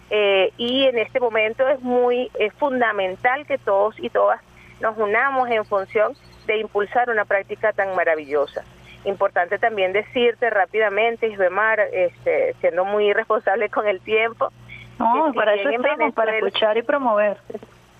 Eh, 0.09 0.51
y 0.57 0.86
en 0.86 0.97
este 0.97 1.19
momento 1.19 1.67
es 1.69 1.79
muy 1.82 2.29
es 2.38 2.53
fundamental 2.53 3.45
que 3.45 3.57
todos 3.57 3.97
y 3.99 4.09
todas 4.09 4.41
nos 4.82 4.97
unamos 4.97 5.49
en 5.49 5.65
función 5.65 6.13
de 6.45 6.57
impulsar 6.57 7.09
una 7.09 7.25
práctica 7.25 7.71
tan 7.73 7.95
maravillosa. 7.95 8.63
Importante 9.05 9.57
también 9.57 9.93
decirte 9.93 10.49
rápidamente, 10.49 11.27
Isbemar, 11.27 11.79
este, 11.79 12.53
siendo 12.61 12.86
muy 12.86 13.13
responsable 13.13 13.69
con 13.69 13.88
el 13.88 13.99
tiempo, 14.01 14.51
no, 14.99 15.34
para 15.34 15.55
eso 15.55 15.69
estamos, 15.69 16.13
para 16.13 16.36
escuchar 16.38 16.77
y 16.77 16.84
promover. 16.84 17.38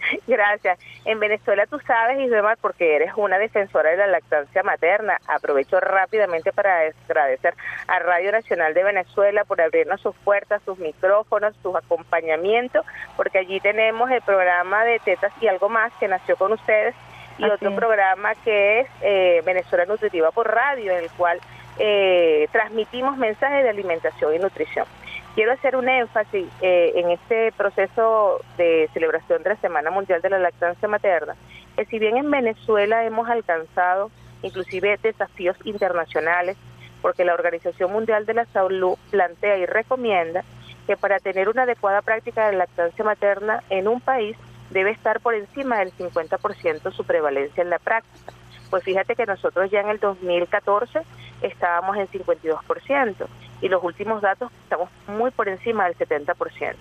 Gracias. 0.28 0.80
En 1.06 1.20
Venezuela 1.20 1.66
tú 1.66 1.80
sabes, 1.80 2.20
Isbemar, 2.20 2.58
porque 2.62 2.96
eres 2.96 3.12
una 3.16 3.38
defensora 3.38 3.92
de 3.92 3.98
la 3.98 4.08
lactancia 4.08 4.64
materna. 4.64 5.18
Aprovecho 5.28 5.80
rápidamente 5.80 6.52
para 6.52 6.92
agradecer 7.08 7.54
a 7.88 8.00
Radio 8.00 8.32
Nacional 8.32 8.74
de 8.74 8.84
Venezuela 8.84 9.44
por 9.46 9.62
abrirnos 9.62 10.02
sus 10.02 10.16
puertas, 10.18 10.62
sus 10.64 10.78
micrófonos, 10.80 11.56
sus 11.62 11.76
acompañamientos, 11.76 12.86
porque 13.16 13.40
allí 13.40 13.60
tenemos 13.60 14.10
el 14.12 14.22
programa 14.22 14.84
de 14.84 15.00
Tetas 15.00 15.34
y 15.42 15.48
algo 15.48 15.70
más 15.70 15.92
que 16.00 16.08
nació 16.08 16.36
con 16.36 16.54
ustedes 16.54 16.96
y 17.38 17.46
otro 17.46 17.74
programa 17.76 18.36
que 18.44 18.82
es 18.82 18.88
eh, 19.02 19.42
Venezuela 19.46 19.86
Nutritiva 19.86 20.32
por 20.32 20.48
Radio, 20.48 20.92
en 20.92 21.04
el 21.04 21.10
cual 21.12 21.40
eh, 21.80 22.48
transmitimos 22.52 23.18
mensajes 23.18 23.64
de 23.64 23.70
alimentación 23.70 24.36
y 24.36 24.40
nutrición. 24.40 24.86
Quiero 25.34 25.54
hacer 25.54 25.78
un 25.78 25.88
énfasis 25.88 26.46
eh, 26.62 26.92
en 26.96 27.10
este 27.10 27.54
proceso 27.54 28.42
de 28.58 28.90
celebración 28.94 29.42
de 29.44 29.52
la 29.52 29.56
Semana 29.56 29.90
Mundial 29.90 30.22
de 30.22 30.30
la 30.30 30.40
Lactancia 30.40 30.90
Materna, 30.90 31.36
que 31.78 31.86
si 31.86 32.00
bien 32.00 32.18
en 32.18 32.30
Venezuela 32.30 33.06
hemos 33.06 33.30
alcanzado 33.30 34.12
inclusive 34.44 35.00
desafíos 35.02 35.56
internacionales, 35.64 36.58
porque 37.02 37.24
la 37.24 37.34
Organización 37.34 37.94
Mundial 37.94 38.26
de 38.26 38.34
la 38.34 38.46
Salud 38.48 38.98
plantea 39.10 39.58
y 39.58 39.66
recomienda 39.66 40.44
que 40.86 40.98
para 40.98 41.20
tener 41.20 41.48
una 41.48 41.64
adecuada 41.64 42.02
práctica 42.02 42.50
de 42.50 42.58
lactancia 42.58 43.06
materna 43.06 43.64
en 43.70 43.88
un 43.88 44.02
país 44.02 44.36
debe 44.70 44.92
estar 44.92 45.22
por 45.22 45.34
encima 45.34 45.80
del 45.80 45.94
50% 45.94 46.92
su 46.92 47.06
prevalencia 47.06 47.64
en 47.64 47.70
la 47.70 47.80
práctica. 47.80 48.34
Pues 48.70 48.84
fíjate 48.84 49.16
que 49.16 49.26
nosotros 49.26 49.72
ya 49.72 49.80
en 49.80 49.90
el 49.90 50.00
2014 50.00 51.02
estábamos 51.42 51.96
en 51.96 52.08
52% 52.08 53.28
y 53.62 53.70
los 53.70 53.84
últimos 53.84 54.22
datos 54.22 54.52
estamos 54.64 54.90
muy 55.08 55.32
por 55.32 55.48
encima 55.48 55.86
del 55.86 55.98
70%. 55.98 56.76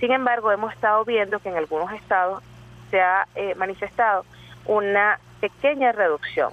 Sin 0.00 0.12
embargo, 0.12 0.52
hemos 0.52 0.72
estado 0.74 1.04
viendo 1.04 1.38
que 1.38 1.48
en 1.48 1.56
algunos 1.56 1.92
estados 1.92 2.42
se 2.90 3.00
ha 3.00 3.26
eh, 3.34 3.54
manifestado 3.54 4.24
una 4.66 5.18
pequeña 5.40 5.92
reducción. 5.92 6.52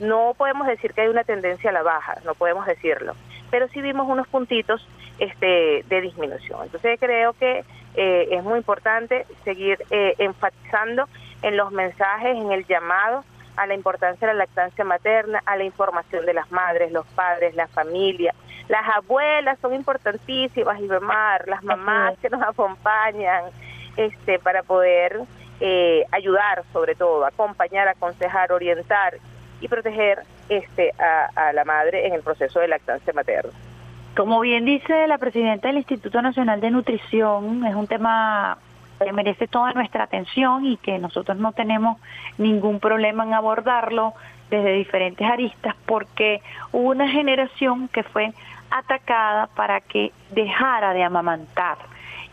No 0.00 0.34
podemos 0.36 0.66
decir 0.66 0.92
que 0.92 1.02
hay 1.02 1.08
una 1.08 1.24
tendencia 1.24 1.70
a 1.70 1.72
la 1.72 1.82
baja, 1.82 2.18
no 2.24 2.34
podemos 2.34 2.66
decirlo, 2.66 3.14
pero 3.50 3.68
sí 3.68 3.80
vimos 3.82 4.08
unos 4.08 4.28
puntitos 4.28 4.86
este, 5.18 5.84
de 5.88 6.00
disminución. 6.00 6.60
Entonces 6.64 6.98
creo 7.00 7.32
que 7.32 7.64
eh, 7.94 8.28
es 8.30 8.44
muy 8.44 8.58
importante 8.58 9.26
seguir 9.44 9.78
eh, 9.90 10.14
enfatizando 10.18 11.08
en 11.42 11.56
los 11.56 11.72
mensajes, 11.72 12.36
en 12.36 12.52
el 12.52 12.66
llamado 12.66 13.24
a 13.56 13.66
la 13.66 13.74
importancia 13.74 14.28
de 14.28 14.34
la 14.34 14.44
lactancia 14.44 14.84
materna, 14.84 15.42
a 15.44 15.56
la 15.56 15.64
información 15.64 16.24
de 16.24 16.34
las 16.34 16.50
madres, 16.52 16.92
los 16.92 17.06
padres, 17.08 17.56
la 17.56 17.66
familia. 17.66 18.34
Las 18.68 18.86
abuelas 18.96 19.58
son 19.60 19.74
importantísimas, 19.74 20.80
Ibemar, 20.80 21.48
las 21.48 21.62
mamás 21.62 22.18
que 22.18 22.28
nos 22.28 22.42
acompañan 22.42 23.44
este, 23.96 24.38
para 24.38 24.62
poder 24.62 25.20
eh, 25.60 26.04
ayudar 26.12 26.64
sobre 26.72 26.94
todo, 26.94 27.24
acompañar, 27.24 27.88
aconsejar, 27.88 28.52
orientar 28.52 29.18
y 29.60 29.68
proteger 29.68 30.20
este 30.48 30.92
a, 30.98 31.48
a 31.48 31.52
la 31.52 31.64
madre 31.64 32.06
en 32.06 32.12
el 32.12 32.22
proceso 32.22 32.60
de 32.60 32.68
lactancia 32.68 33.12
materna. 33.12 33.50
Como 34.16 34.40
bien 34.40 34.64
dice 34.64 35.06
la 35.06 35.18
presidenta 35.18 35.68
del 35.68 35.78
Instituto 35.78 36.20
Nacional 36.20 36.60
de 36.60 36.70
Nutrición, 36.70 37.66
es 37.66 37.74
un 37.74 37.86
tema 37.86 38.58
que 38.98 39.12
merece 39.12 39.46
toda 39.46 39.72
nuestra 39.72 40.04
atención 40.04 40.66
y 40.66 40.76
que 40.76 40.98
nosotros 40.98 41.38
no 41.38 41.52
tenemos 41.52 41.98
ningún 42.36 42.80
problema 42.80 43.24
en 43.24 43.34
abordarlo 43.34 44.14
desde 44.50 44.72
diferentes 44.72 45.26
aristas 45.26 45.74
porque 45.86 46.40
hubo 46.72 46.90
una 46.90 47.08
generación 47.08 47.88
que 47.88 48.02
fue 48.02 48.32
atacada 48.70 49.46
para 49.48 49.80
que 49.80 50.12
dejara 50.30 50.92
de 50.92 51.04
amamantar. 51.04 51.78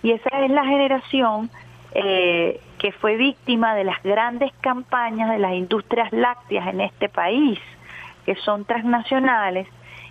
Y 0.03 0.11
esa 0.11 0.29
es 0.43 0.51
la 0.51 0.65
generación 0.65 1.49
eh, 1.93 2.59
que 2.77 2.91
fue 2.91 3.15
víctima 3.15 3.73
de 3.73 3.85
las 3.85 4.01
grandes 4.03 4.51
campañas 4.61 5.29
de 5.29 5.39
las 5.39 5.53
industrias 5.53 6.11
lácteas 6.11 6.67
en 6.67 6.81
este 6.81 7.09
país, 7.09 7.59
que 8.25 8.35
son 8.35 8.65
transnacionales 8.65 9.67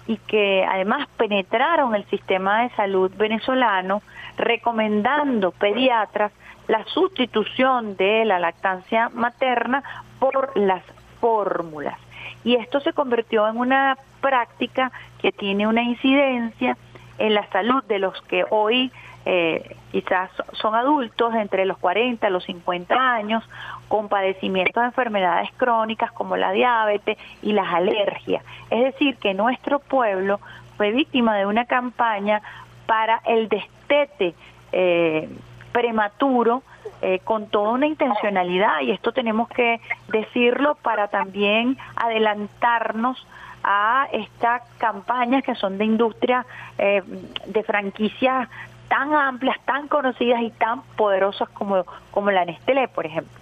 y 0.06 0.16
que 0.18 0.64
además 0.64 1.08
penetraron 1.16 1.94
el 1.94 2.04
sistema 2.06 2.62
de 2.62 2.70
salud 2.70 3.10
venezolano 3.16 4.02
recomendando 4.36 5.52
pediatras 5.52 6.32
la 6.68 6.84
sustitución 6.86 7.96
de 7.96 8.24
la 8.24 8.38
lactancia 8.38 9.10
materna 9.10 9.82
por 10.18 10.56
las 10.56 10.82
fórmulas. 11.20 11.98
Y 12.44 12.56
esto 12.56 12.80
se 12.80 12.92
convirtió 12.92 13.48
en 13.48 13.56
una 13.56 13.96
práctica 14.20 14.92
que 15.20 15.32
tiene 15.32 15.66
una 15.66 15.82
incidencia 15.82 16.76
en 17.18 17.34
la 17.34 17.48
salud 17.48 17.82
de 17.84 17.98
los 17.98 18.20
que 18.22 18.44
hoy 18.50 18.92
eh, 19.26 19.76
quizás 19.90 20.30
son 20.52 20.74
adultos 20.74 21.34
entre 21.34 21.64
los 21.64 21.78
40 21.78 22.28
y 22.28 22.30
los 22.30 22.44
50 22.44 22.94
años 22.94 23.42
con 23.88 24.08
padecimientos 24.08 24.82
de 24.82 24.86
enfermedades 24.86 25.50
crónicas 25.56 26.12
como 26.12 26.36
la 26.36 26.52
diabetes 26.52 27.16
y 27.42 27.52
las 27.52 27.72
alergias. 27.72 28.44
Es 28.70 28.84
decir, 28.84 29.16
que 29.16 29.32
nuestro 29.32 29.78
pueblo 29.78 30.40
fue 30.76 30.90
víctima 30.90 31.36
de 31.36 31.46
una 31.46 31.64
campaña 31.64 32.42
para 32.86 33.22
el 33.24 33.48
destete 33.48 34.34
eh, 34.72 35.28
prematuro 35.72 36.62
eh, 37.02 37.20
con 37.24 37.48
toda 37.48 37.72
una 37.72 37.86
intencionalidad 37.86 38.80
y 38.82 38.90
esto 38.90 39.12
tenemos 39.12 39.48
que 39.48 39.80
decirlo 40.08 40.74
para 40.76 41.08
también 41.08 41.76
adelantarnos 41.96 43.26
a 43.62 44.08
estas 44.12 44.62
campañas 44.78 45.42
que 45.42 45.54
son 45.54 45.78
de 45.78 45.84
industria 45.84 46.44
eh, 46.78 47.02
de 47.46 47.62
franquicias 47.62 48.48
tan 48.88 49.14
amplias, 49.14 49.56
tan 49.64 49.88
conocidas 49.88 50.42
y 50.42 50.50
tan 50.50 50.82
poderosas 50.96 51.48
como, 51.50 51.84
como 52.10 52.30
la 52.30 52.44
Nestlé, 52.44 52.88
por 52.88 53.06
ejemplo. 53.06 53.32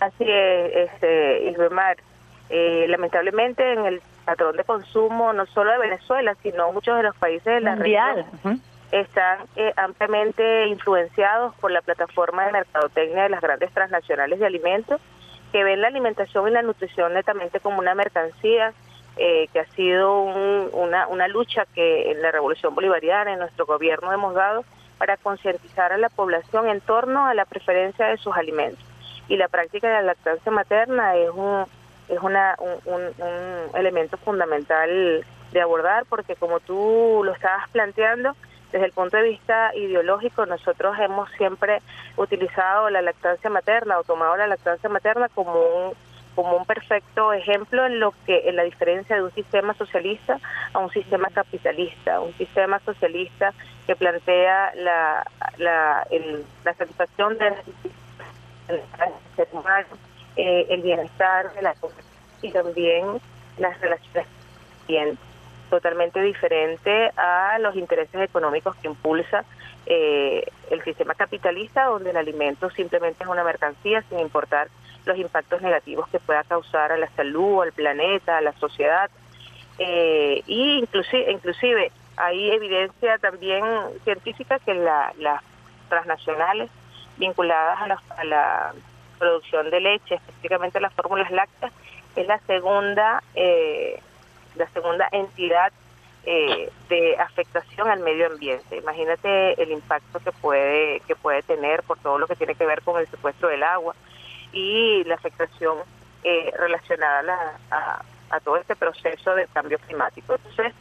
Así 0.00 0.24
es, 0.26 0.90
este, 0.90 1.50
Isbemar. 1.50 1.96
Eh, 2.48 2.86
lamentablemente 2.88 3.72
en 3.72 3.86
el 3.86 4.00
patrón 4.24 4.56
de 4.56 4.64
consumo, 4.64 5.32
no 5.32 5.46
solo 5.46 5.72
de 5.72 5.78
Venezuela, 5.78 6.36
sino 6.42 6.70
muchos 6.72 6.96
de 6.96 7.02
los 7.02 7.16
países 7.16 7.44
de 7.44 7.60
la 7.60 7.74
Mundial. 7.74 8.24
región, 8.32 8.62
están 8.92 9.40
eh, 9.56 9.72
ampliamente 9.76 10.66
influenciados 10.68 11.54
por 11.56 11.70
la 11.70 11.82
plataforma 11.82 12.46
de 12.46 12.52
mercadotecnia 12.52 13.24
de 13.24 13.28
las 13.30 13.40
grandes 13.40 13.72
transnacionales 13.72 14.38
de 14.38 14.46
alimentos, 14.46 15.00
que 15.52 15.64
ven 15.64 15.80
la 15.80 15.88
alimentación 15.88 16.48
y 16.48 16.50
la 16.52 16.62
nutrición 16.62 17.14
netamente 17.14 17.60
como 17.60 17.78
una 17.78 17.94
mercancía, 17.94 18.72
eh, 19.16 19.48
que 19.52 19.60
ha 19.60 19.66
sido 19.72 20.20
una, 20.20 21.06
una 21.08 21.26
lucha 21.28 21.66
que 21.74 22.10
en 22.10 22.20
la 22.20 22.30
revolución 22.30 22.74
bolivariana, 22.74 23.32
en 23.32 23.38
nuestro 23.38 23.64
gobierno 23.64 24.12
hemos 24.12 24.34
dado 24.34 24.64
para 24.98 25.16
concientizar 25.16 25.92
a 25.92 25.98
la 25.98 26.08
población 26.08 26.68
en 26.68 26.80
torno 26.80 27.26
a 27.26 27.34
la 27.34 27.44
preferencia 27.44 28.06
de 28.06 28.18
sus 28.18 28.36
alimentos. 28.36 28.84
Y 29.28 29.36
la 29.36 29.48
práctica 29.48 29.88
de 29.88 29.94
la 29.94 30.02
lactancia 30.02 30.52
materna 30.52 31.16
es 31.16 31.30
un, 31.30 31.64
es 32.08 32.18
una, 32.20 32.56
un, 32.58 33.02
un 33.02 33.76
elemento 33.76 34.16
fundamental 34.18 35.24
de 35.52 35.60
abordar 35.60 36.04
porque 36.08 36.36
como 36.36 36.60
tú 36.60 37.22
lo 37.24 37.32
estabas 37.32 37.68
planteando, 37.70 38.36
desde 38.76 38.88
el 38.88 38.92
punto 38.92 39.16
de 39.16 39.22
vista 39.22 39.74
ideológico, 39.74 40.44
nosotros 40.44 40.98
hemos 40.98 41.30
siempre 41.38 41.80
utilizado 42.18 42.90
la 42.90 43.00
lactancia 43.00 43.48
materna 43.48 43.98
o 43.98 44.04
tomado 44.04 44.36
la 44.36 44.46
lactancia 44.46 44.90
materna 44.90 45.30
como 45.30 45.54
un 45.54 45.94
como 46.34 46.54
un 46.54 46.66
perfecto 46.66 47.32
ejemplo 47.32 47.86
en 47.86 47.98
lo 47.98 48.12
que 48.26 48.50
en 48.50 48.56
la 48.56 48.64
diferencia 48.64 49.16
de 49.16 49.22
un 49.22 49.30
sistema 49.30 49.72
socialista 49.72 50.38
a 50.74 50.78
un 50.80 50.90
sistema 50.90 51.30
capitalista, 51.30 52.20
un 52.20 52.34
sistema 52.34 52.78
socialista 52.80 53.54
que 53.86 53.96
plantea 53.96 54.74
la 54.74 55.26
la, 55.56 56.06
la 56.62 56.74
satisfacción 56.74 57.38
del 57.38 57.54
ser 59.36 59.48
humano, 59.52 59.86
eh, 60.36 60.66
el 60.68 60.82
bienestar 60.82 61.54
de 61.54 61.62
la 61.62 61.74
y 62.42 62.50
también 62.50 63.06
las 63.56 63.80
relaciones 63.80 64.28
bien 64.86 65.18
totalmente 65.70 66.20
diferente 66.20 67.10
a 67.16 67.58
los 67.58 67.76
intereses 67.76 68.20
económicos 68.20 68.76
que 68.76 68.88
impulsa 68.88 69.44
eh, 69.86 70.44
el 70.70 70.82
sistema 70.82 71.14
capitalista, 71.14 71.84
donde 71.84 72.10
el 72.10 72.16
alimento 72.16 72.70
simplemente 72.70 73.24
es 73.24 73.30
una 73.30 73.44
mercancía 73.44 74.02
sin 74.08 74.20
importar 74.20 74.68
los 75.04 75.16
impactos 75.18 75.62
negativos 75.62 76.08
que 76.08 76.18
pueda 76.18 76.42
causar 76.44 76.92
a 76.92 76.96
la 76.96 77.08
salud, 77.10 77.62
al 77.62 77.72
planeta, 77.72 78.38
a 78.38 78.40
la 78.40 78.52
sociedad. 78.54 79.10
Eh, 79.78 80.42
y 80.46 80.78
inclusive, 80.78 81.30
inclusive 81.30 81.92
hay 82.16 82.50
evidencia 82.50 83.18
también 83.18 83.64
científica 84.04 84.58
que 84.58 84.74
la, 84.74 85.12
las 85.18 85.42
transnacionales 85.88 86.70
vinculadas 87.18 87.80
a 87.80 87.86
la, 87.86 88.02
a 88.16 88.24
la 88.24 88.74
producción 89.18 89.70
de 89.70 89.80
leche, 89.80 90.16
específicamente 90.16 90.80
las 90.80 90.92
fórmulas 90.94 91.30
lácteas, 91.30 91.72
es 92.16 92.26
la 92.26 92.38
segunda 92.40 93.22
eh, 93.34 94.00
la 94.56 94.68
segunda 94.68 95.08
entidad 95.12 95.72
eh, 96.24 96.70
de 96.88 97.16
afectación 97.18 97.88
al 97.88 98.00
medio 98.00 98.26
ambiente. 98.26 98.76
Imagínate 98.76 99.62
el 99.62 99.70
impacto 99.70 100.18
que 100.20 100.32
puede 100.32 101.00
que 101.06 101.14
puede 101.14 101.42
tener 101.42 101.82
por 101.84 101.98
todo 101.98 102.18
lo 102.18 102.26
que 102.26 102.36
tiene 102.36 102.54
que 102.54 102.66
ver 102.66 102.82
con 102.82 103.00
el 103.00 103.06
secuestro 103.08 103.48
del 103.48 103.62
agua 103.62 103.94
y 104.52 105.04
la 105.04 105.14
afectación 105.14 105.78
eh, 106.24 106.52
relacionada 106.58 107.58
a, 107.70 108.02
a, 108.30 108.40
todo 108.40 108.56
este 108.56 108.74
proceso 108.74 109.34
del 109.34 109.48
cambio 109.50 109.78
climático. 109.78 110.34
Entonces, 110.34 110.72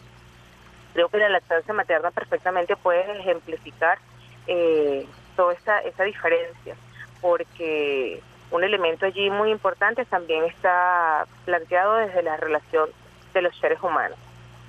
creo 0.93 1.09
que 1.09 1.17
la 1.17 1.29
lactancia 1.29 1.73
materna 1.73 2.09
perfectamente 2.09 2.75
puede 2.75 3.19
ejemplificar 3.19 3.99
eh, 4.47 5.05
toda 5.35 5.53
esa, 5.53 5.79
esa 5.79 6.03
diferencia, 6.03 6.75
porque 7.21 8.21
un 8.51 8.63
elemento 8.63 9.05
allí 9.05 9.29
muy 9.29 9.51
importante 9.51 10.05
también 10.05 10.45
está 10.45 11.27
planteado 11.45 11.95
desde 11.95 12.23
la 12.23 12.37
relación 12.37 12.89
de 13.35 13.43
los 13.43 13.57
seres 13.57 13.81
humanos. 13.83 14.17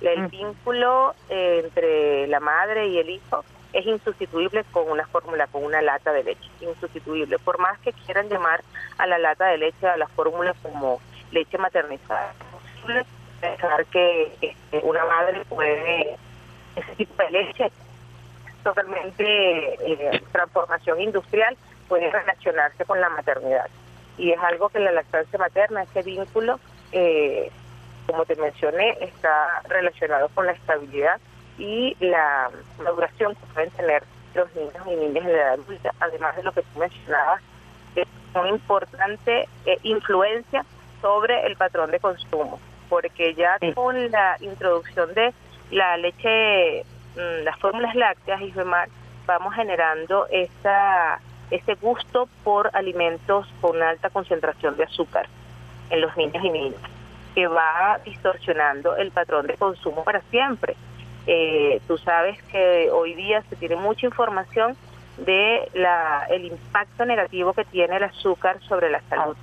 El 0.01 0.27
vínculo 0.27 1.15
eh, 1.29 1.61
entre 1.63 2.27
la 2.27 2.39
madre 2.39 2.87
y 2.87 2.99
el 2.99 3.09
hijo 3.09 3.43
es 3.73 3.85
insustituible 3.85 4.63
con 4.71 4.89
una 4.89 5.07
fórmula, 5.07 5.47
con 5.47 5.63
una 5.63 5.81
lata 5.81 6.11
de 6.11 6.23
leche, 6.23 6.49
insustituible. 6.61 7.39
Por 7.39 7.59
más 7.59 7.79
que 7.79 7.93
quieran 7.93 8.29
llamar 8.29 8.63
a 8.97 9.07
la 9.07 9.17
lata 9.17 9.47
de 9.47 9.57
leche, 9.57 9.87
a 9.87 9.97
la 9.97 10.07
fórmula 10.07 10.53
como 10.61 11.01
leche 11.31 11.57
maternizada, 11.57 12.31
es 12.31 12.45
posible 12.51 13.05
pensar 13.41 13.85
que 13.87 14.31
este, 14.41 14.79
una 14.83 15.03
madre 15.05 15.43
puede, 15.45 16.15
ese 16.75 16.95
tipo 16.95 17.23
de 17.23 17.31
leche, 17.31 17.71
totalmente 18.63 19.23
eh, 19.23 20.23
transformación 20.31 21.01
industrial, 21.01 21.57
puede 21.87 22.11
relacionarse 22.11 22.85
con 22.85 23.01
la 23.01 23.09
maternidad. 23.09 23.67
Y 24.17 24.31
es 24.31 24.39
algo 24.39 24.69
que 24.69 24.79
la 24.79 24.91
lactancia 24.91 25.37
materna, 25.37 25.83
ese 25.83 26.01
vínculo, 26.03 26.59
eh, 26.91 27.51
como 28.07 28.25
te 28.25 28.35
mencioné, 28.35 28.97
está 29.01 29.61
relacionado 29.67 30.29
con 30.29 30.45
la 30.45 30.53
estabilidad 30.53 31.19
y 31.57 31.95
la 31.99 32.49
maduración 32.83 33.35
que 33.35 33.45
pueden 33.53 33.69
tener 33.71 34.03
los 34.33 34.53
niños 34.55 34.75
y 34.85 34.95
niñas 34.95 35.25
en 35.25 35.33
la 35.33 35.37
edad 35.37 35.53
adulta, 35.53 35.91
además 35.99 36.35
de 36.35 36.43
lo 36.43 36.51
que 36.53 36.61
tú 36.61 36.79
mencionabas, 36.79 37.41
que 37.93 38.01
es 38.01 38.07
una 38.33 38.49
importante 38.49 39.49
eh, 39.65 39.79
influencia 39.83 40.65
sobre 41.01 41.45
el 41.45 41.55
patrón 41.57 41.91
de 41.91 41.99
consumo, 41.99 42.59
porque 42.89 43.33
ya 43.33 43.57
con 43.75 44.09
la 44.11 44.37
introducción 44.39 45.13
de 45.13 45.33
la 45.71 45.97
leche, 45.97 46.83
mm, 47.15 47.43
las 47.43 47.59
fórmulas 47.59 47.93
lácteas 47.95 48.41
y 48.41 48.51
demás, 48.51 48.89
vamos 49.25 49.53
generando 49.53 50.27
esa, 50.31 51.19
ese 51.51 51.75
gusto 51.75 52.29
por 52.43 52.69
alimentos 52.73 53.47
con 53.59 53.81
alta 53.81 54.09
concentración 54.09 54.77
de 54.77 54.85
azúcar 54.85 55.27
en 55.89 56.01
los 56.01 56.15
niños 56.15 56.43
y 56.43 56.49
niñas 56.49 56.96
que 57.37 57.45
va 57.45 57.99
distorsionando 58.03 58.95
el 58.95 59.11
patrón 59.11 59.45
de 59.45 59.53
consumo 59.57 60.03
para 60.03 60.21
siempre. 60.31 60.75
Eh, 61.27 61.79
tú 61.87 61.99
sabes 61.99 62.41
que 62.45 62.89
hoy 62.91 63.13
día 63.13 63.43
se 63.43 63.55
tiene 63.55 63.75
mucha 63.75 64.07
información 64.07 64.75
de 65.19 65.69
la, 65.75 66.25
el 66.31 66.45
impacto 66.45 67.05
negativo 67.05 67.53
que 67.53 67.63
tiene 67.65 67.97
el 67.97 68.05
azúcar 68.05 68.59
sobre 68.61 68.89
la 68.89 69.01
salud, 69.01 69.37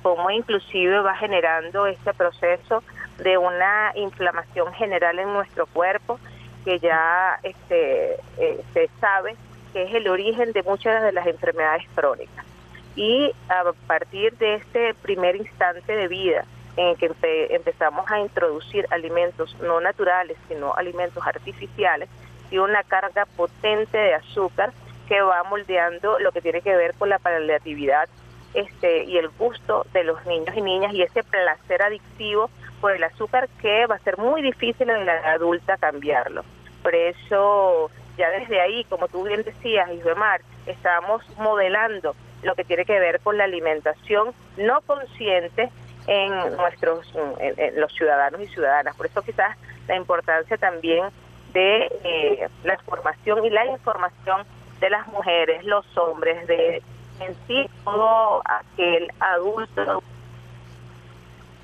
cómo 0.00 0.30
inclusive 0.30 1.00
va 1.00 1.16
generando 1.16 1.88
este 1.88 2.14
proceso 2.14 2.84
de 3.18 3.36
una 3.36 3.90
inflamación 3.96 4.72
general 4.74 5.18
en 5.18 5.32
nuestro 5.32 5.66
cuerpo 5.66 6.20
que 6.64 6.78
ya 6.78 7.40
este, 7.42 8.14
eh, 8.38 8.60
se 8.72 8.88
sabe 9.00 9.34
que 9.72 9.82
es 9.82 9.94
el 9.94 10.06
origen 10.06 10.52
de 10.52 10.62
muchas 10.62 11.02
de 11.02 11.10
las 11.10 11.26
enfermedades 11.26 11.82
crónicas. 11.96 12.46
Y 12.94 13.32
a 13.48 13.64
partir 13.88 14.38
de 14.38 14.54
este 14.54 14.94
primer 14.94 15.34
instante 15.34 15.96
de 15.96 16.06
vida, 16.06 16.44
en 16.76 16.96
que 16.96 17.10
empezamos 17.50 18.10
a 18.10 18.20
introducir 18.20 18.86
alimentos 18.90 19.56
no 19.60 19.80
naturales, 19.80 20.36
sino 20.48 20.74
alimentos 20.74 21.26
artificiales, 21.26 22.08
y 22.50 22.58
una 22.58 22.82
carga 22.82 23.26
potente 23.36 23.96
de 23.96 24.14
azúcar 24.14 24.72
que 25.08 25.20
va 25.22 25.42
moldeando 25.44 26.18
lo 26.18 26.32
que 26.32 26.40
tiene 26.40 26.62
que 26.62 26.74
ver 26.76 26.94
con 26.94 27.08
la 27.08 27.18
paliatividad 27.18 28.08
este, 28.54 29.04
y 29.04 29.16
el 29.16 29.28
gusto 29.28 29.86
de 29.92 30.04
los 30.04 30.24
niños 30.26 30.56
y 30.56 30.60
niñas 30.60 30.92
y 30.92 31.02
ese 31.02 31.22
placer 31.22 31.82
adictivo 31.82 32.50
por 32.80 32.92
el 32.92 33.04
azúcar 33.04 33.48
que 33.60 33.86
va 33.86 33.96
a 33.96 34.00
ser 34.00 34.18
muy 34.18 34.42
difícil 34.42 34.90
en 34.90 35.06
la 35.06 35.32
adulta 35.32 35.76
cambiarlo. 35.76 36.44
Por 36.82 36.94
eso, 36.94 37.90
ya 38.16 38.30
desde 38.30 38.60
ahí, 38.60 38.84
como 38.84 39.06
tú 39.08 39.24
bien 39.24 39.42
decías, 39.42 39.90
Isbemar, 39.90 40.40
estamos 40.66 41.22
modelando 41.38 42.14
lo 42.42 42.54
que 42.54 42.64
tiene 42.64 42.84
que 42.84 42.98
ver 42.98 43.20
con 43.20 43.36
la 43.36 43.44
alimentación 43.44 44.32
no 44.56 44.80
consciente 44.82 45.70
en 46.06 46.56
nuestros 46.56 47.12
los 47.76 47.92
ciudadanos 47.92 48.40
y 48.40 48.46
ciudadanas. 48.48 48.96
Por 48.96 49.06
eso 49.06 49.22
quizás 49.22 49.56
la 49.88 49.96
importancia 49.96 50.56
también 50.56 51.04
de 51.52 51.90
eh, 52.04 52.48
la 52.64 52.78
formación 52.78 53.44
y 53.44 53.50
la 53.50 53.66
información 53.66 54.44
de 54.80 54.90
las 54.90 55.06
mujeres, 55.08 55.64
los 55.64 55.84
hombres, 55.96 56.46
de 56.46 56.82
en 57.20 57.36
sí 57.46 57.68
todo 57.84 58.42
aquel 58.44 59.12
adulto 59.20 60.02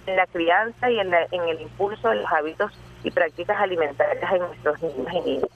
en 0.07 0.17
la 0.17 0.27
crianza 0.27 0.91
y 0.91 1.01
en, 1.01 1.13
en 1.15 1.43
el 1.49 1.63
impulso 1.63 2.11
de 2.11 2.17
los 2.17 2.33
hábitos 2.33 2.73
y 3.03 3.11
prácticas 3.11 3.59
alimentarias 3.61 4.33
en 4.33 4.39
nuestros 4.41 4.83
niños 4.83 5.13
y 5.13 5.21
niñas. 5.21 5.51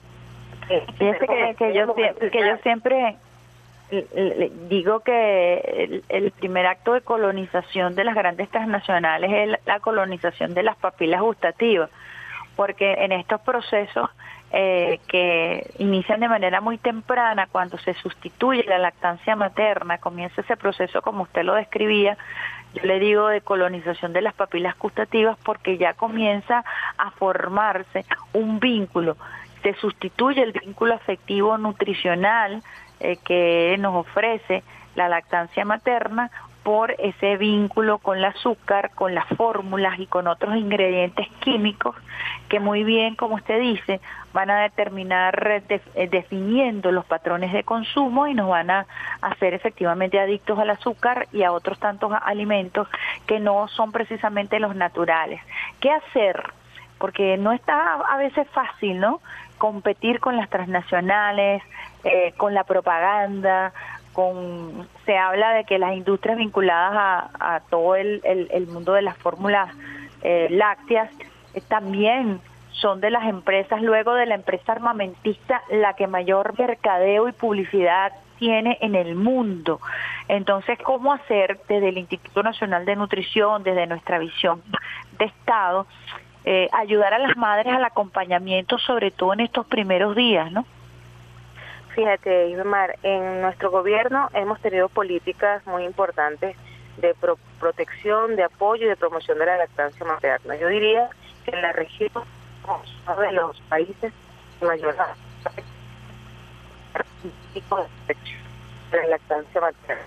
Que 1.57 1.73
yo 1.73 2.57
siempre 2.63 3.17
digo 4.69 5.01
que 5.01 6.01
el, 6.07 6.31
primer 6.31 6.65
acto 6.65 6.93
de 6.93 7.01
colonización 7.01 7.95
de 7.95 8.03
las 8.03 8.15
grandes 8.15 8.49
transnacionales 8.49 9.31
es 9.31 9.65
la 9.65 9.79
colonización 9.79 10.53
de 10.53 10.63
las 10.63 10.77
papilas 10.77 11.21
gustativas, 11.21 11.89
porque 12.55 12.93
en 12.93 13.11
estos 13.11 13.41
procesos 13.41 14.09
eh, 14.53 14.99
que 15.07 15.69
inician 15.79 16.19
de 16.19 16.29
manera 16.29 16.61
muy 16.61 16.77
temprana, 16.77 17.47
cuando 17.51 17.77
se 17.79 17.93
sustituye 17.95 18.63
la 18.63 18.77
lactancia 18.77 19.35
materna, 19.35 19.97
comienza 19.97 20.41
ese 20.41 20.57
proceso 20.57 21.01
como 21.01 21.23
usted 21.23 21.43
lo 21.43 21.55
describía, 21.55 22.17
yo 22.73 22.83
le 22.83 22.99
digo 22.99 23.27
de 23.27 23.41
colonización 23.41 24.13
de 24.13 24.21
las 24.21 24.33
papilas 24.33 24.77
gustativas 24.79 25.37
porque 25.43 25.77
ya 25.77 25.93
comienza 25.93 26.63
a 26.97 27.11
formarse 27.11 28.05
un 28.33 28.59
vínculo, 28.59 29.17
se 29.63 29.73
sustituye 29.75 30.41
el 30.41 30.53
vínculo 30.53 30.95
afectivo 30.95 31.57
nutricional 31.57 32.63
eh, 33.01 33.17
que 33.23 33.75
nos 33.79 33.95
ofrece 33.95 34.63
la 34.95 35.09
lactancia 35.09 35.65
materna 35.65 36.31
por 36.63 36.91
ese 36.99 37.37
vínculo 37.37 37.97
con 37.97 38.19
el 38.19 38.25
azúcar, 38.25 38.91
con 38.93 39.15
las 39.15 39.27
fórmulas 39.29 39.99
y 39.99 40.05
con 40.05 40.27
otros 40.27 40.55
ingredientes 40.55 41.27
químicos 41.39 41.95
que 42.51 42.59
muy 42.59 42.83
bien, 42.83 43.15
como 43.15 43.35
usted 43.35 43.61
dice, 43.61 44.01
van 44.33 44.49
a 44.49 44.63
determinar 44.63 45.63
eh, 45.69 46.07
definiendo 46.09 46.91
los 46.91 47.05
patrones 47.05 47.53
de 47.53 47.63
consumo 47.63 48.27
y 48.27 48.33
nos 48.33 48.49
van 48.49 48.69
a 48.69 48.85
hacer 49.21 49.53
efectivamente 49.53 50.19
adictos 50.19 50.59
al 50.59 50.69
azúcar 50.69 51.29
y 51.31 51.43
a 51.43 51.53
otros 51.53 51.79
tantos 51.79 52.11
alimentos 52.21 52.89
que 53.25 53.39
no 53.39 53.69
son 53.69 53.93
precisamente 53.93 54.59
los 54.59 54.75
naturales. 54.75 55.41
¿Qué 55.79 55.91
hacer? 55.91 56.43
Porque 56.97 57.37
no 57.37 57.53
está 57.53 57.93
a 57.93 58.17
veces 58.17 58.45
fácil, 58.49 58.99
¿no? 58.99 59.21
Competir 59.61 60.19
con 60.19 60.37
las 60.37 60.49
transnacionales, 60.49 61.61
eh, 62.03 62.33
con 62.35 62.55
la 62.55 62.63
propaganda, 62.63 63.73
con 64.11 64.87
se 65.05 65.19
habla 65.19 65.51
de 65.53 65.65
que 65.65 65.77
las 65.77 65.95
industrias 65.95 66.35
vinculadas 66.35 67.29
a, 67.39 67.61
todo 67.69 67.95
el, 67.95 68.67
mundo 68.71 68.93
de 68.93 69.03
las 69.03 69.15
fórmulas 69.19 69.69
eh, 70.23 70.47
lácteas 70.49 71.11
eh, 71.53 71.61
también 71.67 72.41
son 72.71 73.01
de 73.01 73.11
las 73.11 73.25
empresas, 73.25 73.83
luego 73.83 74.15
de 74.15 74.25
la 74.25 74.33
empresa 74.33 74.71
armamentista, 74.71 75.61
la 75.69 75.93
que 75.93 76.07
mayor 76.07 76.57
mercadeo 76.57 77.27
y 77.27 77.31
publicidad 77.31 78.13
tiene 78.39 78.79
en 78.81 78.95
el 78.95 79.13
mundo. 79.13 79.79
Entonces, 80.27 80.79
¿cómo 80.83 81.13
hacer 81.13 81.59
desde 81.69 81.89
el 81.89 81.99
Instituto 81.99 82.41
Nacional 82.41 82.83
de 82.85 82.95
Nutrición, 82.95 83.61
desde 83.61 83.85
nuestra 83.85 84.17
visión 84.17 84.63
de 85.19 85.25
Estado, 85.25 85.85
ayudar 86.71 87.13
a 87.13 87.19
las 87.19 87.37
madres 87.37 87.73
al 87.73 87.83
acompañamiento, 87.83 88.77
sobre 88.79 89.11
todo 89.11 89.33
en 89.33 89.41
estos 89.41 89.65
primeros 89.67 90.15
días, 90.15 90.51
¿no? 90.51 90.65
Fíjate, 91.95 92.47
Ivemar, 92.47 92.95
en 93.03 93.41
nuestro 93.41 93.69
gobierno 93.69 94.29
hemos 94.33 94.59
tenido 94.61 94.87
políticas 94.87 95.65
muy 95.67 95.83
importantes 95.83 96.55
de 96.97 97.13
protección, 97.59 98.35
de 98.35 98.43
apoyo 98.43 98.85
y 98.85 98.89
de 98.89 98.95
promoción 98.95 99.37
de 99.39 99.45
la 99.45 99.57
lactancia 99.57 100.05
materna. 100.05 100.55
Yo 100.55 100.67
diría 100.67 101.09
que 101.43 101.51
en 101.51 101.61
la 101.61 101.73
región 101.73 102.11
uno 102.15 103.21
de 103.21 103.31
los 103.33 103.59
países 103.61 104.13
mayor 104.61 104.95
de 108.91 108.97
la 108.97 109.07
lactancia 109.07 109.61
materna, 109.61 110.03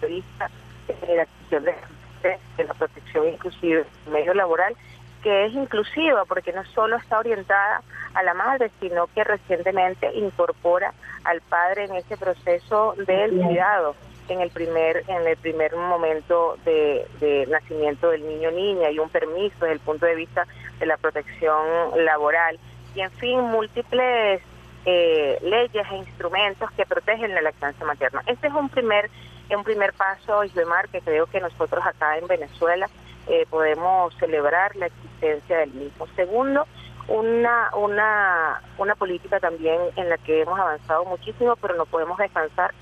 la 0.00 1.26
de, 1.50 2.38
de 2.56 2.64
la 2.64 2.74
protección 2.74 3.28
inclusive 3.28 3.84
medio 4.10 4.34
laboral 4.34 4.76
que 5.22 5.46
es 5.46 5.52
inclusiva 5.54 6.24
porque 6.24 6.52
no 6.52 6.64
solo 6.66 6.96
está 6.96 7.18
orientada 7.18 7.82
a 8.14 8.22
la 8.22 8.34
madre, 8.34 8.70
sino 8.80 9.06
que 9.08 9.24
recientemente 9.24 10.10
incorpora 10.14 10.92
al 11.24 11.40
padre 11.42 11.84
en 11.84 11.94
ese 11.94 12.16
proceso 12.16 12.94
del 13.06 13.40
cuidado 13.40 13.94
en 14.28 14.40
el 14.40 14.50
primer 14.50 15.04
en 15.08 15.26
el 15.26 15.36
primer 15.36 15.74
momento 15.76 16.56
de, 16.64 17.46
nacimiento 17.48 18.10
del 18.10 18.26
niño 18.26 18.50
niña 18.50 18.90
y 18.90 18.98
un 18.98 19.08
permiso 19.08 19.56
desde 19.60 19.74
el 19.74 19.80
punto 19.80 20.06
de 20.06 20.14
vista 20.14 20.46
de 20.78 20.86
la 20.86 20.96
protección 20.96 21.66
laboral 22.04 22.58
y 22.94 23.00
en 23.00 23.10
fin 23.12 23.40
múltiples 23.40 24.40
eh, 24.84 25.38
leyes 25.42 25.86
e 25.90 25.96
instrumentos 25.96 26.70
que 26.72 26.86
protegen 26.86 27.34
la 27.34 27.42
lactancia 27.42 27.84
materna. 27.86 28.22
Este 28.26 28.48
es 28.48 28.54
un 28.54 28.68
primer 28.68 29.10
un 29.54 29.64
primer 29.64 29.92
paso, 29.92 30.44
Isbemar, 30.44 30.88
que 30.88 31.00
creo 31.00 31.26
que 31.26 31.40
nosotros 31.40 31.84
acá 31.84 32.16
en 32.16 32.26
Venezuela 32.26 32.88
eh, 33.28 33.46
podemos 33.48 34.14
celebrar 34.16 34.74
la 34.76 34.86
existencia 34.86 35.58
del 35.58 35.72
mismo. 35.72 36.06
Segundo, 36.16 36.66
una, 37.08 37.70
una, 37.76 38.62
una 38.78 38.94
política 38.94 39.40
también 39.40 39.80
en 39.96 40.08
la 40.08 40.18
que 40.18 40.42
hemos 40.42 40.58
avanzado 40.58 41.04
muchísimo, 41.04 41.56
pero 41.56 41.74
no 41.74 41.86
podemos 41.86 42.18
descansar 42.18 42.72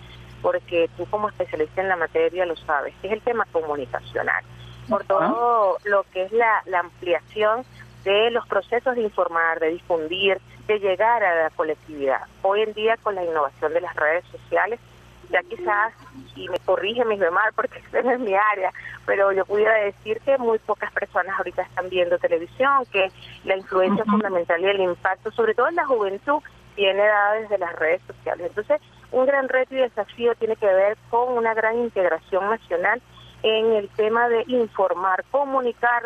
porque 0.43 0.89
tú 0.97 1.07
como 1.07 1.29
especialista 1.29 1.81
en 1.81 1.89
la 1.89 1.97
materia 1.97 2.47
lo 2.47 2.57
sabes, 2.57 2.95
que 3.01 3.09
es 3.09 3.13
el 3.13 3.23
tema 3.23 3.47
comunicacional, 3.53 4.43
por 4.89 5.05
todo 5.05 5.79
lo 5.85 6.05
que 6.13 6.23
es 6.23 6.33
la, 6.33 6.63
la 6.67 6.81
ampliación 6.81 7.65
de 8.05 8.31
los 8.31 8.47
procesos 8.47 8.95
de 8.95 9.03
informar, 9.03 9.61
de 9.61 9.71
difundir, 9.71 10.41
de 10.67 10.79
llegar 10.79 11.23
a 11.23 11.43
la 11.43 11.51
colectividad. 11.51 12.23
Hoy 12.43 12.63
en 12.63 12.73
día 12.73 12.97
con 12.97 13.15
la 13.15 13.25
innovación 13.25 13.75
de 13.75 13.83
las 13.83 13.95
redes 13.97 14.25
sociales 14.27 14.81
ya 15.31 15.43
quizás, 15.43 15.93
y 16.37 16.49
me 16.49 16.59
corrige 16.61 17.05
mi 17.05 17.17
mamá 17.17 17.43
porque 17.55 17.79
esa 17.89 18.03
no 18.03 18.13
es 18.13 18.21
mi 18.21 18.35
área, 18.35 18.73
pero 19.07 19.33
yo 19.33 19.45
pudiera 19.45 19.75
decir 19.75 20.21
que 20.21 20.39
muy 20.39 20.59
pocas 20.59 20.93
personas 20.93 21.37
ahorita 21.39 21.63
están 21.63 21.89
viendo 21.89 22.19
televisión, 22.19 22.85
que 22.93 23.11
la 23.45 23.57
influencia 23.57 24.05
fundamental 24.05 24.61
y 24.61 24.67
el 24.67 24.81
impacto, 24.81 25.31
sobre 25.33 25.55
todo 25.55 25.69
en 25.69 25.77
la 25.77 25.87
juventud, 25.87 26.43
viene 26.77 27.05
dada 27.05 27.35
desde 27.35 27.59
las 27.59 27.75
redes 27.77 28.01
sociales. 28.07 28.47
Entonces, 28.49 28.81
un 29.13 29.27
gran 29.27 29.49
reto 29.49 29.75
y 29.75 29.79
desafío 29.79 30.35
tiene 30.37 30.57
que 30.57 30.67
ver 30.67 30.97
con 31.11 31.37
una 31.37 31.55
gran 31.55 31.79
integración 31.79 32.49
nacional 32.49 33.03
en 33.43 33.73
el 33.73 33.89
tema 33.91 34.29
de 34.29 34.45
informar, 34.47 35.25
comunicar, 35.31 36.05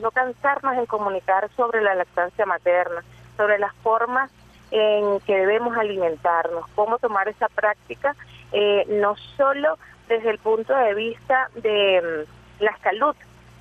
no 0.00 0.10
cansarnos 0.10 0.76
en 0.76 0.86
comunicar 0.86 1.50
sobre 1.56 1.82
la 1.82 1.94
lactancia 1.94 2.46
materna, 2.46 3.02
sobre 3.36 3.58
las 3.58 3.74
formas 3.76 4.30
en 4.70 5.20
que 5.20 5.36
debemos 5.36 5.76
alimentarnos, 5.76 6.66
cómo 6.74 6.98
tomar 6.98 7.28
esa 7.28 7.48
práctica 7.48 8.16
eh, 8.58 8.86
no 8.88 9.16
solo 9.36 9.76
desde 10.08 10.30
el 10.30 10.38
punto 10.38 10.74
de 10.74 10.94
vista 10.94 11.50
de 11.56 12.24
mm, 12.60 12.64
la 12.64 12.74
salud, 12.78 13.14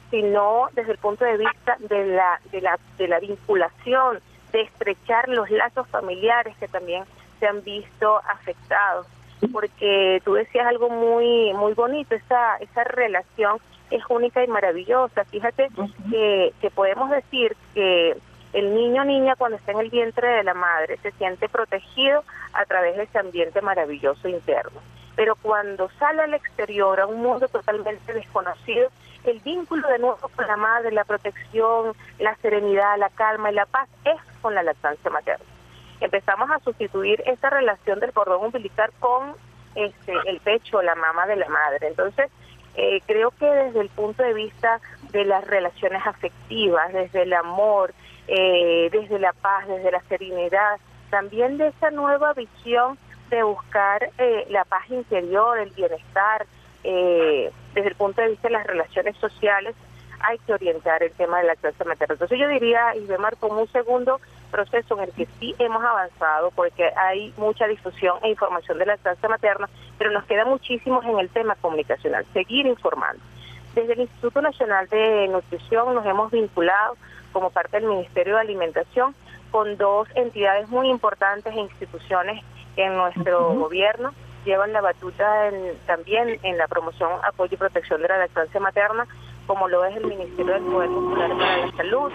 sino 0.10 0.70
desde 0.72 0.94
el 0.94 0.98
punto 1.00 1.26
de 1.26 1.36
vista 1.36 1.76
de 1.80 2.06
la, 2.06 2.40
de 2.50 2.62
la, 2.62 2.80
de 2.98 3.10
la 3.10 3.20
vinculación, 3.20 4.20
de 4.54 4.62
estrechar 4.62 5.28
los 5.28 5.50
lazos 5.50 5.86
familiares 5.90 6.56
que 6.62 6.70
también 6.70 7.04
se 7.42 7.46
han 7.46 7.62
visto 7.62 8.22
afectados. 8.30 9.06
Porque 9.52 10.22
tú 10.24 10.36
decías 10.36 10.66
algo 10.66 10.90
muy 10.90 11.52
muy 11.54 11.74
bonito, 11.74 12.16
esa, 12.16 12.56
esa 12.62 12.86
relación 12.86 13.58
es 13.92 14.02
única 14.08 14.46
y 14.46 14.48
maravillosa. 14.48 15.26
Fíjate 15.26 15.68
que, 16.10 16.54
que 16.62 16.72
podemos 16.72 17.10
decir 17.10 17.58
que 17.74 18.16
el 18.56 18.74
niño 18.74 19.02
o 19.02 19.06
niña 19.06 19.36
cuando 19.36 19.58
está 19.58 19.74
en 19.74 19.80
el 19.82 19.90
vientre 19.90 20.30
de 20.30 20.44
la 20.44 20.54
madre 20.54 20.98
se 21.04 21.12
siente 21.12 21.50
protegido 21.50 22.24
a 22.54 22.64
través 22.66 22.96
de 22.96 23.04
ese 23.04 23.20
ambiente 23.20 23.62
maravilloso 23.62 24.30
interno. 24.30 24.80
Pero 25.18 25.36
cuando 25.36 25.90
sale 26.00 26.24
al 26.24 26.34
exterior, 26.34 27.02
a 27.02 27.06
un 27.06 27.22
mundo 27.22 27.50
totalmente 27.50 28.14
desconocido, 28.14 28.88
el 29.26 29.40
vínculo 29.40 29.86
de 29.90 30.00
nuevo 30.00 30.30
con 30.34 30.48
la 30.48 30.56
madre, 30.56 30.92
la 30.94 31.04
protección, 31.04 31.94
la 32.18 32.34
serenidad, 32.38 32.98
la 32.98 33.10
calma 33.10 33.52
y 33.52 33.56
la 33.56 33.66
paz 33.66 33.90
es 34.06 34.22
con 34.42 34.56
la 34.56 34.64
lactancia 34.64 35.12
materna. 35.12 35.46
Empezamos 36.00 36.50
a 36.50 36.60
sustituir 36.60 37.22
esa 37.26 37.50
relación 37.50 38.00
del 38.00 38.14
cordón 38.14 38.46
umbilical 38.46 38.90
con 39.00 39.34
este, 39.76 40.14
el 40.28 40.40
pecho, 40.40 40.82
la 40.82 40.96
mama 40.96 41.28
de 41.28 41.36
la 41.36 41.50
madre. 41.50 41.88
Entonces, 41.88 42.32
Eh, 42.78 43.02
creo 43.06 43.32
que 43.32 43.46
desde 43.46 43.82
el 43.82 43.90
punto 43.90 44.24
de 44.24 44.34
vista 44.34 44.82
de 45.12 45.26
las 45.26 45.46
relaciones 45.46 46.06
afectivas, 46.06 46.92
desde 46.92 47.24
el 47.24 47.34
amor, 47.34 47.94
eh, 48.28 48.90
desde 48.92 49.20
la 49.20 49.34
paz, 49.34 49.68
desde 49.68 49.92
la 49.92 50.02
serenidad, 50.04 50.78
también 51.10 51.58
de 51.58 51.68
esa 51.68 51.92
nueva 51.92 52.34
visión 52.34 52.98
de 53.30 53.44
buscar 53.44 54.10
eh, 54.18 54.46
la 54.50 54.66
paz 54.66 54.90
interior, 54.90 55.58
el 55.60 55.70
bienestar, 55.72 56.46
desde 56.84 57.52
el 57.74 57.96
punto 57.96 58.22
de 58.22 58.30
vista 58.30 58.48
de 58.48 58.54
las 58.54 58.68
relaciones 58.68 59.18
sociales, 59.18 59.76
hay 60.20 60.38
que 60.40 60.54
orientar 60.54 61.02
el 61.02 61.12
tema 61.14 61.38
de 61.38 61.44
la 61.44 61.54
lactancia 61.54 61.84
materna. 61.84 62.14
Entonces 62.14 62.40
yo 62.40 62.48
diría, 62.48 62.96
y 62.96 63.00
Isbemar, 63.00 63.38
como 63.38 63.62
un 63.62 63.72
segundo 63.72 64.20
proceso 64.46 64.98
en 64.98 65.04
el 65.04 65.12
que 65.12 65.28
sí 65.40 65.56
hemos 65.60 65.84
avanzado, 65.84 66.52
porque 66.52 66.92
hay 66.96 67.34
mucha 67.38 67.68
difusión 67.68 68.18
e 68.24 68.30
información 68.30 68.78
de 68.78 68.86
la 68.86 68.94
lactancia 68.94 69.30
materna, 69.30 69.70
pero 69.98 70.12
nos 70.12 70.26
queda 70.26 70.46
muchísimo 70.46 71.02
en 71.04 71.20
el 71.20 71.30
tema 71.30 71.56
comunicacional, 71.56 72.26
seguir 72.34 72.66
informando. 72.66 73.22
Desde 73.74 73.94
el 73.94 74.02
Instituto 74.02 74.42
Nacional 74.42 74.88
de 74.88 75.28
Nutrición 75.28 75.94
nos 75.94 76.06
hemos 76.06 76.32
vinculado 76.32 76.96
como 77.34 77.50
parte 77.50 77.80
del 77.80 77.90
Ministerio 77.90 78.36
de 78.36 78.42
Alimentación 78.42 79.14
con 79.52 79.78
dos 79.78 80.08
entidades 80.16 80.70
muy 80.70 80.90
importantes 80.90 81.54
e 81.54 81.60
instituciones 81.60 82.44
en 82.78 82.96
nuestro 82.96 83.54
gobierno. 83.54 84.14
Llevan 84.46 84.74
la 84.74 84.82
batuta 84.82 85.52
también 85.86 86.40
en 86.44 86.58
la 86.58 86.68
promoción, 86.68 87.10
apoyo 87.24 87.54
y 87.54 87.58
protección 87.58 88.02
de 88.02 88.08
la 88.08 88.18
lactancia 88.20 88.60
materna, 88.60 89.08
como 89.48 89.68
lo 89.68 89.84
es 89.86 89.96
el 89.98 90.06
Ministerio 90.06 90.54
del 90.54 90.64
Poder 90.64 90.90
Popular 90.90 91.30
para 91.38 91.58
la 91.58 91.72
Salud, 91.76 92.12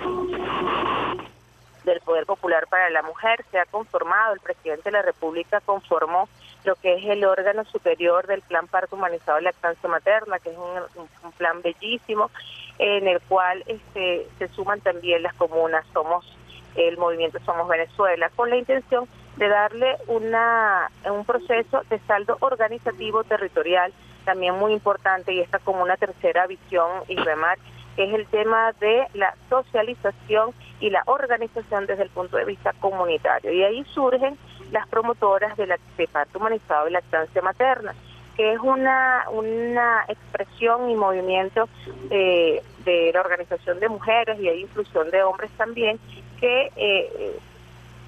del 1.91 2.01
Poder 2.01 2.27
Popular 2.27 2.67
para 2.69 2.91
la 2.91 3.03
Mujer. 3.03 3.45
Se 3.51 3.59
ha 3.59 3.67
conformado, 3.67 4.35
el 4.35 4.41
presidente 4.41 4.85
de 4.85 4.93
la 4.93 5.03
República 5.03 5.61
conformó 5.61 6.29
lo 6.65 6.75
que 6.77 6.95
es 6.95 7.05
el 7.05 7.25
órgano 7.25 7.65
superior 7.65 8.27
del 8.27 8.43
Plan 8.43 8.67
Parto 8.69 8.97
Humanizado 8.97 9.37
de 9.37 9.45
Lactancia 9.45 9.89
Materna, 9.89 10.39
que 10.39 10.51
es 10.51 10.59
un, 10.59 11.33
plan 11.39 11.63
bellísimo, 11.63 12.31
en 12.79 13.09
el 13.09 13.21
cual 13.21 13.65
este, 13.67 14.27
se 14.39 14.49
suman 14.49 14.81
también 14.81 15.23
las 15.23 15.35
comunas, 15.35 15.87
somos 15.93 16.37
el 16.77 16.97
movimiento 16.99 17.39
Somos 17.45 17.69
Venezuela, 17.69 18.31
con 18.37 18.51
la 18.51 18.57
intención 18.57 19.09
de 19.37 19.49
darle 19.49 19.97
una, 20.07 20.91
un 21.11 21.25
proceso 21.25 21.83
de 21.89 21.99
saldo 22.01 22.37
organizativo 22.41 23.25
territorial 23.25 23.93
también 24.25 24.59
muy 24.59 24.73
importante 24.73 25.33
y 25.33 25.41
está 25.41 25.59
como 25.59 25.83
una 25.83 25.97
tercera 25.97 26.47
visión 26.47 26.91
y 27.09 27.17
remar 27.17 27.59
que 28.01 28.07
es 28.07 28.15
el 28.15 28.27
tema 28.29 28.73
de 28.81 29.07
la 29.13 29.35
socialización 29.51 30.55
y 30.81 30.89
la 30.89 31.03
organización 31.05 31.85
desde 31.85 32.05
el 32.05 32.09
punto 32.09 32.39
de 32.39 32.47
vista 32.47 32.73
comunitario. 32.81 33.53
Y 33.53 33.63
ahí 33.63 33.85
surgen 33.93 34.39
las 34.73 34.89
promotoras 34.89 35.55
de, 35.59 35.67
la, 35.67 35.79
de 35.99 36.09
parto 36.09 36.39
humanizado 36.39 36.89
y 36.89 36.93
lactancia 36.93 37.43
materna, 37.43 37.95
que 38.39 38.55
es 38.55 38.59
una, 38.61 39.27
una 39.31 40.07
expresión 40.09 40.89
y 40.89 40.95
movimiento 40.95 41.69
eh, 42.09 42.63
de 42.87 43.11
la 43.13 43.21
organización 43.21 43.79
de 43.81 43.91
mujeres 43.91 44.41
y 44.41 44.49
hay 44.49 44.63
inclusión 44.63 45.11
de 45.11 45.23
hombres 45.23 45.51
también, 45.59 46.01
que 46.41 46.73
eh, 46.77 47.39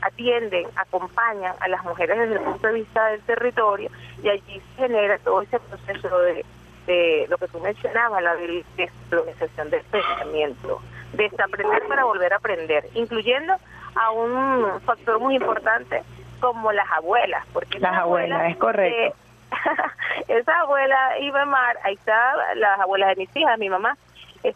atienden, 0.00 0.68
acompañan 0.74 1.54
a 1.60 1.68
las 1.68 1.84
mujeres 1.84 2.18
desde 2.18 2.36
el 2.36 2.40
punto 2.40 2.66
de 2.66 2.72
vista 2.72 3.08
del 3.08 3.20
territorio 3.24 3.90
y 4.22 4.30
allí 4.30 4.62
se 4.74 4.82
genera 4.84 5.18
todo 5.18 5.42
ese 5.42 5.60
proceso 5.60 6.18
de, 6.20 6.46
de 6.86 7.26
lo 7.28 7.38
que 7.38 7.48
tú 7.48 7.60
mencionabas, 7.60 8.22
la 8.22 8.34
descolonización 8.76 9.70
del 9.70 9.82
pensamiento, 9.84 10.80
desaprender 11.12 11.82
para 11.88 12.04
volver 12.04 12.32
a 12.32 12.36
aprender, 12.36 12.88
incluyendo 12.94 13.54
a 13.94 14.10
un 14.10 14.80
factor 14.82 15.18
muy 15.20 15.36
importante 15.36 16.02
como 16.40 16.72
las 16.72 16.90
abuelas, 16.90 17.46
porque 17.52 17.78
las 17.78 17.94
abuelas, 17.94 18.50
es 18.50 18.56
correcto. 18.56 19.16
esa 20.28 20.60
abuela 20.60 20.96
Mar, 21.46 21.78
ahí 21.84 21.94
está 21.94 22.34
las 22.56 22.80
abuelas 22.80 23.10
de 23.10 23.16
mis 23.16 23.36
hijas, 23.36 23.58
mi 23.58 23.68
mamá, 23.68 23.96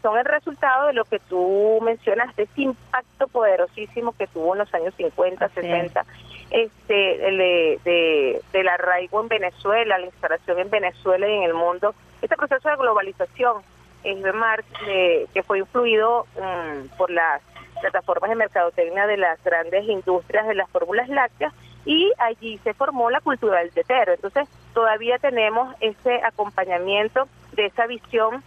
son 0.03 0.19
el 0.19 0.25
resultado 0.25 0.89
de 0.89 0.95
lo 0.95 1.05
que 1.05 1.21
tú 1.21 1.79
mencionaste, 1.83 2.43
ese 2.43 2.63
impacto 2.63 3.29
poderosísimo 3.29 4.13
que 4.17 4.27
tuvo 4.27 4.55
en 4.55 4.61
los 4.61 4.75
años 4.75 4.95
50, 4.97 5.49
60, 5.49 6.05
este, 6.51 6.95
de, 6.95 7.81
de, 7.85 8.43
del 8.53 8.69
arraigo 8.69 9.21
en 9.21 9.29
Venezuela, 9.29 9.99
la 9.99 10.07
instalación 10.07 10.59
en 10.59 10.71
Venezuela 10.71 11.29
y 11.29 11.35
en 11.35 11.43
el 11.43 11.55
mundo, 11.55 11.95
este 12.23 12.37
proceso 12.37 12.69
de 12.69 12.77
globalización 12.77 13.63
en 14.05 14.23
Mar, 14.37 14.63
que 14.85 15.43
fue 15.43 15.59
influido 15.59 16.27
mm, 16.37 16.97
por 16.97 17.11
las 17.11 17.43
plataformas 17.81 18.31
de 18.31 18.37
mercadotecnia 18.37 19.07
de 19.07 19.17
las 19.17 19.43
grandes 19.43 19.89
industrias 19.89 20.47
de 20.47 20.55
las 20.55 20.71
fórmulas 20.71 21.09
lácteas 21.09 21.53
y 21.85 22.13
allí 22.19 22.59
se 22.59 22.75
formó 22.75 23.11
la 23.11 23.21
cultura 23.21 23.61
del 23.61 23.73
tetero. 23.73 24.13
Entonces 24.13 24.49
todavía 24.75 25.19
tenemos 25.19 25.75
ese 25.81 26.21
acompañamiento 26.25 27.29
de 27.53 27.67
esa 27.67 27.87
visión 27.87 28.43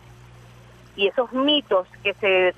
y 0.95 1.07
esos 1.07 1.31
mitos 1.31 1.87
que 2.03 2.13
se, 2.15 2.53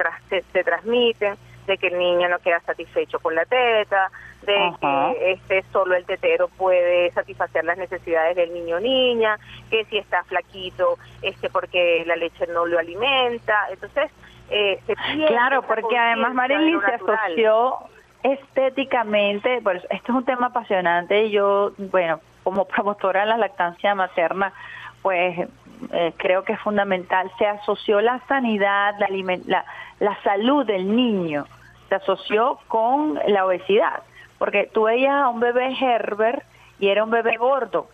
se, 0.52 0.64
transmiten 0.64 1.36
de 1.68 1.78
que 1.78 1.88
el 1.88 1.98
niño 1.98 2.30
no 2.30 2.40
queda 2.40 2.60
satisfecho 2.62 3.20
con 3.20 3.36
la 3.36 3.46
teta, 3.46 4.10
de 4.42 4.74
que 4.80 5.32
este 5.34 5.64
solo 5.72 5.96
el 5.96 6.06
tetero 6.06 6.48
puede 6.48 7.12
satisfacer 7.12 7.64
las 7.64 7.78
necesidades 7.78 8.36
del 8.36 8.54
niño 8.54 8.78
o 8.78 8.80
niña, 8.80 9.38
que 9.70 9.86
si 9.86 9.98
está 9.98 10.24
flaquito, 10.24 10.98
este 11.22 11.50
porque 11.50 12.04
la 12.06 12.16
leche 12.16 12.48
no 12.48 12.66
lo 12.66 12.80
alimenta, 12.80 13.68
entonces 13.70 14.12
eh, 14.50 14.80
se 14.86 14.96
Claro, 15.28 15.62
porque 15.64 15.98
además 15.98 16.34
Marilyn 16.34 16.82
se 16.82 16.94
asoció 16.94 17.78
estéticamente, 18.24 19.62
pues 19.64 19.84
esto 19.90 20.12
es 20.12 20.18
un 20.18 20.26
tema 20.26 20.48
apasionante. 20.48 21.26
Y 21.26 21.32
yo, 21.32 21.72
bueno, 21.78 22.20
como 22.44 22.66
promotora 22.66 23.22
de 23.22 23.28
la 23.28 23.38
lactancia 23.38 23.96
materna, 23.96 24.54
pues 25.02 25.48
eh, 25.92 26.14
creo 26.18 26.44
que 26.44 26.54
es 26.54 26.60
fundamental, 26.60 27.32
se 27.38 27.48
asoció 27.48 28.02
la 28.02 28.20
sanidad, 28.28 28.96
la, 29.00 29.08
la, 29.46 29.66
la 30.00 30.22
salud 30.24 30.66
del 30.66 30.96
niño, 30.96 31.46
se 31.90 31.96
asoció 31.96 32.60
con 32.68 33.20
la 33.28 33.46
obesidad, 33.46 34.04
porque 34.38 34.70
tú 34.74 34.84
veías 34.84 35.14
a 35.14 35.30
un 35.30 35.40
bebé 35.40 35.76
Herbert 35.80 36.44
y 36.80 36.88
era 36.88 37.04
un 37.04 37.12
bebé 37.12 37.38
gordo, 37.38 37.88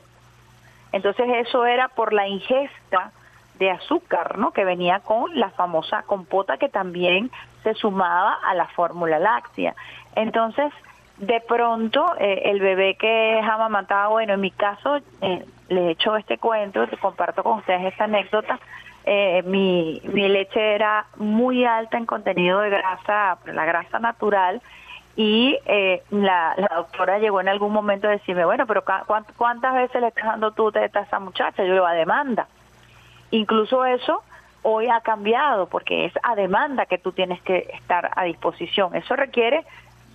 entonces 0.91 1.27
eso 1.47 1.65
era 1.65 1.89
por 1.89 2.13
la 2.13 2.27
ingesta 2.27 3.11
de 3.59 3.71
azúcar, 3.71 4.37
¿no? 4.37 4.51
Que 4.51 4.63
venía 4.63 4.99
con 4.99 5.37
la 5.39 5.49
famosa 5.49 6.03
compota 6.03 6.57
que 6.57 6.69
también 6.69 7.31
se 7.63 7.73
sumaba 7.73 8.37
a 8.45 8.53
la 8.53 8.67
fórmula 8.67 9.19
láctea. 9.19 9.75
Entonces, 10.15 10.71
de 11.17 11.41
pronto, 11.41 12.05
eh, 12.19 12.43
el 12.45 12.59
bebé 12.59 12.95
que 12.95 13.39
es 13.39 13.45
amamantado, 13.45 14.11
bueno, 14.11 14.33
en 14.33 14.41
mi 14.41 14.51
caso, 14.51 14.97
eh, 15.21 15.45
les 15.69 15.83
he 15.83 15.91
hecho 15.91 16.15
este 16.15 16.37
cuento, 16.37 16.85
comparto 16.99 17.43
con 17.43 17.59
ustedes 17.59 17.85
esta 17.85 18.05
anécdota. 18.05 18.59
Eh, 19.05 19.41
mi, 19.45 20.01
mi 20.05 20.27
leche 20.27 20.75
era 20.75 21.05
muy 21.17 21.63
alta 21.63 21.97
en 21.97 22.05
contenido 22.05 22.59
de 22.59 22.69
grasa, 22.69 23.37
la 23.45 23.65
grasa 23.65 23.99
natural, 23.99 24.61
y 25.15 25.57
eh, 25.65 26.03
la, 26.11 26.53
la, 26.57 26.69
doctora 26.75 27.17
llegó 27.17 27.41
en 27.41 27.47
algún 27.47 27.73
momento 27.73 28.07
a 28.07 28.11
decirme, 28.11 28.45
bueno, 28.45 28.67
pero 28.67 28.83
¿cuántas 29.35 29.73
veces 29.73 30.01
le 30.01 30.09
estás 30.09 30.25
dando 30.25 30.51
tú 30.51 30.71
a 30.75 30.85
esa 30.85 31.19
muchacha? 31.19 31.63
Yo 31.63 31.69
le 31.69 31.73
digo, 31.73 31.85
a 31.85 31.93
demanda. 31.93 32.47
Incluso 33.31 33.83
eso 33.85 34.21
hoy 34.61 34.89
ha 34.89 35.01
cambiado 35.01 35.67
porque 35.67 36.05
es 36.05 36.13
a 36.21 36.35
demanda 36.35 36.85
que 36.85 36.97
tú 36.97 37.13
tienes 37.13 37.41
que 37.41 37.67
estar 37.73 38.11
a 38.15 38.23
disposición. 38.25 38.95
Eso 38.95 39.15
requiere 39.15 39.65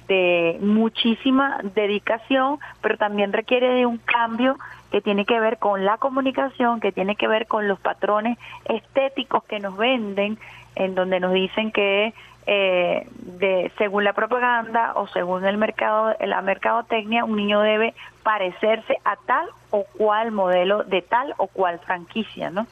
de 0.06 0.58
muchísima 0.60 1.58
dedicación, 1.62 2.58
pero 2.80 2.96
también 2.96 3.32
requiere 3.32 3.70
de 3.70 3.86
un 3.86 3.98
cambio 3.98 4.56
que 4.92 5.00
tiene 5.00 5.24
que 5.24 5.40
ver 5.40 5.56
con 5.56 5.86
la 5.86 5.96
comunicación, 5.96 6.78
que 6.78 6.92
tiene 6.92 7.16
que 7.16 7.26
ver 7.26 7.46
con 7.46 7.66
los 7.66 7.80
patrones 7.80 8.38
estéticos 8.66 9.42
que 9.44 9.58
nos 9.58 9.74
venden, 9.78 10.38
en 10.76 10.94
donde 10.94 11.18
nos 11.18 11.32
dicen 11.32 11.72
que 11.72 12.12
eh, 12.46 13.06
de 13.16 13.72
según 13.78 14.04
la 14.04 14.12
propaganda 14.12 14.92
o 14.96 15.06
según 15.08 15.46
el 15.46 15.56
mercado 15.56 16.14
la 16.20 16.42
mercadotecnia 16.42 17.24
un 17.24 17.36
niño 17.36 17.60
debe 17.60 17.94
parecerse 18.22 18.98
a 19.04 19.16
tal 19.16 19.48
o 19.70 19.84
cual 19.96 20.30
modelo 20.30 20.84
de 20.84 21.00
tal 21.00 21.32
o 21.38 21.46
cual 21.46 21.78
franquicia, 21.78 22.50
¿no? 22.50 22.66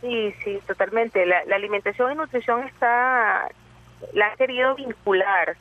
Sí, 0.00 0.34
sí, 0.42 0.58
totalmente. 0.66 1.24
La, 1.26 1.44
la 1.44 1.54
alimentación 1.54 2.10
y 2.10 2.14
nutrición 2.16 2.64
está 2.64 3.48
la 4.14 4.26
ha 4.26 4.36
querido 4.36 4.74
vincular 4.74 5.56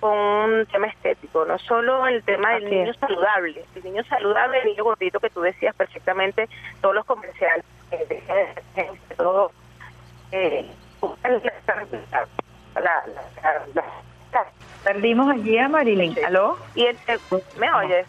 con 0.00 0.18
un 0.18 0.66
tema 0.66 0.86
estético, 0.86 1.44
no 1.44 1.58
solo 1.58 2.06
el 2.06 2.22
tema 2.24 2.54
del 2.54 2.70
niño 2.70 2.94
saludable, 2.94 3.64
el 3.74 3.84
niño 3.84 4.02
saludable, 4.04 4.58
el 4.60 4.68
niño 4.68 4.84
gordito 4.84 5.20
que 5.20 5.30
tú 5.30 5.42
decías 5.42 5.74
perfectamente, 5.76 6.48
todos 6.80 6.94
los 6.94 7.04
comerciales, 7.04 7.64
eh, 7.90 8.90
todo, 9.16 9.52
eh, 10.32 10.66
Perdimos 14.84 15.30
allí 15.30 15.58
a 15.58 15.68
Marilyn, 15.68 16.16
¿aló? 16.24 16.56
Y 16.74 16.86
¿Me 17.58 17.70
oyes? 17.72 18.06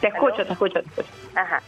Te 0.00 0.08
escucho, 0.08 0.44
te 0.46 0.52
escucho, 0.52 0.82
te 0.82 0.88
escucho. 0.88 1.08
Ajá. 1.34 1.60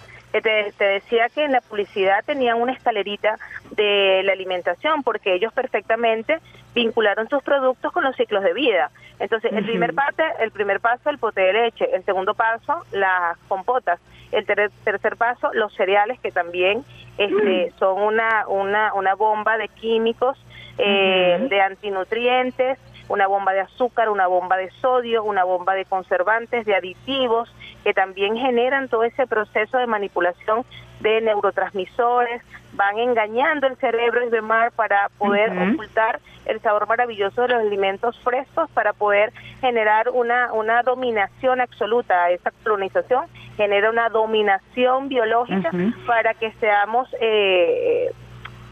Te, 0.42 0.72
te, 0.76 0.84
decía 0.84 1.28
que 1.28 1.44
en 1.44 1.52
la 1.52 1.60
publicidad 1.60 2.24
tenían 2.24 2.60
una 2.60 2.72
escalerita 2.72 3.38
de 3.70 4.22
la 4.24 4.32
alimentación 4.32 5.02
porque 5.02 5.34
ellos 5.34 5.52
perfectamente 5.52 6.38
vincularon 6.74 7.28
sus 7.28 7.42
productos 7.42 7.92
con 7.92 8.04
los 8.04 8.14
ciclos 8.16 8.44
de 8.44 8.52
vida. 8.52 8.90
Entonces, 9.18 9.50
el 9.52 9.64
primer 9.64 9.94
parte, 9.94 10.22
el 10.40 10.50
primer 10.50 10.80
paso, 10.80 11.08
el 11.08 11.18
pote 11.18 11.40
de 11.40 11.52
leche, 11.54 11.88
el 11.94 12.04
segundo 12.04 12.34
paso, 12.34 12.84
las 12.92 13.38
compotas, 13.48 13.98
el 14.30 14.44
tercer 14.44 15.16
paso, 15.16 15.50
los 15.54 15.74
cereales 15.74 16.20
que 16.20 16.30
también 16.30 16.84
este, 17.16 17.72
son 17.78 18.02
una, 18.02 18.46
una, 18.46 18.92
una 18.92 19.14
bomba 19.14 19.56
de 19.56 19.68
químicos, 19.68 20.36
eh, 20.78 21.46
de 21.48 21.60
antinutrientes, 21.62 22.78
una 23.08 23.26
bomba 23.26 23.52
de 23.52 23.60
azúcar, 23.60 24.08
una 24.08 24.26
bomba 24.26 24.56
de 24.56 24.70
sodio, 24.80 25.22
una 25.24 25.44
bomba 25.44 25.74
de 25.74 25.84
conservantes, 25.84 26.66
de 26.66 26.74
aditivos, 26.74 27.52
que 27.84 27.94
también 27.94 28.36
generan 28.36 28.88
todo 28.88 29.04
ese 29.04 29.26
proceso 29.26 29.78
de 29.78 29.86
manipulación 29.86 30.64
de 31.00 31.20
neurotransmisores, 31.20 32.42
van 32.72 32.98
engañando 32.98 33.66
el 33.66 33.76
cerebro 33.76 34.26
y 34.26 34.30
demás 34.30 34.72
para 34.74 35.08
poder 35.18 35.50
ocultar 35.50 36.20
el 36.46 36.60
sabor 36.60 36.86
maravilloso 36.86 37.42
de 37.42 37.48
los 37.48 37.60
alimentos 37.60 38.18
frescos, 38.20 38.70
para 38.70 38.92
poder 38.92 39.32
generar 39.60 40.10
una, 40.10 40.52
una 40.52 40.82
dominación 40.82 41.60
absoluta. 41.60 42.30
Esa 42.30 42.50
colonización 42.62 43.26
genera 43.56 43.90
una 43.90 44.08
dominación 44.08 45.08
biológica 45.08 45.70
para 46.06 46.34
que 46.34 46.52
seamos... 46.52 47.08
Eh, 47.20 48.12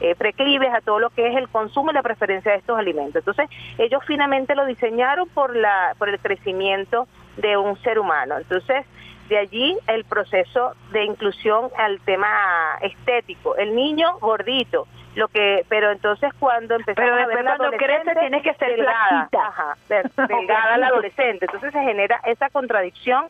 eh, 0.05 0.15
preclives 0.15 0.69
a 0.75 0.83
todo 0.83 0.99
lo 0.99 1.09
que 1.09 1.27
es 1.29 1.35
el 1.35 1.49
consumo 1.49 1.91
y 1.91 1.95
la 1.95 2.03
preferencia 2.03 2.53
de 2.53 2.59
estos 2.59 2.79
alimentos. 2.79 3.17
Entonces, 3.17 3.49
ellos 3.79 4.03
finalmente 4.07 4.55
lo 4.55 4.67
diseñaron 4.67 5.27
por, 5.31 5.57
la, 5.57 5.95
por 5.97 6.11
el 6.11 6.19
crecimiento 6.19 7.09
de 7.39 7.57
un 7.57 7.81
ser 7.81 7.99
humano. 7.99 8.37
Entonces, 8.37 8.85
de 9.31 9.39
allí 9.39 9.79
el 9.87 10.05
proceso 10.05 10.75
de 10.93 11.05
inclusión 11.05 11.71
al 11.79 12.01
tema 12.01 12.29
estético. 12.83 13.57
El 13.57 13.75
niño 13.75 14.19
gordito, 14.19 14.87
lo 15.15 15.29
que 15.29 15.65
pero 15.71 15.91
entonces 15.91 16.35
cuando 16.39 16.75
empezamos 16.75 17.11
pero 17.11 17.23
a 17.23 17.27
ver 17.27 17.43
cuando 17.43 17.71
crece 17.79 18.15
tienes 18.21 18.43
que 18.43 18.53
ser 18.55 18.77
delgada, 18.77 19.31
ajá, 19.33 19.77
delgada 20.29 20.77
la 20.77 20.89
adolescente. 20.89 21.47
Entonces 21.47 21.73
se 21.73 21.81
genera 21.81 22.21
esa 22.27 22.51
contradicción 22.51 23.25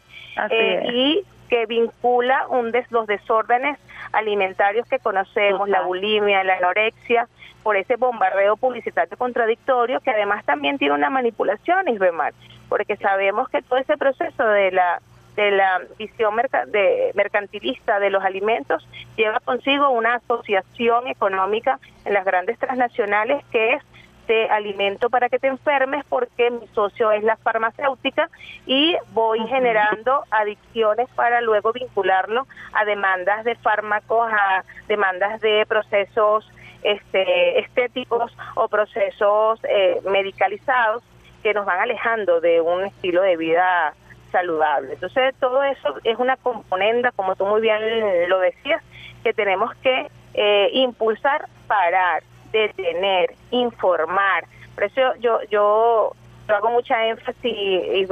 eh, 0.51 0.91
y 0.93 1.25
que 1.55 1.67
vincula 1.67 2.49
un 2.49 2.73
des, 2.73 2.91
los 2.91 3.07
desórdenes 3.07 3.79
alimentarios 4.11 4.89
que 4.89 4.99
conocemos, 4.99 5.69
la 5.69 5.83
bulimia, 5.83 6.43
la 6.43 6.57
anorexia, 6.57 7.29
por 7.63 7.77
ese 7.77 7.95
bombardeo 7.95 8.57
publicitario 8.57 9.17
contradictorio 9.17 10.01
que 10.01 10.11
además 10.11 10.45
también 10.45 10.79
tiene 10.79 10.95
una 10.95 11.11
manipulación, 11.11 11.89
Isbemar, 11.89 12.35
porque 12.69 12.97
sabemos 12.97 13.49
que 13.51 13.63
todo 13.63 13.79
ese 13.79 13.97
proceso 13.97 14.45
de 14.45 14.73
la 14.73 15.01
de 15.37 15.53
la 15.53 15.81
visión 15.97 16.35
de 16.69 17.13
mercantilista 17.15 18.01
de 18.01 18.11
los 18.11 18.25
alimentos 18.25 18.87
lleva 19.17 19.39
consigo 19.41 19.91
una 19.91 20.15
asociación 20.15 21.07
económica 21.07 21.79
en 22.05 22.15
las 22.15 22.25
grandes 22.25 22.59
transnacionales 22.59 23.45
que 23.53 23.75
es 23.75 23.83
de 24.27 24.49
alimento 24.49 25.11
para 25.11 25.29
que 25.29 25.39
te 25.39 25.49
enfermes 25.49 26.05
porque 26.09 26.51
mi 26.51 26.67
socio 26.69 27.13
es 27.13 27.23
la 27.23 27.37
farmacéutica 27.37 28.29
y 28.67 28.97
voy 29.13 29.47
generando 29.47 30.25
adicciones 30.31 31.09
para 31.15 31.41
luego 31.41 31.73
vincularlo 31.73 32.47
a 32.73 32.85
demandas 32.85 33.45
de 33.45 33.55
fármacos, 33.57 34.31
a 34.33 34.65
demandas 34.89 35.41
de 35.41 35.65
procesos 35.67 36.51
este, 36.83 37.61
estéticos 37.61 38.37
o 38.55 38.69
procesos 38.69 39.61
eh, 39.65 40.01
medicalizados 40.05 41.03
que 41.43 41.55
nos 41.55 41.67
van 41.67 41.81
alejando 41.81 42.41
de 42.41 42.61
un 42.61 42.85
estilo 42.85 43.23
de 43.23 43.37
vida 43.37 43.95
saludable. 44.33 44.95
Entonces, 44.95 45.35
todo 45.39 45.63
eso 45.63 45.95
es 46.05 46.19
una 46.19 46.37
componenda, 46.37 47.13
como 47.13 47.37
tú 47.37 47.47
muy 47.47 47.61
bien 47.61 47.81
lo 48.29 48.41
decías, 48.41 48.83
que 49.23 49.33
tenemos 49.33 49.75
que 49.77 50.09
eh, 50.35 50.71
impulsar, 50.73 51.47
parar, 51.69 52.23
detener, 52.55 53.35
informar. 53.51 54.47
Por 54.75 54.85
eso 54.85 55.01
yo, 55.21 55.41
yo, 55.51 56.13
hago 56.49 56.71
mucha 56.71 57.07
énfasis, 57.07 57.45
y, 57.45 58.07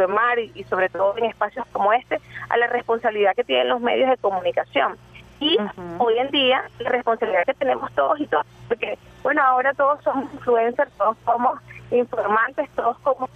y 0.54 0.64
sobre 0.64 0.88
todo 0.88 1.16
en 1.16 1.26
espacios 1.26 1.66
como 1.72 1.92
este, 1.92 2.18
a 2.48 2.56
la 2.56 2.66
responsabilidad 2.66 3.34
que 3.34 3.44
tienen 3.44 3.68
los 3.68 3.80
medios 3.80 4.10
de 4.10 4.16
comunicación. 4.16 4.96
Y 5.40 5.56
hoy 5.98 6.18
en 6.18 6.30
día, 6.30 6.64
la 6.78 6.90
responsabilidad 6.90 7.44
que 7.44 7.54
tenemos 7.54 7.92
todos 7.94 8.20
y 8.20 8.26
todos, 8.26 8.46
porque, 8.68 8.96
bueno, 9.22 9.42
ahora 9.42 9.74
todos 9.74 10.02
somos 10.02 10.32
influencers, 10.32 10.90
todos 10.92 11.16
somos 11.24 11.60
informantes, 11.90 12.70
todos 12.70 12.98
como... 13.00 13.28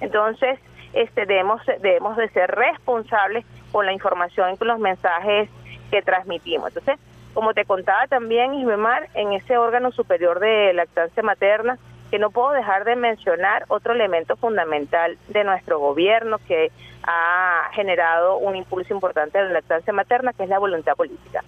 Entonces, 0.00 0.58
este, 0.92 1.26
debemos, 1.26 1.62
debemos 1.80 2.16
de 2.16 2.28
ser 2.30 2.50
responsables 2.50 3.46
con 3.70 3.86
la 3.86 3.92
información 3.92 4.52
y 4.52 4.56
con 4.58 4.68
los 4.68 4.78
mensajes 4.78 5.48
que 5.90 6.02
transmitimos. 6.02 6.68
Entonces, 6.68 6.98
como 7.34 7.54
te 7.54 7.64
contaba 7.64 8.06
también, 8.06 8.54
Isbemar, 8.54 9.08
en 9.14 9.32
ese 9.32 9.56
órgano 9.56 9.92
superior 9.92 10.40
de 10.40 10.72
lactancia 10.74 11.22
materna, 11.22 11.78
que 12.10 12.18
no 12.18 12.30
puedo 12.30 12.50
dejar 12.52 12.84
de 12.84 12.94
mencionar 12.94 13.64
otro 13.68 13.94
elemento 13.94 14.36
fundamental 14.36 15.16
de 15.28 15.44
nuestro 15.44 15.78
gobierno 15.78 16.38
que 16.46 16.70
ha 17.04 17.70
generado 17.72 18.36
un 18.36 18.54
impulso 18.54 18.92
importante 18.92 19.38
de 19.38 19.44
la 19.44 19.54
lactancia 19.54 19.94
materna, 19.94 20.34
que 20.34 20.42
es 20.42 20.48
la 20.50 20.58
voluntad 20.58 20.94
política. 20.94 21.42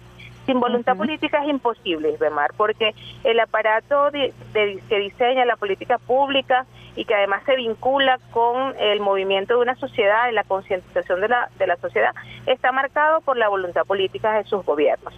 Sin 0.47 0.59
voluntad 0.59 0.97
política 0.97 1.43
es 1.43 1.49
imposible, 1.49 2.11
Isbemar, 2.11 2.51
porque 2.57 2.93
el 3.23 3.39
aparato 3.39 4.11
de, 4.11 4.33
que 4.53 4.99
diseña 4.99 5.45
la 5.45 5.55
política 5.55 5.97
pública 5.99 6.65
y 6.95 7.05
que 7.05 7.15
además 7.15 7.43
se 7.45 7.55
vincula 7.55 8.19
con 8.31 8.75
el 8.79 9.01
movimiento 9.01 9.55
de 9.55 9.61
una 9.61 9.75
sociedad, 9.75 10.29
en 10.29 10.35
la 10.35 10.43
concientización 10.43 11.21
de 11.21 11.29
la, 11.29 11.49
de 11.57 11.67
la 11.67 11.75
sociedad, 11.77 12.11
está 12.45 12.71
marcado 12.71 13.21
por 13.21 13.37
la 13.37 13.49
voluntad 13.49 13.85
política 13.85 14.33
de 14.33 14.43
sus 14.45 14.65
gobiernos. 14.65 15.13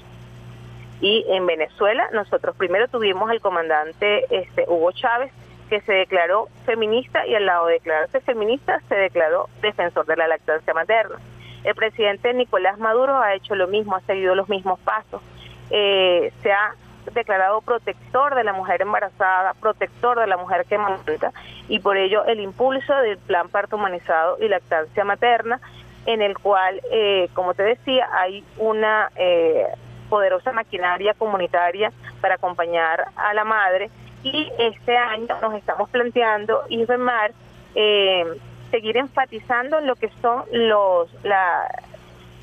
Y 1.02 1.26
en 1.30 1.46
Venezuela 1.46 2.10
nosotros 2.14 2.56
primero 2.56 2.88
tuvimos 2.88 3.30
al 3.30 3.42
comandante 3.42 4.26
este, 4.30 4.66
Hugo 4.68 4.92
Chávez, 4.92 5.32
que 5.70 5.82
se 5.82 5.94
declaró 5.94 6.48
feminista 6.66 7.28
y 7.28 7.36
al 7.36 7.46
lado 7.46 7.68
de 7.68 7.74
declararse 7.74 8.22
feminista 8.22 8.80
se 8.88 8.96
declaró 8.96 9.50
defensor 9.62 10.06
de 10.06 10.16
la 10.16 10.28
lactancia 10.28 10.74
materna. 10.74 11.18
El 11.64 11.76
presidente 11.76 12.34
Nicolás 12.34 12.80
Maduro 12.80 13.18
ha 13.18 13.34
hecho 13.36 13.54
lo 13.56 13.68
mismo, 13.68 13.96
ha 13.96 14.02
seguido 14.02 14.34
los 14.36 14.48
mismos 14.48 14.80
pasos. 14.80 15.22
Eh, 15.70 16.32
se 16.42 16.52
ha 16.52 16.74
declarado 17.14 17.62
protector 17.62 18.36
de 18.36 18.44
la 18.44 18.54
mujer 18.54 18.82
embarazada, 18.82 19.54
protector 19.56 20.20
de 20.20 20.28
la 20.28 20.38
mujer 20.38 20.66
que 20.66 20.76
amamanta 20.76 21.32
y 21.68 21.80
por 21.80 21.98
ello 21.98 22.26
el 22.26 22.40
impulso 22.40 22.94
del 22.96 23.18
plan 23.18 23.50
parto 23.50 23.76
humanizado 23.76 24.38
y 24.40 24.48
lactancia 24.48 25.04
materna 25.04 25.60
en 26.06 26.22
el 26.22 26.38
cual, 26.38 26.82
eh, 26.92 27.30
como 27.34 27.54
te 27.54 27.64
decía, 27.64 28.08
hay 28.14 28.44
una 28.58 29.12
eh, 29.18 29.68
poderosa 30.10 30.52
maquinaria 30.52 31.14
comunitaria 31.14 31.92
para 32.22 32.36
acompañar 32.36 33.08
a 33.16 33.34
la 33.34 33.44
madre 33.44 33.90
y 34.24 34.52
este 34.58 34.98
año 34.98 35.28
nos 35.42 35.54
estamos 35.54 35.90
planteando, 35.90 36.64
IFEMAR, 36.70 37.32
eh, 37.76 38.26
seguir 38.72 38.98
enfatizando 38.98 39.80
lo 39.82 39.96
que 39.96 40.10
son 40.22 40.44
los 40.52 41.10
la, 41.24 41.68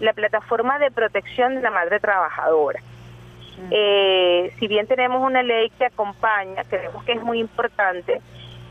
la 0.01 0.13
plataforma 0.13 0.79
de 0.79 0.91
protección 0.91 1.57
de 1.57 1.63
la 1.63 1.71
madre 1.71 2.01
trabajadora. 2.01 2.81
Mm. 3.59 3.69
Eh, 3.71 4.55
si 4.59 4.69
bien 4.69 4.87
tenemos 4.87 5.23
una 5.23 5.43
ley 5.43 5.71
que 5.71 5.87
acompaña, 5.87 6.65
creemos 6.65 7.05
que 7.05 7.13
es 7.13 7.23
muy 7.23 7.41
importante 7.41 8.21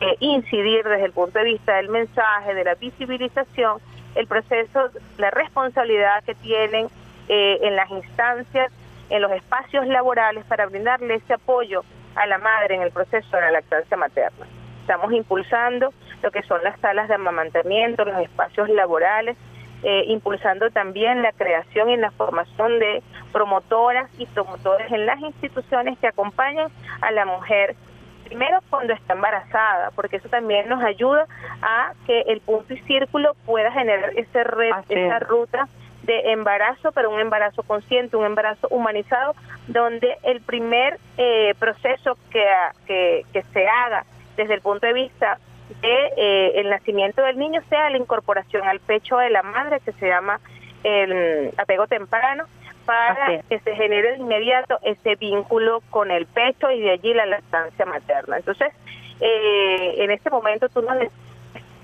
eh, 0.01 0.17
incidir 0.19 0.83
desde 0.83 1.05
el 1.05 1.11
punto 1.11 1.39
de 1.39 1.45
vista 1.45 1.75
del 1.77 1.89
mensaje, 1.89 2.53
de 2.53 2.63
la 2.63 2.75
visibilización, 2.75 3.79
el 4.15 4.27
proceso, 4.27 4.89
la 5.17 5.31
responsabilidad 5.31 6.23
que 6.23 6.35
tienen 6.35 6.87
eh, 7.29 7.59
en 7.61 7.75
las 7.75 7.89
instancias, 7.89 8.71
en 9.09 9.21
los 9.21 9.31
espacios 9.31 9.87
laborales 9.87 10.45
para 10.45 10.65
brindarle 10.65 11.15
ese 11.15 11.33
apoyo 11.33 11.83
a 12.15 12.25
la 12.27 12.37
madre 12.37 12.75
en 12.75 12.81
el 12.81 12.91
proceso 12.91 13.35
de 13.35 13.41
la 13.41 13.51
lactancia 13.51 13.97
materna. 13.97 14.45
Estamos 14.81 15.11
impulsando 15.13 15.93
lo 16.21 16.31
que 16.31 16.43
son 16.43 16.63
las 16.63 16.79
salas 16.79 17.07
de 17.07 17.15
amamantamiento, 17.15 18.05
los 18.05 18.17
espacios 18.21 18.69
laborales, 18.69 19.37
eh, 19.83 20.05
impulsando 20.07 20.69
también 20.71 21.21
la 21.21 21.31
creación 21.33 21.89
y 21.89 21.97
la 21.97 22.11
formación 22.11 22.79
de 22.79 23.03
promotoras 23.31 24.09
y 24.17 24.25
promotores 24.27 24.91
en 24.91 25.05
las 25.05 25.19
instituciones 25.19 25.97
que 25.99 26.07
acompañan 26.07 26.69
a 27.01 27.11
la 27.11 27.25
mujer 27.25 27.75
primero 28.23 28.59
cuando 28.69 28.93
está 28.93 29.13
embarazada, 29.13 29.91
porque 29.91 30.17
eso 30.17 30.29
también 30.29 30.69
nos 30.69 30.81
ayuda 30.83 31.27
a 31.61 31.93
que 32.05 32.21
el 32.21 32.39
punto 32.41 32.73
y 32.73 32.79
círculo 32.81 33.35
pueda 33.45 33.71
generar 33.71 34.11
ese 34.15 34.43
red, 34.43 34.71
esa 34.89 35.19
ruta 35.19 35.67
de 36.03 36.31
embarazo, 36.31 36.91
pero 36.91 37.09
un 37.09 37.19
embarazo 37.19 37.63
consciente, 37.63 38.17
un 38.17 38.25
embarazo 38.25 38.67
humanizado, 38.69 39.35
donde 39.67 40.17
el 40.23 40.41
primer 40.41 40.99
eh, 41.17 41.53
proceso 41.59 42.17
que, 42.29 42.45
que, 42.85 43.25
que 43.31 43.43
se 43.53 43.67
haga 43.67 44.05
desde 44.35 44.55
el 44.55 44.61
punto 44.61 44.85
de 44.85 44.93
vista 44.93 45.37
de 45.81 46.13
eh, 46.17 46.51
el 46.55 46.69
nacimiento 46.69 47.21
del 47.21 47.37
niño 47.37 47.61
sea 47.69 47.89
la 47.89 47.97
incorporación 47.97 48.67
al 48.67 48.79
pecho 48.79 49.17
de 49.17 49.29
la 49.29 49.43
madre 49.43 49.79
que 49.79 49.93
se 49.93 50.07
llama 50.07 50.39
el 50.83 51.53
apego 51.57 51.87
temprano 51.87 52.45
para 52.85 53.41
que 53.43 53.59
se 53.59 53.75
genere 53.75 54.11
de 54.11 54.17
inmediato 54.17 54.77
ese 54.81 55.15
vínculo 55.15 55.81
con 55.89 56.11
el 56.11 56.25
pecho 56.25 56.69
y 56.69 56.81
de 56.81 56.91
allí 56.91 57.13
la 57.13 57.25
lactancia 57.25 57.85
materna. 57.85 58.37
Entonces, 58.37 58.73
eh, 59.21 59.95
en 59.99 60.11
este 60.11 60.29
momento 60.29 60.67
tú 60.67 60.81
nos 60.81 60.97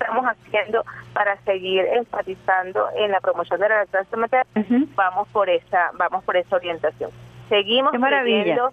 estamos 0.00 0.24
haciendo 0.24 0.84
para 1.12 1.36
seguir 1.42 1.84
enfatizando 1.92 2.88
en 2.96 3.10
la 3.10 3.20
promoción 3.20 3.60
de 3.60 3.68
la 3.68 3.78
lactancia 3.80 4.16
materna, 4.16 4.50
vamos 4.94 5.28
por 5.28 5.48
esa 5.48 5.90
vamos 5.94 6.24
por 6.24 6.36
esa 6.36 6.56
orientación. 6.56 7.10
Seguimos 7.48 7.92
creyendo 7.92 8.72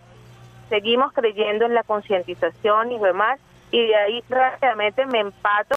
seguimos 0.69 1.13
creyendo 1.13 1.65
en 1.65 1.73
la 1.73 1.83
concientización 1.83 2.91
y 2.91 2.99
demás 2.99 3.39
y 3.71 3.85
de 3.85 3.95
ahí 3.95 4.23
rápidamente 4.29 5.05
me 5.05 5.19
empato 5.19 5.75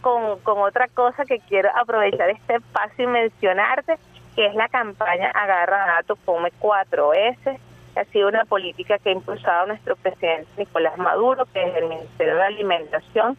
con, 0.00 0.38
con 0.40 0.58
otra 0.58 0.88
cosa 0.88 1.24
que 1.24 1.40
quiero 1.40 1.70
aprovechar 1.74 2.30
este 2.30 2.56
espacio 2.56 3.04
y 3.04 3.06
mencionarte, 3.06 3.96
que 4.34 4.46
es 4.46 4.54
la 4.54 4.68
campaña 4.68 5.30
Agarra 5.30 5.86
Datos 5.86 6.18
Come 6.24 6.50
4S, 6.60 7.58
ha 7.96 8.04
sido 8.04 8.28
una 8.28 8.44
política 8.44 8.98
que 8.98 9.10
ha 9.10 9.12
impulsado 9.12 9.66
nuestro 9.66 9.96
presidente 9.96 10.48
Nicolás 10.56 10.96
Maduro, 10.96 11.46
que 11.52 11.62
es 11.62 11.76
el 11.76 11.88
Ministerio 11.88 12.36
de 12.36 12.42
Alimentación, 12.42 13.36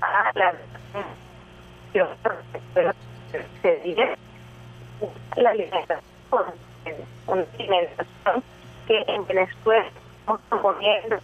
a 0.00 0.32
la 0.34 0.54
la 5.36 5.50
alimentación, 5.50 6.02
una 7.26 7.44
alimentación 7.58 8.42
que 8.86 9.04
en 9.06 9.26
Venezuela 9.26 9.86
estamos 10.20 10.40
proponiendo 10.48 11.16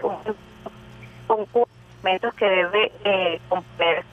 con 0.00 1.46
elementos 2.04 2.34
que 2.34 2.46
debe 2.46 2.92
eh, 3.04 3.40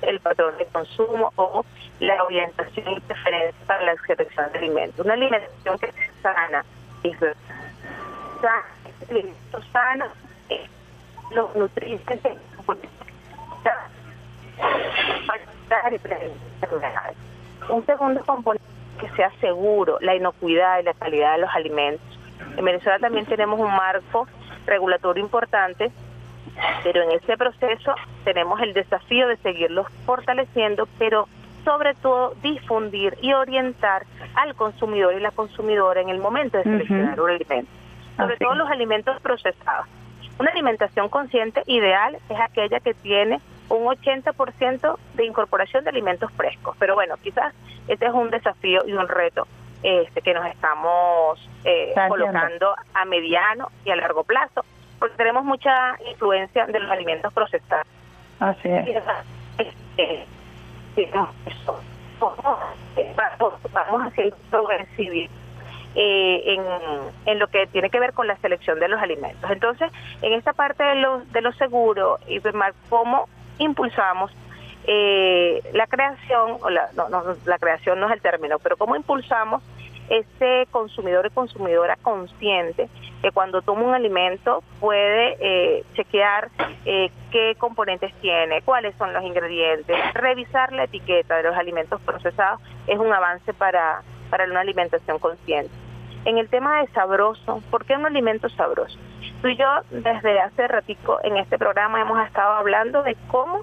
el 0.01 0.19
patrón 0.19 0.57
de 0.57 0.65
consumo 0.67 1.31
o 1.35 1.65
la 1.99 2.23
orientación 2.23 2.91
y 2.91 2.99
preferencia 3.01 3.65
para 3.67 3.83
la 3.83 3.95
selección 4.07 4.51
de 4.51 4.59
alimentos. 4.59 5.05
Una 5.05 5.13
alimentación 5.13 5.77
que 5.79 5.91
sea 5.91 6.11
sana 6.23 6.65
y 7.03 7.13
sana, 7.13 8.65
alimentos 9.09 9.65
sanos, 9.71 10.11
eh, 10.49 10.67
los 11.31 11.55
nutrientes 11.55 12.19
un 17.69 17.85
segundo 17.85 18.23
componente 18.25 18.65
que 18.99 19.09
sea 19.15 19.31
seguro, 19.41 19.97
la 20.01 20.15
inocuidad 20.15 20.79
y 20.79 20.83
la 20.83 20.93
calidad 20.93 21.33
de 21.35 21.41
los 21.41 21.49
alimentos. 21.53 22.19
En 22.57 22.65
Venezuela 22.65 22.99
también 22.99 23.25
tenemos 23.25 23.59
un 23.59 23.71
marco 23.71 24.27
regulatorio 24.65 25.23
importante, 25.23 25.91
pero 26.83 27.03
en 27.03 27.11
ese 27.11 27.37
proceso 27.37 27.95
tenemos 28.23 28.61
el 28.61 28.73
desafío 28.73 29.27
de 29.27 29.37
seguirlos 29.37 29.87
fortaleciendo, 30.05 30.87
pero 30.99 31.27
sobre 31.63 31.93
todo 31.95 32.35
difundir 32.41 33.17
y 33.21 33.33
orientar 33.33 34.05
al 34.35 34.55
consumidor 34.55 35.13
y 35.15 35.19
la 35.19 35.31
consumidora 35.31 36.01
en 36.01 36.09
el 36.09 36.19
momento 36.19 36.57
de 36.57 36.63
seleccionar 36.63 37.19
un 37.19 37.29
alimento, 37.29 37.71
sobre 38.17 38.37
todo 38.37 38.55
los 38.55 38.69
alimentos 38.69 39.19
procesados. 39.21 39.87
Una 40.39 40.51
alimentación 40.51 41.09
consciente 41.09 41.63
ideal 41.67 42.17
es 42.29 42.39
aquella 42.39 42.79
que 42.79 42.93
tiene 42.93 43.39
un 43.69 43.85
80% 43.85 44.97
de 45.15 45.25
incorporación 45.25 45.83
de 45.83 45.89
alimentos 45.89 46.31
frescos. 46.33 46.75
Pero 46.79 46.95
bueno, 46.95 47.15
quizás 47.21 47.53
este 47.87 48.05
es 48.05 48.13
un 48.13 48.29
desafío 48.29 48.81
y 48.85 48.93
un 48.93 49.07
reto 49.07 49.47
este, 49.83 50.21
que 50.21 50.33
nos 50.33 50.45
estamos 50.47 51.49
eh, 51.65 51.93
colocando 52.07 52.75
a 52.93 53.05
mediano 53.05 53.69
y 53.85 53.91
a 53.91 53.95
largo 53.95 54.23
plazo, 54.23 54.65
porque 54.99 55.15
tenemos 55.17 55.43
mucha 55.43 55.97
influencia 56.09 56.65
de 56.65 56.79
los 56.79 56.89
alimentos 56.89 57.33
procesados. 57.33 57.87
Así 58.39 58.69
es. 58.69 59.03
Este, 59.57 60.25
vamos 63.73 64.07
haciendo 64.07 64.35
progresivo 64.49 65.29
eh, 65.95 66.43
en, 66.45 66.61
en 67.25 67.39
lo 67.39 67.47
que 67.47 67.67
tiene 67.67 67.89
que 67.89 67.99
ver 67.99 68.13
con 68.13 68.27
la 68.27 68.35
selección 68.37 68.79
de 68.79 68.87
los 68.87 69.01
alimentos. 69.01 69.49
Entonces, 69.49 69.91
en 70.21 70.33
esta 70.33 70.53
parte 70.53 70.83
de 70.83 70.95
lo, 70.95 71.19
de 71.19 71.41
lo 71.41 71.51
seguro, 71.53 72.19
y 72.27 72.41
cómo 72.89 73.27
impulsamos 73.59 74.31
eh, 74.85 75.61
la 75.73 75.87
creación, 75.87 76.57
o 76.61 76.69
la, 76.69 76.89
no, 76.95 77.09
no, 77.09 77.23
la 77.45 77.57
creación 77.57 77.99
no 77.99 78.07
es 78.07 78.13
el 78.13 78.21
término, 78.21 78.59
pero 78.59 78.77
cómo 78.77 78.95
impulsamos 78.95 79.63
ese 80.09 80.67
consumidor 80.71 81.25
y 81.25 81.29
consumidora 81.29 81.95
consciente 82.01 82.89
que 83.21 83.31
cuando 83.31 83.61
toma 83.61 83.83
un 83.83 83.93
alimento 83.93 84.61
puede 84.81 85.37
eh, 85.39 85.83
chequear 85.95 86.49
eh, 86.85 87.09
qué 87.31 87.55
componentes 87.57 88.13
tiene, 88.15 88.61
cuáles 88.63 88.93
son 88.97 89.13
los 89.13 89.23
ingredientes, 89.23 89.97
revisar 90.13 90.73
la 90.73 90.83
etiqueta 90.83 91.37
de 91.37 91.43
los 91.43 91.55
alimentos 91.55 92.01
procesados 92.01 92.59
es 92.85 92.99
un 92.99 93.13
avance 93.13 93.53
para, 93.53 94.01
para 94.29 94.43
una 94.43 94.59
alimentación 94.59 95.19
consciente. 95.19 95.82
En 96.25 96.37
el 96.37 96.47
tema 96.47 96.79
de 96.79 96.87
sabroso, 96.87 97.61
¿por 97.69 97.85
qué 97.85 97.95
un 97.95 98.05
alimento 98.05 98.47
sabroso? 98.49 98.97
Tú 99.41 99.49
y 99.49 99.57
yo 99.57 99.67
desde 99.91 100.39
hace 100.39 100.67
ratico 100.67 101.19
en 101.23 101.35
este 101.35 101.57
programa 101.57 101.99
hemos 101.99 102.25
estado 102.25 102.53
hablando 102.53 103.03
de 103.03 103.17
cómo 103.29 103.61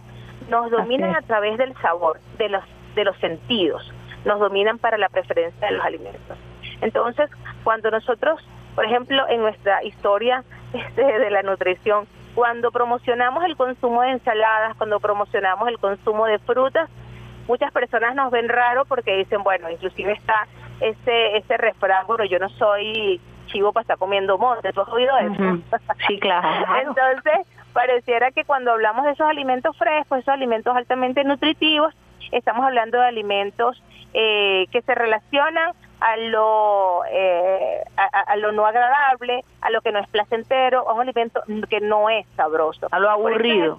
nos 0.51 0.71
dominan 0.71 1.17
a 1.17 1.23
través 1.23 1.57
del 1.57 1.75
sabor, 1.77 2.21
de 2.37 2.51
los, 2.51 2.65
de 2.95 3.05
los 3.05 3.17
sentidos, 3.19 3.91
nos 4.27 4.41
dominan 4.41 4.79
para 4.79 4.99
la 4.99 5.09
preferencia 5.09 5.69
de 5.69 5.75
los 5.75 5.85
alimentos. 5.85 6.37
Entonces, 6.83 7.31
cuando 7.65 7.91
nosotros, 7.91 8.41
por 8.75 8.85
ejemplo, 8.85 9.27
en 9.29 9.41
nuestra 9.41 9.83
historia 9.85 10.45
este, 10.75 11.03
de 11.03 11.31
la 11.31 11.43
nutrición, 11.43 12.07
cuando 12.35 12.71
promocionamos 12.71 13.45
el 13.45 13.57
consumo 13.57 14.03
de 14.03 14.11
ensaladas, 14.11 14.77
cuando 14.77 15.01
promocionamos 15.01 15.67
el 15.69 15.79
consumo 15.79 16.27
de 16.27 16.39
frutas, 16.41 16.91
muchas 17.49 17.73
personas 17.73 18.15
nos 18.15 18.31
ven 18.31 18.49
raro 18.49 18.85
porque 18.85 19.17
dicen, 19.17 19.43
bueno, 19.43 19.71
inclusive 19.71 20.13
está 20.13 20.47
ese, 20.81 21.37
ese 21.37 21.57
refrán, 21.57 22.07
bueno, 22.07 22.25
yo 22.25 22.39
no 22.39 22.49
soy 22.51 23.21
chivo 23.47 23.73
para 23.73 23.83
estar 23.83 23.99
comiendo 23.99 24.39
monte. 24.39 24.73
¿Tú 24.73 24.81
has 24.81 24.89
oído 24.89 25.17
eso? 25.19 25.59
Sí, 26.07 26.19
claro. 26.19 26.49
Entonces, 26.83 27.47
pareciera 27.73 28.31
que 28.31 28.45
cuando 28.45 28.73
hablamos 28.73 29.05
de 29.05 29.13
esos 29.13 29.27
alimentos 29.27 29.77
frescos, 29.77 30.19
esos 30.19 30.33
alimentos 30.33 30.77
altamente 30.77 31.25
nutritivos, 31.25 31.95
estamos 32.33 32.65
hablando 32.65 32.99
de 32.99 33.07
alimentos 33.07 33.83
eh, 34.15 34.67
que 34.71 34.83
se 34.83 34.95
relacionan 34.95 35.73
a 36.01 36.17
lo 36.17 37.03
eh, 37.11 37.83
a, 37.97 38.37
lo 38.37 38.53
no 38.53 38.65
agradable, 38.65 39.45
a 39.61 39.71
lo 39.71 39.83
que 39.83 39.93
no 39.93 39.99
es 39.99 40.09
placentero, 40.09 40.89
a 40.89 40.95
un 40.95 41.03
alimento 41.03 41.43
que 41.69 41.81
no 41.81 42.09
es 42.09 42.27
sabroso, 42.37 42.89
a 42.91 42.99
lo 42.99 43.11
aburrido, 43.11 43.79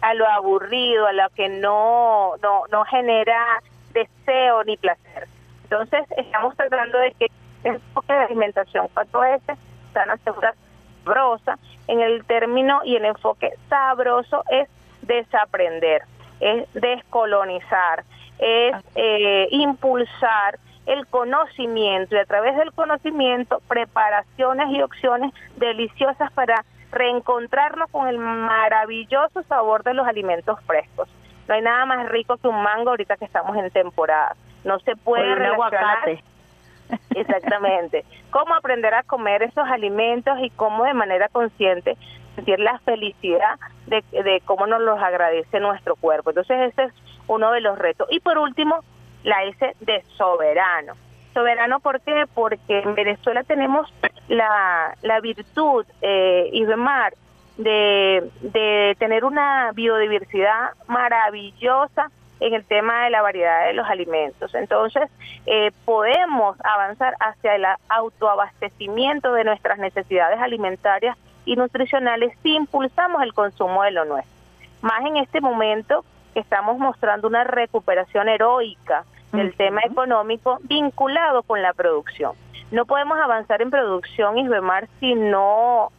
a 0.00 0.14
lo 0.14 0.26
aburrido, 0.26 1.06
a 1.06 1.12
lo 1.12 1.28
que 1.30 1.48
no 1.48 2.36
no 2.42 2.62
no 2.72 2.84
genera 2.84 3.62
deseo 3.92 4.64
ni 4.64 4.76
placer. 4.78 5.28
Entonces 5.70 6.06
estamos 6.16 6.56
tratando 6.56 6.98
de 6.98 7.12
que 7.12 7.26
enfoque 7.64 8.12
de 8.12 8.18
alimentación 8.20 8.88
4S, 8.94 9.56
sana, 9.92 10.16
segura, 10.18 10.54
sabrosa. 11.04 11.58
En 11.86 12.00
el 12.00 12.24
término 12.24 12.80
y 12.84 12.96
el 12.96 13.04
enfoque 13.04 13.52
sabroso 13.68 14.44
es 14.50 14.68
desaprender, 15.02 16.02
es 16.40 16.66
descolonizar, 16.74 18.04
es 18.38 18.76
eh, 18.94 19.48
impulsar 19.50 20.58
el 20.86 21.06
conocimiento 21.06 22.14
y 22.14 22.18
a 22.18 22.24
través 22.24 22.56
del 22.56 22.72
conocimiento 22.72 23.60
preparaciones 23.68 24.70
y 24.70 24.82
opciones 24.82 25.32
deliciosas 25.56 26.32
para 26.32 26.64
reencontrarnos 26.90 27.90
con 27.90 28.08
el 28.08 28.18
maravilloso 28.18 29.42
sabor 29.42 29.82
de 29.82 29.94
los 29.94 30.06
alimentos 30.06 30.58
frescos. 30.66 31.08
No 31.48 31.54
hay 31.54 31.62
nada 31.62 31.86
más 31.86 32.08
rico 32.10 32.36
que 32.36 32.46
un 32.46 32.62
mango 32.62 32.90
ahorita 32.90 33.16
que 33.16 33.24
estamos 33.24 33.56
en 33.56 33.70
temporada. 33.70 34.36
No 34.64 34.78
se 34.80 34.94
puede 34.96 35.34
relacionar 35.34 36.20
Exactamente. 37.14 38.04
Cómo 38.30 38.54
aprender 38.54 38.94
a 38.94 39.02
comer 39.02 39.42
esos 39.42 39.66
alimentos 39.68 40.38
y 40.40 40.50
cómo 40.50 40.84
de 40.84 40.94
manera 40.94 41.28
consciente 41.28 41.96
sentir 42.34 42.60
la 42.60 42.78
felicidad 42.80 43.58
de, 43.86 44.02
de 44.12 44.40
cómo 44.44 44.66
nos 44.66 44.80
los 44.80 45.00
agradece 45.00 45.60
nuestro 45.60 45.96
cuerpo. 45.96 46.30
Entonces 46.30 46.72
ese 46.72 46.84
es 46.84 46.92
uno 47.26 47.50
de 47.52 47.60
los 47.60 47.78
retos. 47.78 48.08
Y 48.10 48.20
por 48.20 48.38
último, 48.38 48.84
la 49.24 49.44
S 49.44 49.74
de 49.80 50.02
soberano. 50.16 50.94
Soberano, 51.34 51.80
¿por 51.80 52.00
qué? 52.00 52.24
Porque 52.34 52.80
en 52.80 52.94
Venezuela 52.94 53.42
tenemos 53.44 53.92
la, 54.28 54.94
la 55.02 55.20
virtud, 55.20 55.86
eh, 56.00 56.48
Ibemar, 56.52 57.14
de, 57.58 58.30
de 58.40 58.96
tener 58.98 59.24
una 59.24 59.72
biodiversidad 59.72 60.70
maravillosa 60.86 62.10
en 62.40 62.54
el 62.54 62.64
tema 62.64 63.04
de 63.04 63.10
la 63.10 63.22
variedad 63.22 63.66
de 63.66 63.72
los 63.74 63.88
alimentos. 63.88 64.54
Entonces, 64.54 65.10
eh, 65.46 65.72
podemos 65.84 66.56
avanzar 66.64 67.14
hacia 67.20 67.56
el 67.56 67.66
autoabastecimiento 67.88 69.32
de 69.32 69.44
nuestras 69.44 69.78
necesidades 69.78 70.40
alimentarias 70.40 71.16
y 71.44 71.56
nutricionales 71.56 72.32
si 72.42 72.54
impulsamos 72.54 73.22
el 73.22 73.34
consumo 73.34 73.82
de 73.82 73.90
lo 73.90 74.04
nuestro. 74.04 74.32
Más 74.82 75.04
en 75.04 75.16
este 75.16 75.40
momento 75.40 76.04
que 76.34 76.40
estamos 76.40 76.78
mostrando 76.78 77.26
una 77.26 77.44
recuperación 77.44 78.28
heroica 78.28 79.04
del 79.32 79.54
tema 79.54 79.82
económico 79.84 80.58
vinculado 80.62 81.42
con 81.42 81.60
la 81.60 81.72
producción. 81.72 82.32
No 82.70 82.86
podemos 82.86 83.18
avanzar 83.18 83.62
en 83.62 83.70
producción, 83.70 84.38
Isbemar, 84.38 84.88
si 85.00 85.14
no 85.14 85.90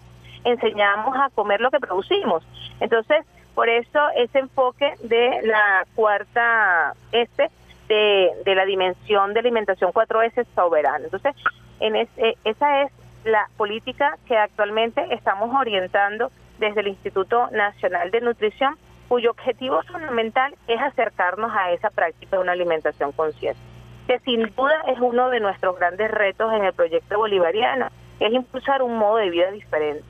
enseñamos 0.43 1.15
a 1.17 1.29
comer 1.29 1.61
lo 1.61 1.71
que 1.71 1.79
producimos. 1.79 2.43
Entonces, 2.79 3.25
por 3.55 3.69
eso 3.69 3.99
ese 4.15 4.39
enfoque 4.39 4.93
de 5.03 5.41
la 5.43 5.85
cuarta 5.95 6.93
S 7.11 7.49
de, 7.87 8.31
de 8.45 8.55
la 8.55 8.65
dimensión 8.65 9.33
de 9.33 9.39
alimentación 9.39 9.91
4S 9.91 10.45
soberana. 10.55 11.05
Entonces, 11.05 11.35
en 11.79 11.95
eh, 11.95 12.07
esa 12.43 12.83
es 12.83 12.91
la 13.25 13.49
política 13.57 14.17
que 14.27 14.37
actualmente 14.37 15.05
estamos 15.13 15.53
orientando 15.53 16.31
desde 16.57 16.81
el 16.81 16.87
Instituto 16.87 17.49
Nacional 17.51 18.11
de 18.11 18.21
Nutrición, 18.21 18.77
cuyo 19.07 19.31
objetivo 19.31 19.81
fundamental 19.83 20.55
es 20.67 20.79
acercarnos 20.79 21.51
a 21.53 21.71
esa 21.71 21.89
práctica 21.89 22.37
de 22.37 22.43
una 22.43 22.51
alimentación 22.51 23.11
consciente, 23.11 23.59
que 24.07 24.19
sin 24.19 24.43
duda 24.55 24.83
es 24.87 24.99
uno 24.99 25.29
de 25.29 25.39
nuestros 25.39 25.77
grandes 25.77 26.11
retos 26.11 26.53
en 26.53 26.63
el 26.63 26.73
proyecto 26.73 27.17
bolivariano, 27.17 27.87
es 28.19 28.31
impulsar 28.31 28.81
un 28.83 28.97
modo 28.97 29.17
de 29.17 29.29
vida 29.29 29.51
diferente 29.51 30.03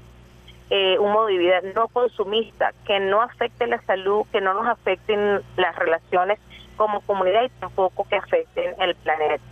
eh, 0.72 1.00
un 1.00 1.12
modo 1.12 1.28
de 1.28 1.38
vida 1.38 1.62
no 1.74 1.88
consumista, 1.88 2.74
que 2.86 3.00
no 3.00 3.22
afecte 3.22 3.66
la 3.66 3.82
salud, 3.82 4.26
que 4.32 4.40
no 4.40 4.54
nos 4.54 4.68
afecten 4.68 5.42
las 5.58 5.76
relaciones 5.76 6.40
como 6.76 7.02
comunidad 7.02 7.44
y 7.44 7.50
tampoco 7.60 8.08
que 8.08 8.18
afecten 8.18 8.76
el 8.80 8.96
planeta. 8.96 9.44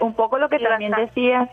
Un 0.00 0.14
poco 0.14 0.38
lo 0.38 0.48
que 0.48 0.58
también 0.58 0.92
decías, 0.92 1.48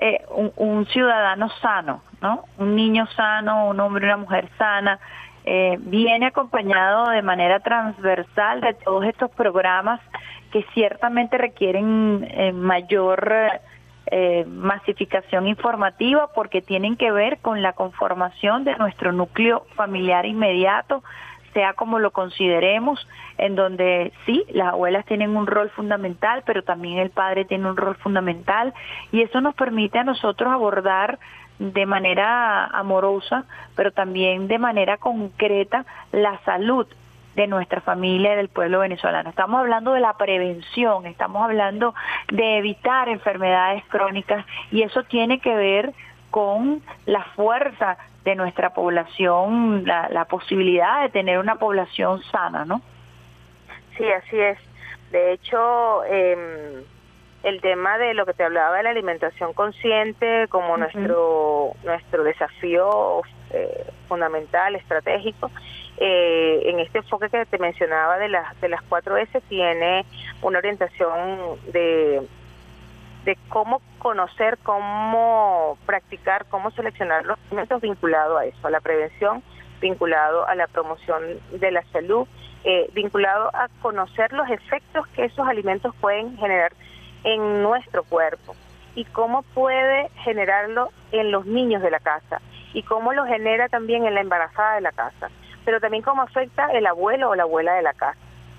eh, 0.00 0.24
un, 0.30 0.86
ciudadano 0.86 1.50
sano, 1.60 2.02
¿no? 2.22 2.44
Un 2.56 2.76
niño 2.76 3.06
sano, 3.08 3.68
un 3.68 3.78
hombre, 3.80 4.06
una 4.06 4.16
mujer 4.16 4.48
sana, 4.56 4.98
eh, 5.44 5.76
viene 5.78 6.26
acompañado 6.26 7.10
de 7.10 7.20
manera 7.20 7.60
transversal 7.60 8.62
de 8.62 8.74
todos 8.74 9.04
estos 9.04 9.30
programas 9.32 10.00
que 10.50 10.64
ciertamente 10.72 11.36
requieren 11.36 12.26
mayor 12.54 13.60
eh, 14.10 14.44
masificación 14.46 15.46
informativa 15.46 16.28
porque 16.34 16.62
tienen 16.62 16.96
que 16.96 17.10
ver 17.10 17.38
con 17.38 17.62
la 17.62 17.72
conformación 17.72 18.64
de 18.64 18.76
nuestro 18.76 19.12
núcleo 19.12 19.66
familiar 19.74 20.26
inmediato, 20.26 21.02
sea 21.52 21.74
como 21.74 21.98
lo 21.98 22.10
consideremos, 22.10 23.06
en 23.38 23.54
donde 23.54 24.12
sí, 24.26 24.44
las 24.52 24.68
abuelas 24.68 25.06
tienen 25.06 25.36
un 25.36 25.46
rol 25.46 25.70
fundamental, 25.70 26.42
pero 26.46 26.62
también 26.62 26.98
el 26.98 27.10
padre 27.10 27.44
tiene 27.44 27.68
un 27.68 27.76
rol 27.76 27.96
fundamental 27.96 28.74
y 29.12 29.22
eso 29.22 29.40
nos 29.40 29.54
permite 29.54 29.98
a 29.98 30.04
nosotros 30.04 30.52
abordar 30.52 31.18
de 31.58 31.86
manera 31.86 32.66
amorosa, 32.66 33.44
pero 33.74 33.92
también 33.92 34.48
de 34.48 34.58
manera 34.58 34.96
concreta 34.96 35.84
la 36.12 36.38
salud 36.44 36.86
de 37.38 37.46
nuestra 37.46 37.80
familia 37.80 38.32
y 38.32 38.36
del 38.36 38.48
pueblo 38.48 38.80
venezolano. 38.80 39.30
Estamos 39.30 39.60
hablando 39.60 39.92
de 39.92 40.00
la 40.00 40.14
prevención, 40.14 41.06
estamos 41.06 41.44
hablando 41.44 41.94
de 42.32 42.58
evitar 42.58 43.08
enfermedades 43.08 43.84
crónicas 43.86 44.44
y 44.72 44.82
eso 44.82 45.04
tiene 45.04 45.38
que 45.38 45.54
ver 45.54 45.92
con 46.32 46.82
la 47.06 47.22
fuerza 47.36 47.96
de 48.24 48.34
nuestra 48.34 48.70
población, 48.70 49.84
la, 49.86 50.24
posibilidad 50.24 51.02
de 51.02 51.10
tener 51.10 51.38
una 51.38 51.54
población 51.54 52.20
sana, 52.24 52.64
¿no? 52.64 52.82
Sí, 53.96 54.04
así 54.10 54.36
es. 54.36 54.58
De 55.12 55.32
hecho, 55.32 56.04
em, 56.06 56.82
el 57.44 57.60
tema 57.60 57.98
de 57.98 58.14
lo 58.14 58.26
que 58.26 58.34
te 58.34 58.42
hablaba 58.42 58.78
de 58.78 58.82
la 58.82 58.90
alimentación 58.90 59.52
consciente 59.52 60.48
como 60.48 60.76
nuestro 60.76 61.70
nuestro 61.84 62.24
desafío 62.24 63.22
eh, 63.50 63.86
fundamental, 64.08 64.74
estratégico, 64.74 65.52
eh, 66.00 66.62
en 66.66 66.80
este 66.80 66.98
enfoque 66.98 67.28
que 67.28 67.44
te 67.46 67.58
mencionaba 67.58 68.18
de 68.18 68.28
las, 68.28 68.60
de 68.60 68.68
las 68.68 68.82
cuatro 68.82 69.16
S 69.16 69.40
tiene 69.48 70.04
una 70.42 70.58
orientación 70.58 71.58
de, 71.72 72.22
de 73.24 73.38
cómo 73.48 73.82
conocer, 73.98 74.58
cómo 74.62 75.76
practicar, 75.86 76.46
cómo 76.46 76.70
seleccionar 76.70 77.26
los 77.26 77.38
alimentos 77.48 77.80
vinculado 77.80 78.38
a 78.38 78.46
eso, 78.46 78.66
a 78.66 78.70
la 78.70 78.80
prevención, 78.80 79.42
vinculado 79.80 80.46
a 80.46 80.54
la 80.54 80.66
promoción 80.68 81.22
de 81.52 81.70
la 81.72 81.82
salud, 81.92 82.28
eh, 82.64 82.88
vinculado 82.94 83.50
a 83.54 83.68
conocer 83.82 84.32
los 84.32 84.48
efectos 84.50 85.06
que 85.08 85.24
esos 85.24 85.48
alimentos 85.48 85.94
pueden 86.00 86.36
generar 86.36 86.72
en 87.24 87.62
nuestro 87.62 88.04
cuerpo 88.04 88.54
y 88.94 89.04
cómo 89.04 89.42
puede 89.42 90.08
generarlo 90.24 90.90
en 91.12 91.30
los 91.30 91.46
niños 91.46 91.82
de 91.82 91.90
la 91.90 92.00
casa 92.00 92.40
y 92.72 92.82
cómo 92.82 93.12
lo 93.12 93.24
genera 93.26 93.68
también 93.68 94.06
en 94.06 94.14
la 94.14 94.20
embarazada 94.20 94.76
de 94.76 94.80
la 94.82 94.92
casa 94.92 95.30
pero 95.68 95.80
también 95.80 96.02
cómo 96.02 96.22
afecta 96.22 96.72
el 96.72 96.86
abuelo 96.86 97.28
o 97.28 97.34
la 97.34 97.42
abuela 97.42 97.74
de 97.74 97.82
la 97.82 97.92
casa. 97.92 98.16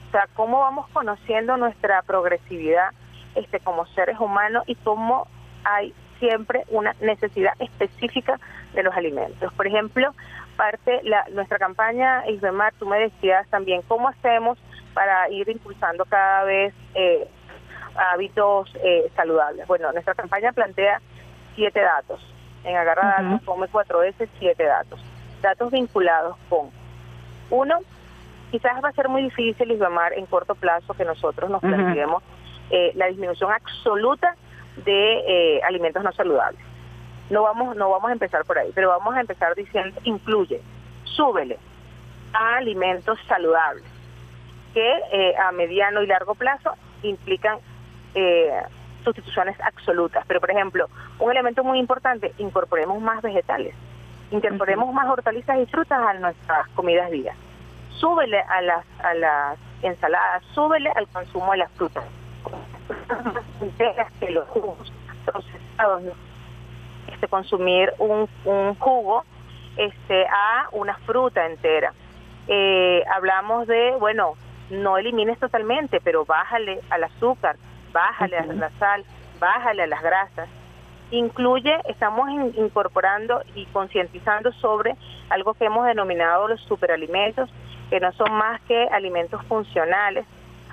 O 0.10 0.11
sea, 0.11 0.27
cómo 0.36 0.60
vamos 0.60 0.88
conociendo 0.90 1.57
nuestra 1.57 2.03
progresividad 2.03 2.91
este, 3.34 3.60
como 3.60 3.88
seres 3.88 4.19
humanos 4.19 4.64
y 4.68 4.76
cómo 4.76 5.26
hay 5.64 5.91
siempre 6.19 6.65
una 6.68 6.95
necesidad 7.02 7.53
específica 7.57 8.40
de 8.76 8.84
los 8.84 8.95
alimentos. 8.95 9.52
Por 9.56 9.65
ejemplo, 9.65 10.14
parte 10.56 11.02
la, 11.02 11.26
nuestra 11.31 11.57
campaña, 11.57 12.27
Isbemar, 12.27 12.76
tú 12.77 12.86
me 12.86 12.99
decías 12.99 13.48
también 13.49 13.81
cómo 13.88 14.10
hacemos 14.10 14.60
para 14.94 15.31
ir 15.31 15.49
impulsando 15.49 16.06
cada 16.06 16.44
vez 16.44 16.76
eh, 16.94 17.27
hábitos 17.95 18.72
eh, 18.84 19.11
saludables. 19.15 19.65
Bueno, 19.65 19.91
nuestra 19.94 20.14
campaña 20.14 20.52
plantea 20.52 21.02
siete 21.56 21.81
datos. 21.81 22.22
En 22.64 22.77
Agarra 22.77 23.23
Datos, 23.23 23.41
come 23.45 23.65
4S, 23.65 24.30
siete 24.38 24.64
datos. 24.64 25.03
Datos 25.41 25.72
vinculados 25.72 26.38
con 26.49 26.77
uno, 27.49 27.80
quizás 28.51 28.84
va 28.84 28.89
a 28.89 28.93
ser 28.93 29.09
muy 29.09 29.23
difícil, 29.23 29.71
Isbamar, 29.71 30.13
en 30.13 30.26
corto 30.26 30.55
plazo 30.55 30.93
que 30.93 31.05
nosotros 31.05 31.49
nos 31.49 31.61
planteemos 31.61 32.23
eh, 32.69 32.91
la 32.95 33.07
disminución 33.07 33.51
absoluta 33.51 34.35
de 34.85 35.57
eh, 35.57 35.61
alimentos 35.63 36.03
no 36.03 36.11
saludables. 36.11 36.61
No 37.30 37.43
vamos, 37.43 37.76
no 37.76 37.89
vamos 37.89 38.09
a 38.09 38.13
empezar 38.13 38.45
por 38.45 38.57
ahí, 38.57 38.71
pero 38.73 38.89
vamos 38.89 39.15
a 39.15 39.21
empezar 39.21 39.55
diciendo, 39.55 39.99
incluye, 40.03 40.61
súbele 41.03 41.57
a 42.34 42.57
alimentos 42.57 43.19
saludables, 43.27 43.84
que 44.73 44.93
eh, 45.11 45.35
a 45.38 45.51
mediano 45.51 46.01
y 46.01 46.07
largo 46.07 46.35
plazo 46.35 46.73
implican 47.03 47.57
sustituciones 49.03 49.55
absolutas. 49.61 50.26
Pero, 50.27 50.39
por 50.41 50.51
ejemplo, 50.51 50.89
un 51.19 51.31
elemento 51.31 51.63
muy 51.63 51.80
importante, 51.80 52.34
incorporemos 52.38 52.99
más 52.99 53.21
vegetales 53.21 53.73
incorporemos 54.31 54.93
más 54.93 55.07
hortalizas 55.07 55.57
y 55.60 55.65
frutas 55.65 55.99
a 55.99 56.14
nuestras 56.15 56.68
comidas 56.69 57.10
días. 57.11 57.35
Súbele 57.97 58.39
a 58.39 58.61
las, 58.61 58.85
a 59.03 59.14
las 59.14 59.60
ensaladas, 59.81 60.43
súbele 60.53 60.89
al 60.95 61.07
consumo 61.07 61.51
de 61.51 61.57
las 61.57 61.72
frutas. 61.72 62.03
que 64.19 64.31
los 64.31 64.47
jugos 64.49 64.91
procesados, 65.26 66.03
este, 67.07 67.27
consumir 67.27 67.93
un, 67.97 68.30
un 68.45 68.76
jugo 68.76 69.23
este, 69.77 70.26
a 70.27 70.68
una 70.72 70.95
fruta 70.99 71.45
entera. 71.45 71.93
Eh, 72.47 73.03
hablamos 73.14 73.68
de, 73.68 73.95
bueno, 73.99 74.34
no 74.69 74.97
elimines 74.97 75.39
totalmente, 75.39 75.99
pero 76.01 76.26
bájale 76.26 76.80
al 76.89 77.03
azúcar, 77.03 77.57
bájale 77.91 78.38
a 78.38 78.45
la 78.45 78.69
sal, 78.72 79.03
bájale 79.39 79.84
a 79.84 79.88
las 79.88 80.01
grasas 80.01 80.49
incluye, 81.11 81.76
estamos 81.88 82.30
incorporando 82.56 83.41
y 83.56 83.65
concientizando 83.68 84.52
sobre 84.53 84.95
algo 85.30 85.53
que 85.53 85.65
hemos 85.65 85.86
denominado 85.86 86.48
los 86.48 86.61
superalimentos, 86.61 87.49
que 87.90 87.99
no 87.99 88.11
son 88.14 88.31
más 88.34 88.61
que 88.61 88.88
alimentos 88.91 89.44
funcionales, 89.45 90.26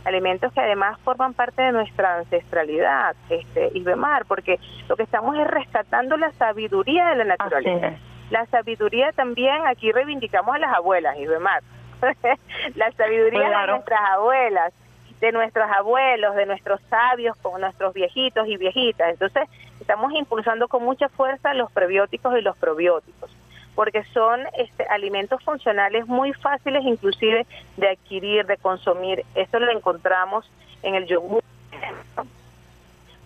alimentos 0.05 0.53
que 0.53 0.61
además 0.61 0.99
forman 1.01 1.35
parte 1.35 1.63
de 1.63 1.73
nuestra 1.73 2.19
ancestralidad, 2.19 3.17
este, 3.29 3.71
Ibemar, 3.75 4.25
porque 4.27 4.59
lo 4.89 4.97
que 4.97 5.03
estamos 5.03 5.37
es 5.37 5.47
rescatando 5.47 6.17
la 6.17 6.33
sabiduría 6.33 7.09
de 7.09 7.17
la 7.17 7.25
naturaleza. 7.25 7.95
La 8.31 8.45
sabiduría 8.47 9.13
también, 9.13 9.67
aquí 9.67 9.93
reivindicamos 9.93 10.55
a 10.55 10.59
las 10.59 10.75
abuelas, 10.75 11.17
Ibemar, 11.19 11.63
la 12.75 12.93
sabiduría 12.93 13.49
de 13.49 13.67
nuestras 13.69 14.01
abuelas, 14.15 14.73
de 15.21 15.33
nuestros 15.33 15.71
abuelos, 15.71 16.35
de 16.35 16.47
nuestros 16.47 16.81
sabios, 16.91 17.37
con 17.39 17.61
nuestros 17.61 17.95
viejitos 17.95 18.47
y 18.49 18.57
viejitas. 18.57 19.11
Entonces, 19.11 19.49
estamos 19.81 20.13
impulsando 20.13 20.69
con 20.69 20.85
mucha 20.85 21.09
fuerza 21.09 21.55
los 21.55 21.71
prebióticos 21.73 22.37
y 22.39 22.43
los 22.43 22.57
probióticos, 22.57 23.31
porque 23.75 24.05
son 24.13 24.43
este, 24.59 24.85
alimentos 24.85 25.43
funcionales 25.43 26.07
muy 26.07 26.33
fáciles 26.35 26.85
inclusive 26.85 27.47
de 27.77 27.89
adquirir, 27.91 28.47
de 28.47 28.57
consumir. 28.59 29.25
Esto 29.35 29.59
lo 29.59 29.71
encontramos 29.71 30.51
en 30.83 30.95
el 30.95 31.07
yogur, 31.07 31.43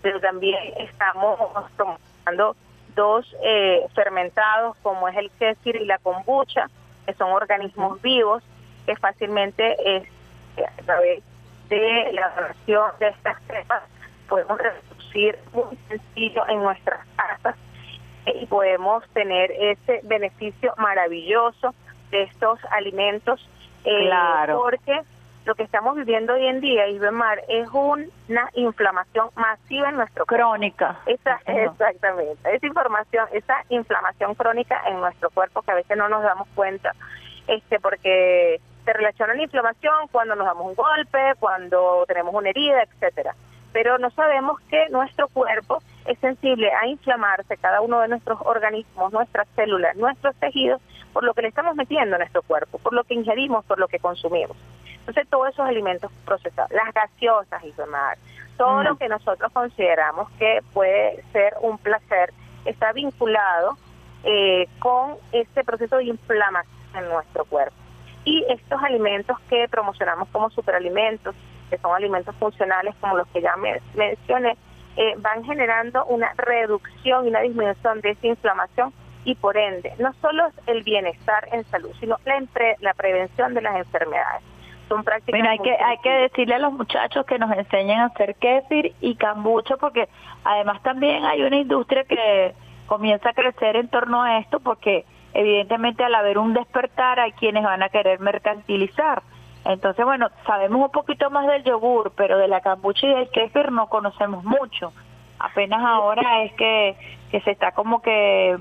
pero 0.01 0.19
también 0.19 0.57
estamos 0.77 1.39
promoviendo 1.75 2.55
dos 2.95 3.35
eh, 3.43 3.85
fermentados 3.95 4.75
como 4.81 5.07
es 5.07 5.17
el 5.17 5.31
kéfir 5.31 5.77
y 5.77 5.85
la 5.85 5.97
kombucha, 5.97 6.69
que 7.05 7.13
son 7.13 7.31
organismos 7.31 8.01
vivos 8.01 8.43
que 8.85 8.95
fácilmente 8.95 9.97
es, 9.97 10.07
través 10.85 11.23
de 11.75 12.11
la 12.13 12.29
donación 12.29 12.91
de 12.99 13.07
estas 13.07 13.41
cepas 13.43 13.83
podemos 14.27 14.57
reducir 14.57 15.37
muy 15.53 15.77
sencillo 15.87 16.47
en 16.47 16.59
nuestras 16.61 17.05
casas 17.15 17.55
y 18.25 18.45
podemos 18.45 19.07
tener 19.09 19.51
ese 19.51 20.01
beneficio 20.03 20.73
maravilloso 20.77 21.73
de 22.11 22.23
estos 22.23 22.59
alimentos 22.71 23.45
eh, 23.83 24.05
claro. 24.05 24.61
porque 24.61 25.01
lo 25.45 25.55
que 25.55 25.63
estamos 25.63 25.95
viviendo 25.95 26.33
hoy 26.33 26.45
en 26.45 26.61
día, 26.61 26.87
Isbemar, 26.87 27.41
es 27.47 27.67
una 27.69 28.49
inflamación 28.53 29.29
masiva 29.35 29.89
en 29.89 29.95
nuestro 29.95 30.25
cuerpo. 30.25 30.51
Crónica. 30.51 30.99
Esa, 31.07 31.39
exactamente. 31.47 32.55
Esa 32.55 32.67
información, 32.67 33.27
esa 33.31 33.55
inflamación 33.69 34.35
crónica 34.35 34.81
en 34.87 34.99
nuestro 34.99 35.29
cuerpo 35.31 35.63
que 35.63 35.71
a 35.71 35.75
veces 35.75 35.97
no 35.97 36.09
nos 36.09 36.21
damos 36.21 36.47
cuenta, 36.53 36.93
este, 37.47 37.79
porque 37.79 38.61
se 38.83 38.93
relaciona 38.93 39.33
la 39.33 39.43
inflamación 39.43 40.07
cuando 40.11 40.35
nos 40.35 40.45
damos 40.45 40.67
un 40.67 40.75
golpe, 40.75 41.33
cuando 41.39 42.05
tenemos 42.07 42.33
una 42.33 42.49
herida, 42.49 42.83
etcétera. 42.83 43.35
Pero 43.73 43.97
no 43.97 44.09
sabemos 44.11 44.59
que 44.69 44.89
nuestro 44.89 45.27
cuerpo 45.29 45.81
es 46.05 46.17
sensible 46.19 46.71
a 46.71 46.87
inflamarse 46.87 47.57
cada 47.57 47.81
uno 47.81 48.01
de 48.01 48.09
nuestros 48.09 48.39
organismos, 48.41 49.13
nuestras 49.13 49.47
células, 49.55 49.95
nuestros 49.95 50.35
tejidos, 50.35 50.81
por 51.13 51.23
lo 51.23 51.33
que 51.33 51.43
le 51.43 51.49
estamos 51.49 51.75
metiendo 51.75 52.15
a 52.15 52.19
nuestro 52.19 52.41
cuerpo, 52.41 52.79
por 52.79 52.93
lo 52.93 53.03
que 53.03 53.13
ingerimos, 53.13 53.63
por 53.65 53.79
lo 53.79 53.87
que 53.87 53.99
consumimos. 53.99 54.57
Entonces, 54.99 55.27
todos 55.29 55.49
esos 55.49 55.67
alimentos 55.67 56.11
procesados, 56.25 56.71
las 56.71 56.93
gaseosas, 56.93 57.63
y 57.63 57.71
demás, 57.71 58.17
todo 58.57 58.83
lo 58.83 58.95
que 58.97 59.07
nosotros 59.09 59.51
consideramos 59.51 60.29
que 60.37 60.61
puede 60.73 61.23
ser 61.31 61.55
un 61.61 61.77
placer, 61.77 62.31
está 62.65 62.93
vinculado 62.93 63.77
eh, 64.23 64.67
con 64.79 65.15
este 65.31 65.63
proceso 65.63 65.97
de 65.97 66.05
inflamación 66.05 66.71
en 66.95 67.09
nuestro 67.09 67.45
cuerpo. 67.45 67.80
Y 68.23 68.45
estos 68.49 68.81
alimentos 68.83 69.39
que 69.49 69.67
promocionamos 69.69 70.29
como 70.29 70.49
superalimentos, 70.51 71.35
que 71.69 71.77
son 71.77 71.95
alimentos 71.95 72.35
funcionales 72.35 72.95
como 72.99 73.17
los 73.17 73.27
que 73.29 73.41
ya 73.41 73.55
me 73.57 73.79
mencioné, 73.95 74.57
eh, 74.97 75.13
van 75.17 75.43
generando 75.43 76.05
una 76.05 76.33
reducción 76.35 77.25
y 77.25 77.29
una 77.29 77.39
disminución 77.41 78.01
de 78.01 78.11
esa 78.11 78.27
inflamación 78.27 78.93
y 79.23 79.35
por 79.35 79.55
ende 79.57 79.93
no 79.99 80.13
solo 80.21 80.47
el 80.67 80.83
bienestar 80.83 81.47
en 81.51 81.63
salud, 81.65 81.91
sino 81.99 82.17
la, 82.25 82.41
la 82.79 82.93
prevención 82.93 83.53
de 83.53 83.61
las 83.61 83.75
enfermedades. 83.75 84.43
Son 84.89 85.03
prácticas 85.05 85.41
hay 85.47 85.59
que 85.59 85.71
hay 85.71 85.97
que 85.99 86.09
decirle 86.09 86.55
a 86.55 86.59
los 86.59 86.73
muchachos 86.73 87.25
que 87.25 87.39
nos 87.39 87.49
enseñen 87.57 87.99
a 87.99 88.05
hacer 88.07 88.35
kéfir 88.35 88.93
y 88.99 89.15
cambucho 89.15 89.77
porque 89.77 90.09
además 90.43 90.83
también 90.83 91.23
hay 91.23 91.41
una 91.43 91.57
industria 91.57 92.03
que 92.03 92.53
comienza 92.87 93.29
a 93.29 93.33
crecer 93.33 93.77
en 93.77 93.87
torno 93.87 94.21
a 94.21 94.39
esto 94.39 94.59
porque 94.59 95.05
evidentemente 95.33 96.03
al 96.03 96.15
haber 96.15 96.37
un 96.37 96.53
despertar 96.53 97.19
hay 97.19 97.31
quienes 97.33 97.63
van 97.63 97.83
a 97.83 97.89
querer 97.89 98.19
mercantilizar. 98.19 99.23
Entonces, 99.65 100.03
bueno, 100.03 100.29
sabemos 100.45 100.81
un 100.81 100.91
poquito 100.91 101.29
más 101.29 101.47
del 101.47 101.63
yogur, 101.63 102.13
pero 102.15 102.37
de 102.37 102.47
la 102.47 102.61
cambucha 102.61 103.07
y 103.07 103.13
del 103.13 103.29
kéfir 103.29 103.71
no 103.71 103.87
conocemos 103.87 104.43
mucho. 104.43 104.91
Apenas 105.39 105.81
ahora 105.83 106.43
es 106.43 106.53
que, 106.53 106.95
que 107.31 107.41
se 107.41 107.51
está 107.51 107.71
como 107.71 108.01
que 108.01 108.57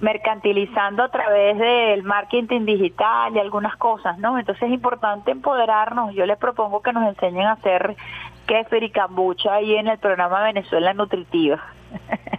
mercantilizando 0.00 1.02
a 1.02 1.08
través 1.08 1.58
del 1.58 2.02
marketing 2.02 2.66
digital 2.66 3.34
y 3.34 3.38
algunas 3.38 3.76
cosas, 3.76 4.18
¿no? 4.18 4.38
Entonces 4.38 4.64
es 4.64 4.74
importante 4.74 5.30
empoderarnos. 5.30 6.14
Yo 6.14 6.26
les 6.26 6.36
propongo 6.36 6.82
que 6.82 6.92
nos 6.92 7.08
enseñen 7.08 7.46
a 7.46 7.52
hacer 7.52 7.96
kéfir 8.46 8.82
y 8.82 8.90
cambucha 8.90 9.54
ahí 9.54 9.76
en 9.76 9.88
el 9.88 9.98
programa 9.98 10.42
Venezuela 10.42 10.92
Nutritiva. 10.92 11.62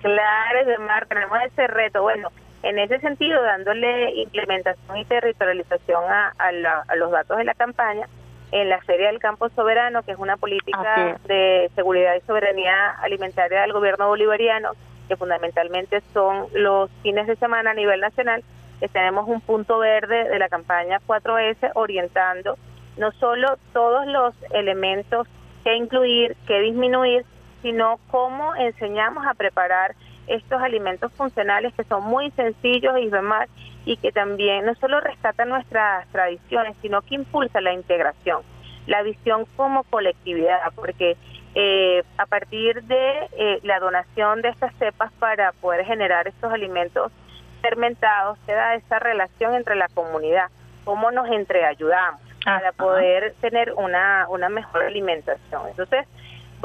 Claro, 0.02 0.82
Mar, 0.82 1.08
tenemos 1.08 1.40
ese 1.46 1.66
reto. 1.66 2.04
Bueno, 2.04 2.30
en 2.66 2.80
ese 2.80 3.00
sentido, 3.00 3.42
dándole 3.44 4.12
implementación 4.16 4.98
y 4.98 5.06
territorialización 5.06 6.04
a, 6.04 6.34
a, 6.38 6.96
los 6.96 7.12
datos 7.12 7.38
de 7.38 7.44
la 7.44 7.54
campaña, 7.54 8.08
en 8.52 8.70
la 8.70 8.82
Feria 8.82 9.08
del 9.08 9.20
Campo 9.20 9.50
Soberano, 9.50 10.02
que 10.04 10.14
es 10.14 10.18
una 10.18 10.38
política 10.38 11.20
de 11.28 11.70
seguridad 11.76 12.16
y 12.16 12.22
soberanía 12.22 12.92
alimentaria 13.02 13.62
del 13.62 13.74
gobierno 13.74 14.08
bolivariano, 14.08 14.72
que 15.08 15.16
fundamentalmente 15.16 16.02
son 16.14 16.48
los 16.54 16.90
fines 17.04 17.28
de 17.28 17.36
semana 17.36 17.72
a 17.72 17.74
nivel 17.76 18.02
nacional, 18.02 18.44
que 18.80 18.88
tenemos 18.88 19.28
un 19.28 19.42
punto 19.42 19.78
verde 19.78 20.28
de 20.28 20.40
la 20.40 20.50
campaña 20.50 21.00
4S 21.08 21.72
orientando 21.76 22.58
no 22.98 23.12
solo 23.14 23.58
todos 23.74 24.08
los 24.08 24.34
elementos 24.52 25.28
que 25.64 25.76
incluir, 25.76 26.36
que 26.48 26.62
disminuir, 26.62 27.26
sino 27.62 28.00
cómo 28.10 28.56
enseñamos 28.56 29.26
a 29.28 29.34
preparar 29.34 29.96
estos 30.28 30.62
alimentos 30.62 31.12
funcionales 31.14 31.74
que 31.74 31.84
son 31.84 32.04
muy 32.04 32.32
sencillos 32.32 32.98
y 33.00 33.10
demás 33.10 33.50
y 33.86 33.98
que 33.98 34.12
también 34.12 34.66
no 34.66 34.76
solo 34.76 35.00
rescatan 35.00 35.50
nuestras 35.50 36.08
tradiciones, 36.10 36.76
sino 36.82 37.02
que 37.02 37.16
impulsa 37.16 37.62
la 37.62 37.74
integración, 37.74 38.42
la 38.88 39.04
visión 39.04 39.46
como 39.56 39.84
colectividad, 39.84 40.60
porque 40.76 41.18
eh, 41.54 42.04
a 42.18 42.26
partir 42.26 42.84
de 42.84 43.30
eh, 43.38 43.60
la 43.64 43.80
donación 43.80 44.42
de 44.42 44.50
estas 44.50 44.74
cepas 44.76 45.12
para 45.20 45.52
poder 45.54 45.86
generar 45.86 46.28
estos 46.28 46.52
alimentos 46.52 47.12
fermentados, 47.62 48.38
se 48.46 48.52
da 48.52 48.76
esa 48.76 49.00
relación 49.00 49.56
entre 49.56 49.76
la 49.76 49.88
comunidad, 49.90 50.50
cómo 50.84 51.12
nos 51.12 51.30
entreayudamos 51.30 52.22
para 52.44 52.72
poder 52.74 53.34
tener 53.42 53.74
una, 53.74 54.28
una 54.30 54.50
mejor 54.50 54.84
alimentación. 54.84 55.64
Entonces, 55.70 56.06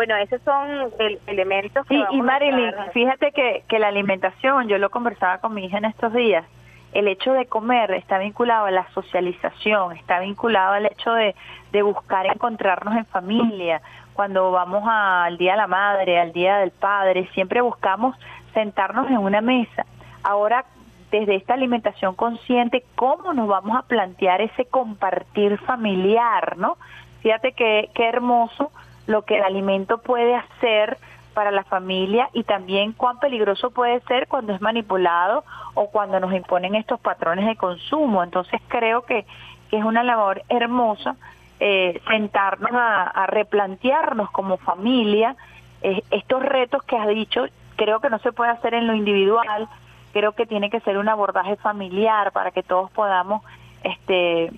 bueno, 0.01 0.17
esos 0.17 0.41
son 0.41 0.91
el, 0.99 1.21
elementos 1.27 1.85
que... 1.87 1.95
Sí, 1.95 2.03
y 2.13 2.23
Marilyn, 2.23 2.73
fíjate 2.95 3.33
que, 3.33 3.65
que 3.69 3.79
la 3.79 3.89
alimentación, 3.89 4.67
yo 4.67 4.79
lo 4.79 4.89
conversaba 4.89 5.37
con 5.43 5.53
mi 5.53 5.67
hija 5.67 5.77
en 5.77 5.85
estos 5.85 6.15
días, 6.15 6.47
el 6.95 7.07
hecho 7.07 7.35
de 7.35 7.45
comer 7.45 7.91
está 7.91 8.17
vinculado 8.17 8.65
a 8.65 8.71
la 8.71 8.89
socialización, 8.95 9.95
está 9.95 10.21
vinculado 10.21 10.73
al 10.73 10.87
hecho 10.87 11.13
de, 11.13 11.35
de 11.71 11.83
buscar 11.83 12.25
encontrarnos 12.25 12.97
en 12.97 13.05
familia. 13.05 13.83
Cuando 14.15 14.51
vamos 14.51 14.85
al 14.91 15.37
Día 15.37 15.53
de 15.53 15.59
la 15.59 15.67
Madre, 15.67 16.19
al 16.19 16.33
Día 16.33 16.57
del 16.57 16.71
Padre, 16.71 17.29
siempre 17.35 17.61
buscamos 17.61 18.17
sentarnos 18.55 19.07
en 19.11 19.19
una 19.19 19.43
mesa. 19.43 19.85
Ahora, 20.23 20.65
desde 21.11 21.35
esta 21.35 21.53
alimentación 21.53 22.15
consciente, 22.15 22.85
¿cómo 22.95 23.35
nos 23.35 23.49
vamos 23.49 23.77
a 23.77 23.83
plantear 23.83 24.41
ese 24.41 24.65
compartir 24.65 25.59
familiar, 25.59 26.57
no? 26.57 26.79
Fíjate 27.21 27.53
que 27.53 27.91
qué 27.95 28.09
hermoso 28.09 28.73
lo 29.07 29.23
que 29.23 29.39
el 29.39 29.45
alimento 29.45 29.99
puede 29.99 30.35
hacer 30.35 30.99
para 31.35 31.51
la 31.51 31.65
familia 31.65 32.29
y 32.33 32.45
también 32.45 32.93
cuán 32.93 33.19
peligroso 33.19 33.71
puede 33.71 34.01
ser 34.03 34.27
cuando 34.29 34.53
es 34.53 34.61
manipulado 34.61 35.45
o 35.75 35.91
cuando 35.91 36.21
nos 36.21 36.33
imponen 36.33 36.75
estos 36.75 37.01
patrones 37.01 37.47
de 37.47 37.57
consumo. 37.57 38.23
Entonces 38.23 38.61
creo 38.69 39.03
que, 39.03 39.25
es 39.71 39.85
una 39.85 40.03
labor 40.03 40.43
hermosa 40.49 41.15
eh, 41.61 42.01
sentarnos 42.09 42.73
a, 42.73 43.25
replantearnos 43.29 44.29
como 44.33 44.57
familia 44.57 45.37
eh, 45.83 46.03
estos 46.11 46.43
retos 46.43 46.83
que 46.83 46.97
has 46.97 47.07
dicho. 47.07 47.47
Creo 47.77 48.01
que 48.01 48.11
no 48.11 48.19
se 48.19 48.33
puede 48.33 48.51
hacer 48.51 48.75
en 48.75 48.89
lo 48.89 48.95
individual, 48.95 49.69
creo 50.13 50.33
que 50.33 50.47
tiene 50.47 50.71
que 50.71 50.81
ser 50.81 50.99
un 50.99 51.09
abordaje 51.09 51.55
familiar 51.57 52.33
para 52.33 52.51
que 52.51 52.65
todos 52.65 52.91
podamos 52.91 53.43
este 53.85 54.51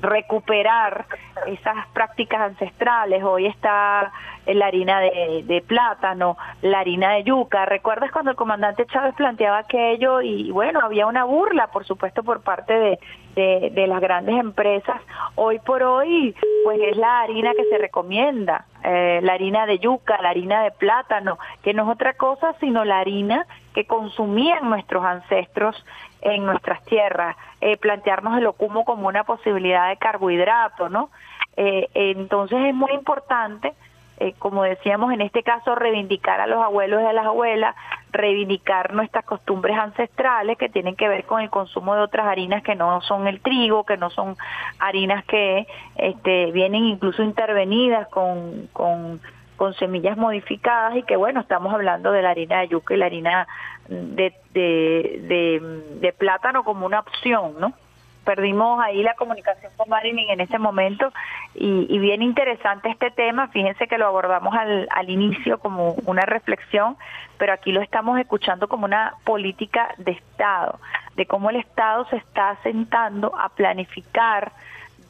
recuperar 0.00 1.06
esas 1.46 1.86
prácticas 1.88 2.40
ancestrales. 2.40 3.22
Hoy 3.22 3.46
está 3.46 4.12
la 4.46 4.66
harina 4.66 5.00
de, 5.00 5.64
plátano, 5.66 6.36
la 6.62 6.80
harina 6.80 7.12
de 7.12 7.24
yuca. 7.24 7.66
¿Recuerdas 7.66 8.10
cuando 8.10 8.30
el 8.30 8.36
comandante 8.36 8.86
Chávez 8.86 9.14
planteaba 9.14 9.58
aquello? 9.58 10.20
Y 10.22 10.50
bueno, 10.50 10.80
había 10.80 11.06
una 11.06 11.24
burla, 11.24 11.68
por 11.68 11.84
supuesto, 11.84 12.22
por 12.22 12.42
parte 12.42 12.72
de, 12.72 13.70
de, 13.70 13.86
las 13.86 14.00
grandes 14.00 14.38
empresas. 14.38 15.00
Hoy 15.34 15.58
por 15.60 15.82
hoy, 15.82 16.34
pues 16.64 16.80
es 16.80 16.96
la 16.96 17.20
harina 17.20 17.52
que 17.54 17.64
se 17.64 17.78
recomienda, 17.78 18.66
eh, 18.82 19.20
la 19.22 19.34
harina 19.34 19.66
de 19.66 19.78
yuca, 19.78 20.20
la 20.22 20.30
harina 20.30 20.62
de 20.62 20.70
plátano, 20.72 21.38
que 21.62 21.74
no 21.74 21.84
es 21.84 21.88
otra 21.90 22.14
cosa 22.14 22.54
sino 22.60 22.84
la 22.84 22.98
harina 22.98 23.46
que 23.74 23.86
consumían 23.86 24.68
nuestros 24.68 25.04
ancestros 25.04 25.84
en 26.22 26.44
nuestras 26.44 26.84
tierras, 26.84 27.36
eh, 27.60 27.76
plantearnos 27.76 28.36
el 28.38 28.46
ocumo 28.46 28.84
como 28.84 29.08
una 29.08 29.24
posibilidad 29.24 29.88
de 29.88 29.96
carbohidrato, 29.96 30.88
¿no? 30.88 31.10
Eh, 31.56 31.88
entonces 31.94 32.58
es 32.66 32.74
muy 32.74 32.92
importante, 32.92 33.72
eh, 34.18 34.34
como 34.38 34.62
decíamos 34.64 35.12
en 35.12 35.22
este 35.22 35.42
caso, 35.42 35.74
reivindicar 35.74 36.40
a 36.40 36.46
los 36.46 36.62
abuelos 36.62 37.02
y 37.02 37.06
a 37.06 37.12
las 37.12 37.26
abuelas, 37.26 37.74
reivindicar 38.12 38.92
nuestras 38.92 39.24
costumbres 39.24 39.78
ancestrales 39.78 40.58
que 40.58 40.68
tienen 40.68 40.96
que 40.96 41.08
ver 41.08 41.24
con 41.24 41.40
el 41.40 41.48
consumo 41.48 41.94
de 41.94 42.02
otras 42.02 42.26
harinas 42.26 42.62
que 42.62 42.74
no 42.74 43.00
son 43.02 43.26
el 43.26 43.40
trigo, 43.40 43.84
que 43.84 43.96
no 43.96 44.10
son 44.10 44.36
harinas 44.78 45.24
que 45.24 45.66
este, 45.96 46.52
vienen 46.52 46.84
incluso 46.84 47.22
intervenidas 47.22 48.08
con, 48.08 48.68
con 48.72 49.20
con 49.60 49.74
semillas 49.74 50.16
modificadas 50.16 50.96
y 50.96 51.02
que 51.02 51.16
bueno, 51.16 51.40
estamos 51.40 51.74
hablando 51.74 52.12
de 52.12 52.22
la 52.22 52.30
harina 52.30 52.60
de 52.60 52.68
yuca 52.68 52.94
y 52.94 52.96
la 52.96 53.04
harina 53.04 53.46
de, 53.90 54.32
de, 54.54 56.14
plátano 56.16 56.64
como 56.64 56.86
una 56.86 57.00
opción, 57.00 57.56
¿no? 57.60 57.74
Perdimos 58.24 58.82
ahí 58.82 59.02
la 59.02 59.12
comunicación 59.16 59.70
con 59.76 59.90
Marilyn 59.90 60.30
en 60.30 60.40
ese 60.40 60.58
momento 60.58 61.12
y, 61.54 61.98
bien 61.98 62.22
interesante 62.22 62.88
este 62.88 63.10
tema, 63.10 63.48
fíjense 63.48 63.86
que 63.86 63.98
lo 63.98 64.06
abordamos 64.06 64.54
al, 64.54 64.88
al 64.92 65.10
inicio 65.10 65.58
como 65.58 65.92
una 66.06 66.22
reflexión, 66.22 66.96
pero 67.36 67.52
aquí 67.52 67.70
lo 67.70 67.82
estamos 67.82 68.18
escuchando 68.18 68.66
como 68.66 68.86
una 68.86 69.12
política 69.24 69.94
de 69.98 70.12
Estado, 70.12 70.80
de 71.16 71.26
cómo 71.26 71.50
el 71.50 71.56
Estado 71.56 72.06
se 72.06 72.16
está 72.16 72.56
sentando 72.62 73.36
a 73.36 73.50
planificar 73.50 74.52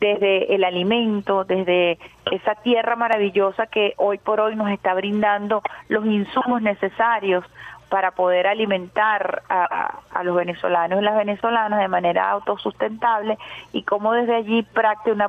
desde 0.01 0.55
el 0.55 0.65
alimento, 0.65 1.45
desde 1.45 1.99
esa 2.31 2.55
tierra 2.57 2.97
maravillosa 2.97 3.67
que 3.67 3.93
hoy 3.99 4.19
por 4.19 4.41
hoy 4.41 4.57
nos 4.57 4.71
está 4.71 4.95
brindando 4.95 5.63
los 5.89 6.07
insumos 6.07 6.63
necesarios 6.63 7.45
para 7.91 8.13
poder 8.13 8.47
alimentar 8.47 9.43
a, 9.49 10.23
los 10.23 10.37
venezolanos 10.37 11.01
y 11.01 11.05
las 11.05 11.17
venezolanas 11.17 11.81
de 11.81 11.89
manera 11.89 12.31
autosustentable 12.31 13.37
y 13.73 13.83
cómo 13.83 14.13
desde 14.13 14.37
allí 14.37 14.63
práctica 14.63 15.13
una 15.13 15.29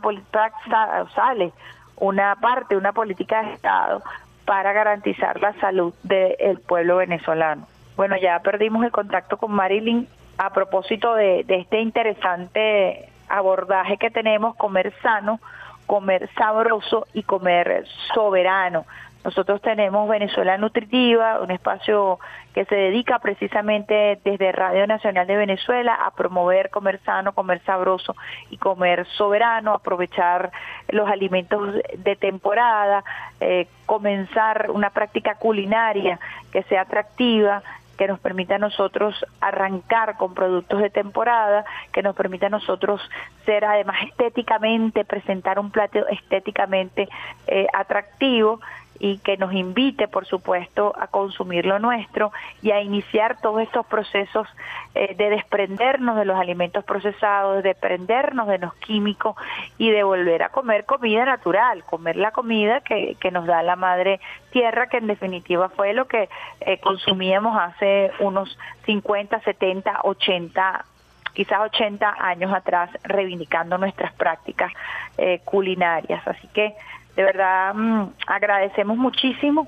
sale 1.15 1.51
una 1.97 2.35
parte, 2.35 2.75
una 2.75 2.93
política 2.93 3.43
de 3.43 3.53
Estado 3.53 4.01
para 4.45 4.73
garantizar 4.73 5.39
la 5.39 5.53
salud 5.59 5.93
del 6.03 6.59
pueblo 6.59 6.97
venezolano. 6.97 7.67
Bueno, 7.95 8.15
ya 8.17 8.39
perdimos 8.39 8.83
el 8.83 8.91
contacto 8.91 9.37
con 9.37 9.51
Marilyn 9.51 10.07
a 10.37 10.51
propósito 10.51 11.13
de 11.13 11.45
este 11.47 11.79
interesante 11.79 13.10
abordaje 13.37 13.97
que 13.97 14.09
tenemos, 14.09 14.55
comer 14.55 14.93
sano, 15.01 15.39
comer 15.85 16.29
sabroso 16.37 17.07
y 17.13 17.23
comer 17.23 17.85
soberano. 18.13 18.85
Nosotros 19.23 19.61
tenemos 19.61 20.09
Venezuela 20.09 20.57
Nutritiva, 20.57 21.41
un 21.41 21.51
espacio 21.51 22.19
que 22.55 22.65
se 22.65 22.75
dedica 22.75 23.19
precisamente 23.19 24.19
desde 24.23 24.51
Radio 24.51 24.87
Nacional 24.87 25.27
de 25.27 25.37
Venezuela 25.37 25.93
a 25.93 26.11
promover 26.11 26.71
comer 26.71 26.99
sano, 27.05 27.33
comer 27.33 27.61
sabroso 27.63 28.15
y 28.49 28.57
comer 28.57 29.05
soberano, 29.17 29.73
aprovechar 29.73 30.51
los 30.89 31.07
alimentos 31.07 31.75
de 31.97 32.15
temporada, 32.15 33.03
eh, 33.39 33.67
comenzar 33.85 34.71
una 34.71 34.89
práctica 34.89 35.35
culinaria 35.35 36.19
que 36.51 36.63
sea 36.63 36.81
atractiva, 36.81 37.61
que 38.01 38.07
nos 38.07 38.19
permita 38.19 38.55
a 38.55 38.57
nosotros 38.57 39.13
arrancar 39.41 40.17
con 40.17 40.33
productos 40.33 40.81
de 40.81 40.89
temporada, 40.89 41.65
que 41.93 42.01
nos 42.01 42.15
permita 42.15 42.47
a 42.47 42.49
nosotros 42.49 42.99
ser 43.45 43.63
además 43.63 43.97
estéticamente, 44.07 45.05
presentar 45.05 45.59
un 45.59 45.69
plato 45.69 46.07
estéticamente 46.07 47.07
eh, 47.45 47.67
atractivo 47.71 48.59
y 49.03 49.17
que 49.17 49.35
nos 49.35 49.51
invite, 49.51 50.07
por 50.07 50.27
supuesto, 50.27 50.93
a 50.95 51.07
consumir 51.07 51.65
lo 51.65 51.79
nuestro 51.79 52.31
y 52.61 52.69
a 52.69 52.81
iniciar 52.81 53.41
todos 53.41 53.63
estos 53.63 53.83
procesos 53.87 54.47
eh, 54.93 55.15
de 55.15 55.31
desprendernos 55.31 56.15
de 56.17 56.25
los 56.25 56.37
alimentos 56.37 56.83
procesados, 56.83 57.55
de 57.55 57.69
desprendernos 57.69 58.47
de 58.47 58.59
los 58.59 58.75
químicos 58.75 59.35
y 59.79 59.89
de 59.89 60.03
volver 60.03 60.43
a 60.43 60.49
comer 60.49 60.85
comida 60.85 61.25
natural, 61.25 61.83
comer 61.83 62.15
la 62.15 62.29
comida 62.29 62.81
que, 62.81 63.15
que 63.19 63.31
nos 63.31 63.47
da 63.47 63.63
la 63.63 63.75
madre 63.75 64.19
tierra, 64.51 64.85
que 64.85 64.97
en 64.97 65.07
definitiva 65.07 65.69
fue 65.69 65.93
lo 65.93 66.05
que 66.05 66.29
eh, 66.59 66.79
consumíamos 66.79 67.57
hace 67.59 68.11
unos 68.19 68.55
50, 68.85 69.39
70, 69.39 70.01
80 70.03 70.85
quizás 71.33 71.59
80 71.61 72.17
años 72.19 72.53
atrás, 72.53 72.89
reivindicando 73.03 73.77
nuestras 73.77 74.13
prácticas 74.13 74.71
eh, 75.17 75.39
culinarias. 75.45 76.21
Así 76.27 76.47
que 76.49 76.75
de 77.15 77.23
verdad, 77.23 77.73
mm, 77.73 78.09
agradecemos 78.27 78.97
muchísimo 78.97 79.67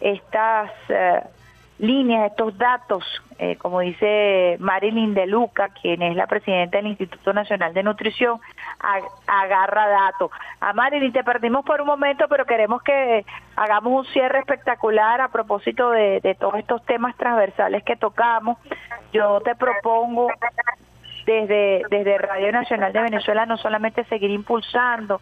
estas 0.00 0.70
eh, 0.88 1.22
líneas, 1.78 2.30
estos 2.30 2.56
datos, 2.56 3.04
eh, 3.38 3.56
como 3.56 3.80
dice 3.80 4.56
Marilyn 4.58 5.14
De 5.14 5.26
Luca, 5.26 5.68
quien 5.68 6.02
es 6.02 6.16
la 6.16 6.26
presidenta 6.26 6.78
del 6.78 6.88
Instituto 6.88 7.32
Nacional 7.32 7.72
de 7.74 7.82
Nutrición, 7.82 8.40
agarra 9.26 9.88
datos. 9.88 10.30
A 10.60 10.72
Marilyn 10.72 11.12
te 11.12 11.24
perdimos 11.24 11.64
por 11.64 11.80
un 11.80 11.86
momento, 11.86 12.26
pero 12.28 12.46
queremos 12.46 12.82
que 12.82 13.24
hagamos 13.56 14.06
un 14.06 14.12
cierre 14.12 14.40
espectacular 14.40 15.20
a 15.20 15.28
propósito 15.28 15.90
de, 15.90 16.20
de 16.20 16.34
todos 16.34 16.56
estos 16.56 16.84
temas 16.84 17.16
transversales 17.16 17.82
que 17.84 17.96
tocamos. 17.96 18.58
Yo 19.12 19.40
te 19.40 19.54
propongo 19.54 20.28
desde, 21.28 21.82
desde 21.90 22.16
Radio 22.16 22.50
Nacional 22.52 22.90
de 22.90 23.02
Venezuela 23.02 23.44
no 23.44 23.58
solamente 23.58 24.02
seguir 24.04 24.30
impulsando, 24.30 25.20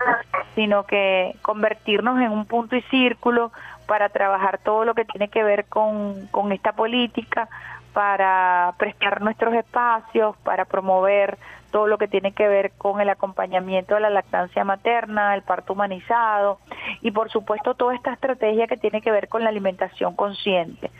sino 0.54 0.84
que 0.84 1.34
convertirnos 1.42 2.20
en 2.20 2.30
un 2.30 2.46
punto 2.46 2.76
y 2.76 2.82
círculo 2.82 3.50
para 3.88 4.08
trabajar 4.08 4.58
todo 4.58 4.84
lo 4.84 4.94
que 4.94 5.04
tiene 5.04 5.28
que 5.28 5.42
ver 5.42 5.64
con, 5.64 6.28
con 6.28 6.52
esta 6.52 6.72
política, 6.72 7.48
para 7.92 8.74
prestar 8.78 9.20
nuestros 9.20 9.54
espacios, 9.54 10.36
para 10.44 10.64
promover 10.66 11.38
todo 11.72 11.88
lo 11.88 11.98
que 11.98 12.06
tiene 12.06 12.32
que 12.32 12.46
ver 12.46 12.70
con 12.78 13.00
el 13.00 13.08
acompañamiento 13.08 13.94
de 13.94 14.00
la 14.02 14.10
lactancia 14.10 14.62
materna, 14.64 15.34
el 15.34 15.42
parto 15.42 15.72
humanizado 15.72 16.58
y 17.00 17.10
por 17.10 17.30
supuesto 17.30 17.74
toda 17.74 17.94
esta 17.94 18.12
estrategia 18.12 18.68
que 18.68 18.76
tiene 18.76 19.00
que 19.00 19.10
ver 19.10 19.28
con 19.28 19.42
la 19.42 19.50
alimentación 19.50 20.14
consciente. 20.14 20.90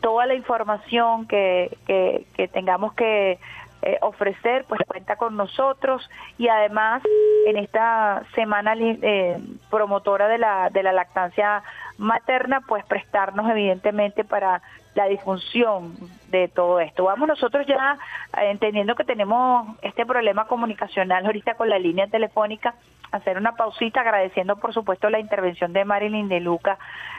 Toda 0.00 0.26
la 0.26 0.34
información 0.34 1.26
que, 1.26 1.76
que, 1.86 2.24
que 2.34 2.48
tengamos 2.48 2.94
que 2.94 3.38
eh, 3.86 3.98
ofrecer, 4.00 4.64
pues 4.66 4.80
cuenta 4.86 5.16
con 5.16 5.36
nosotros 5.36 6.08
y 6.38 6.48
además 6.48 7.02
en 7.46 7.58
esta 7.58 8.22
semana 8.34 8.74
eh, 8.78 9.38
promotora 9.70 10.26
de 10.26 10.38
la, 10.38 10.70
de 10.70 10.82
la 10.82 10.92
lactancia 10.92 11.62
materna, 11.98 12.62
pues 12.66 12.82
prestarnos 12.86 13.50
evidentemente 13.50 14.24
para 14.24 14.62
la 14.94 15.06
disfunción 15.06 15.94
de 16.30 16.48
todo 16.48 16.80
esto. 16.80 17.04
Vamos 17.04 17.28
nosotros 17.28 17.66
ya 17.66 17.98
eh, 18.38 18.50
entendiendo 18.50 18.94
que 18.94 19.04
tenemos 19.04 19.76
este 19.82 20.06
problema 20.06 20.46
comunicacional 20.46 21.26
ahorita 21.26 21.54
con 21.54 21.68
la 21.68 21.78
línea 21.78 22.06
telefónica, 22.06 22.74
hacer 23.12 23.36
una 23.38 23.54
pausita 23.54 24.00
agradeciendo 24.00 24.56
por 24.56 24.74
supuesto 24.74 25.08
la 25.08 25.20
intervención 25.20 25.72
de 25.72 25.84
Marilyn 25.84 26.28
de 26.28 26.40
Luca, 26.40 26.78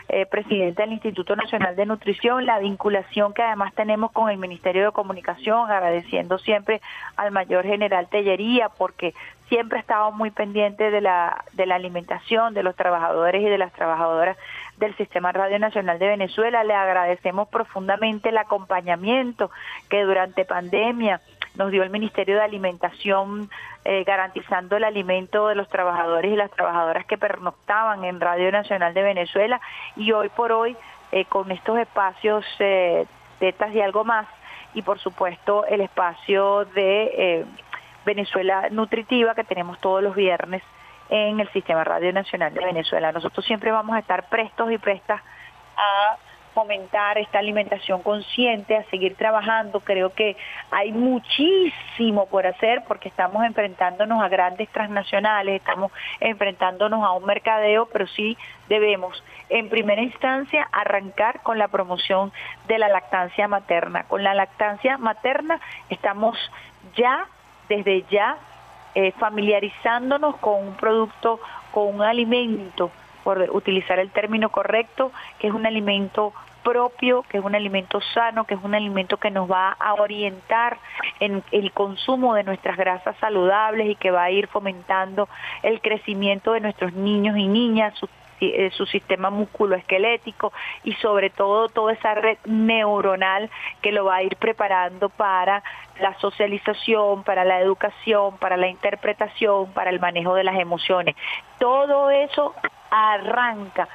eh, 0.09 0.25
presidenta 0.25 0.83
del 0.83 0.93
Instituto 0.93 1.35
Nacional 1.35 1.75
de 1.75 1.85
Nutrición, 1.85 2.45
la 2.45 2.59
vinculación 2.59 3.33
que 3.33 3.41
además 3.41 3.73
tenemos 3.73 4.11
con 4.11 4.29
el 4.29 4.37
Ministerio 4.37 4.85
de 4.85 4.91
Comunicación, 4.91 5.71
agradeciendo 5.71 6.37
siempre 6.37 6.81
al 7.15 7.31
mayor 7.31 7.65
general 7.65 8.07
Tellería 8.09 8.69
porque 8.69 9.13
siempre 9.47 9.77
ha 9.77 9.81
estado 9.81 10.11
muy 10.11 10.31
pendiente 10.31 10.91
de 10.91 11.01
la, 11.01 11.45
de 11.53 11.65
la 11.65 11.75
alimentación 11.75 12.53
de 12.53 12.63
los 12.63 12.75
trabajadores 12.75 13.41
y 13.41 13.45
de 13.45 13.57
las 13.57 13.71
trabajadoras 13.73 14.37
del 14.77 14.95
Sistema 14.97 15.31
Radio 15.31 15.59
Nacional 15.59 15.99
de 15.99 16.07
Venezuela. 16.07 16.63
Le 16.63 16.73
agradecemos 16.73 17.47
profundamente 17.47 18.29
el 18.29 18.37
acompañamiento 18.37 19.51
que 19.89 20.03
durante 20.03 20.45
pandemia 20.45 21.21
nos 21.57 21.71
dio 21.71 21.83
el 21.83 21.89
Ministerio 21.89 22.35
de 22.35 22.41
Alimentación 22.41 23.49
eh, 23.85 24.03
garantizando 24.03 24.77
el 24.77 24.83
alimento 24.83 25.47
de 25.47 25.55
los 25.55 25.69
trabajadores 25.69 26.31
y 26.31 26.35
las 26.35 26.51
trabajadoras 26.51 27.05
que 27.05 27.17
pernoctaban 27.17 28.03
en 28.03 28.19
Radio 28.19 28.51
Nacional 28.51 28.93
de 28.93 29.03
Venezuela 29.03 29.61
y 29.95 30.11
hoy 30.11 30.29
por 30.29 30.51
hoy 30.51 30.75
eh, 31.11 31.25
con 31.25 31.51
estos 31.51 31.77
espacios 31.77 32.45
eh, 32.59 33.05
tetas 33.39 33.73
y 33.73 33.81
algo 33.81 34.03
más 34.03 34.27
y 34.73 34.81
por 34.81 34.99
supuesto 34.99 35.65
el 35.67 35.81
espacio 35.81 36.65
de 36.65 37.45
Venezuela 38.05 38.67
Nutritiva 38.71 39.35
que 39.35 39.45
tenemos 39.45 39.79
todos 39.79 40.03
los 40.03 40.15
viernes 40.15 40.61
en 41.09 41.39
el 41.39 41.49
Sistema 41.51 41.83
Radio 41.83 42.11
Nacional 42.13 42.53
de 42.53 42.65
Venezuela. 42.65 43.11
Nosotros 43.11 43.45
siempre 43.45 43.71
vamos 43.71 43.95
a 43.95 43.99
estar 43.99 44.27
prestos 44.29 44.71
y 44.71 44.77
prestas 44.77 45.21
a 45.77 46.17
fomentar 46.55 47.17
esta 47.17 47.37
alimentación 47.37 48.01
consciente, 48.01 48.77
a 48.77 48.85
seguir 48.85 49.15
trabajando. 49.15 49.81
Creo 49.81 50.13
que 50.13 50.37
hay 50.71 50.93
muchísimo 50.93 52.27
por 52.27 52.47
hacer 52.47 52.83
porque 52.87 53.09
estamos 53.09 53.43
enfrentándonos 53.43 54.23
a 54.23 54.29
grandes 54.29 54.69
transnacionales, 54.69 55.57
estamos 55.57 55.91
enfrentándonos 56.21 57.03
a 57.03 57.11
un 57.11 57.25
mercadeo, 57.25 57.87
pero 57.91 58.07
sí 58.07 58.37
debemos 58.69 59.21
en 59.49 59.69
primera 59.69 60.01
instancia 60.01 60.67
arrancar 60.71 61.41
con 61.43 61.59
la 61.59 61.67
promoción 61.67 62.31
de 62.67 62.79
la 62.79 62.87
lactancia 62.87 63.47
materna. 63.49 64.05
Con 64.05 64.23
la 64.23 64.33
lactancia 64.33 64.97
materna 64.97 65.59
estamos 65.89 66.37
ya, 66.95 67.25
desde 67.67 68.03
ya, 68.09 68.37
eh, 68.95 69.11
familiarizándonos 69.13 70.37
con 70.37 70.67
un 70.67 70.75
producto, 70.75 71.39
con 71.71 71.95
un 71.95 72.01
alimento, 72.01 72.91
por 73.23 73.39
utilizar 73.51 73.99
el 73.99 74.09
término 74.09 74.49
correcto, 74.49 75.11
que 75.39 75.47
es 75.47 75.53
un 75.53 75.65
alimento 75.65 76.33
propio, 76.63 77.23
que 77.29 77.37
es 77.37 77.43
un 77.43 77.55
alimento 77.55 78.01
sano, 78.13 78.45
que 78.45 78.55
es 78.55 78.63
un 78.63 78.73
alimento 78.73 79.17
que 79.17 79.29
nos 79.29 79.49
va 79.49 79.71
a 79.79 79.93
orientar 79.93 80.77
en 81.19 81.43
el 81.51 81.71
consumo 81.71 82.33
de 82.33 82.43
nuestras 82.43 82.75
grasas 82.75 83.15
saludables 83.19 83.87
y 83.89 83.95
que 83.95 84.09
va 84.11 84.23
a 84.23 84.31
ir 84.31 84.47
fomentando 84.47 85.29
el 85.61 85.79
crecimiento 85.79 86.53
de 86.53 86.61
nuestros 86.61 86.93
niños 86.93 87.37
y 87.37 87.47
niñas, 87.47 87.93
su 88.71 88.85
sistema 88.85 89.29
musculoesquelético 89.29 90.51
y 90.83 90.93
sobre 90.93 91.29
todo 91.29 91.69
toda 91.69 91.93
esa 91.93 92.13
red 92.15 92.37
neuronal 92.45 93.49
que 93.81 93.91
lo 93.91 94.05
va 94.05 94.17
a 94.17 94.23
ir 94.23 94.35
preparando 94.37 95.09
para 95.09 95.63
la 95.99 96.17
socialización, 96.19 97.23
para 97.23 97.45
la 97.45 97.59
educación, 97.59 98.37
para 98.37 98.57
la 98.57 98.67
interpretación, 98.67 99.71
para 99.73 99.89
el 99.89 99.99
manejo 99.99 100.35
de 100.35 100.43
las 100.43 100.59
emociones. 100.59 101.15
Todo 101.59 102.09
eso 102.09 102.53
arranca 102.91 103.87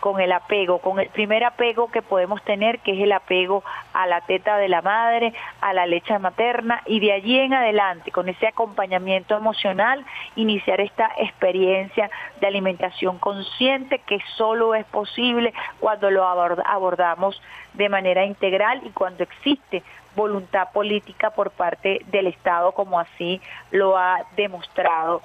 con 0.00 0.20
el 0.20 0.32
apego, 0.32 0.78
con 0.78 0.98
el 0.98 1.08
primer 1.08 1.44
apego 1.44 1.90
que 1.90 2.02
podemos 2.02 2.42
tener, 2.42 2.80
que 2.80 2.92
es 2.92 3.00
el 3.00 3.12
apego 3.12 3.62
a 3.92 4.06
la 4.06 4.22
teta 4.22 4.56
de 4.56 4.68
la 4.68 4.82
madre, 4.82 5.32
a 5.60 5.72
la 5.72 5.86
leche 5.86 6.18
materna, 6.18 6.82
y 6.86 7.00
de 7.00 7.12
allí 7.12 7.38
en 7.38 7.54
adelante, 7.54 8.10
con 8.10 8.28
ese 8.28 8.48
acompañamiento 8.48 9.36
emocional, 9.36 10.04
iniciar 10.36 10.80
esta 10.80 11.10
experiencia 11.18 12.10
de 12.40 12.46
alimentación 12.46 13.18
consciente 13.18 13.98
que 14.00 14.18
solo 14.36 14.74
es 14.74 14.86
posible 14.86 15.52
cuando 15.78 16.10
lo 16.10 16.26
abordamos 16.26 17.40
de 17.74 17.88
manera 17.88 18.24
integral 18.24 18.80
y 18.84 18.90
cuando 18.90 19.22
existe 19.22 19.82
voluntad 20.16 20.72
política 20.72 21.30
por 21.30 21.50
parte 21.50 22.00
del 22.06 22.26
Estado, 22.26 22.72
como 22.72 22.98
así 22.98 23.40
lo 23.70 23.96
ha 23.96 24.24
demostrado 24.36 25.22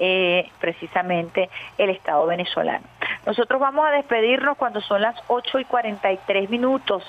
eh, 0.00 0.50
precisamente 0.58 1.50
el 1.78 1.90
Estado 1.90 2.26
venezolano. 2.26 2.84
Nosotros 3.26 3.60
vamos 3.60 3.86
a 3.86 3.90
despedirnos 3.92 4.56
cuando 4.56 4.80
son 4.80 5.02
las 5.02 5.14
8 5.28 5.60
y 5.60 5.64
43 5.66 6.48
minutos 6.48 7.04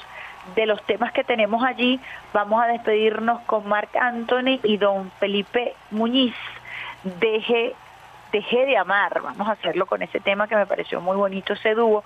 de 0.55 0.65
los 0.65 0.83
temas 0.83 1.13
que 1.13 1.23
tenemos 1.23 1.63
allí. 1.63 1.99
Vamos 2.33 2.61
a 2.61 2.67
despedirnos 2.67 3.41
con 3.43 3.67
Marc 3.67 3.95
Anthony 3.95 4.59
y 4.63 4.77
don 4.77 5.09
Felipe 5.19 5.73
Muñiz. 5.91 6.35
Deje 7.03 7.75
Dejé 8.31 8.65
de 8.65 8.77
amar, 8.77 9.21
vamos 9.21 9.45
a 9.49 9.51
hacerlo 9.51 9.85
con 9.85 10.01
ese 10.01 10.21
tema 10.21 10.47
que 10.47 10.55
me 10.55 10.65
pareció 10.65 11.01
muy 11.01 11.17
bonito 11.17 11.51
ese 11.51 11.73
dúo 11.73 12.05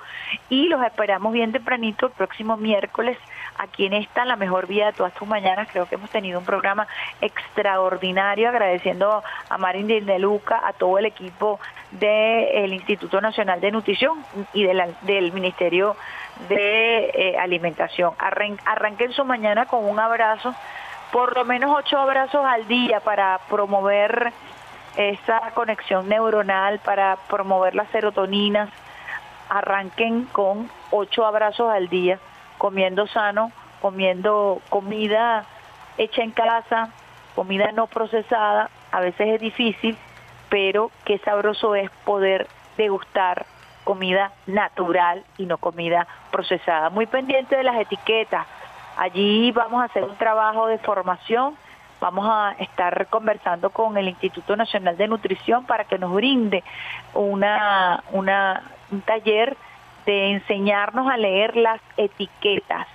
y 0.49 0.67
los 0.69 0.83
esperamos 0.83 1.31
bien 1.31 1.51
tempranito 1.51 2.07
el 2.07 2.13
próximo 2.13 2.57
miércoles 2.57 3.15
aquí 3.57 3.85
en 3.85 3.93
esta, 3.93 4.25
la 4.25 4.35
mejor 4.35 4.67
vía 4.67 4.87
de 4.87 4.93
todas 4.93 5.13
tus 5.13 5.27
mañanas. 5.27 5.67
Creo 5.71 5.87
que 5.87 5.95
hemos 5.95 6.09
tenido 6.09 6.39
un 6.39 6.45
programa 6.45 6.87
extraordinario, 7.21 8.49
agradeciendo 8.49 9.23
a 9.49 9.57
Marín 9.57 9.87
de 9.87 10.19
Luca, 10.19 10.61
a 10.65 10.73
todo 10.73 10.97
el 10.97 11.05
equipo 11.05 11.59
del 11.91 12.73
Instituto 12.73 13.21
Nacional 13.21 13.61
de 13.61 13.71
Nutrición 13.71 14.23
y 14.53 14.63
del 14.63 15.31
Ministerio 15.31 15.95
de 16.49 17.11
eh, 17.13 17.37
Alimentación. 17.37 18.13
arranquen 18.17 19.13
su 19.13 19.23
mañana 19.23 19.65
con 19.65 19.85
un 19.85 19.99
abrazo, 19.99 20.53
por 21.11 21.35
lo 21.35 21.45
menos 21.45 21.71
ocho 21.75 21.97
abrazos 21.97 22.45
al 22.45 22.67
día 22.67 22.99
para 22.99 23.39
promover 23.49 24.33
esa 24.97 25.51
conexión 25.53 26.09
neuronal, 26.09 26.79
para 26.79 27.17
promover 27.27 27.75
las 27.75 27.89
serotoninas. 27.89 28.69
Arranquen 29.47 30.25
con 30.25 30.69
ocho 30.89 31.25
abrazos 31.25 31.69
al 31.69 31.87
día 31.87 32.19
comiendo 32.65 33.05
sano, 33.05 33.51
comiendo 33.79 34.59
comida 34.69 35.45
hecha 35.99 36.23
en 36.23 36.31
casa, 36.31 36.89
comida 37.35 37.71
no 37.73 37.85
procesada, 37.85 38.71
a 38.91 39.01
veces 39.01 39.35
es 39.35 39.39
difícil, 39.39 39.95
pero 40.49 40.89
qué 41.03 41.19
sabroso 41.19 41.75
es 41.75 41.91
poder 42.05 42.47
degustar 42.75 43.45
comida 43.83 44.31
natural 44.47 45.23
y 45.37 45.45
no 45.45 45.59
comida 45.59 46.07
procesada. 46.31 46.89
Muy 46.89 47.05
pendiente 47.05 47.55
de 47.55 47.61
las 47.61 47.75
etiquetas. 47.75 48.47
Allí 48.97 49.51
vamos 49.51 49.83
a 49.83 49.85
hacer 49.85 50.03
un 50.03 50.15
trabajo 50.15 50.65
de 50.65 50.79
formación. 50.79 51.55
Vamos 52.01 52.25
a 52.27 52.55
estar 52.57 53.05
conversando 53.11 53.69
con 53.69 53.95
el 53.95 54.07
Instituto 54.07 54.55
Nacional 54.55 54.97
de 54.97 55.07
Nutrición 55.07 55.67
para 55.67 55.83
que 55.83 55.99
nos 55.99 56.11
brinde 56.11 56.63
una, 57.13 58.03
una, 58.11 58.63
un 58.89 59.01
taller 59.01 59.55
de 60.05 60.31
enseñarnos 60.31 61.09
a 61.09 61.17
leer 61.17 61.55
las 61.55 61.81
etiquetas, 61.97 62.87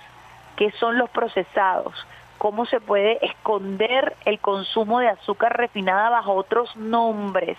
qué 0.55 0.71
son 0.71 0.97
los 0.97 1.09
procesados, 1.09 1.93
cómo 2.37 2.65
se 2.65 2.79
puede 2.79 3.23
esconder 3.25 4.15
el 4.25 4.39
consumo 4.39 4.99
de 4.99 5.09
azúcar 5.09 5.57
refinada 5.57 6.09
bajo 6.09 6.33
otros 6.33 6.75
nombres 6.75 7.57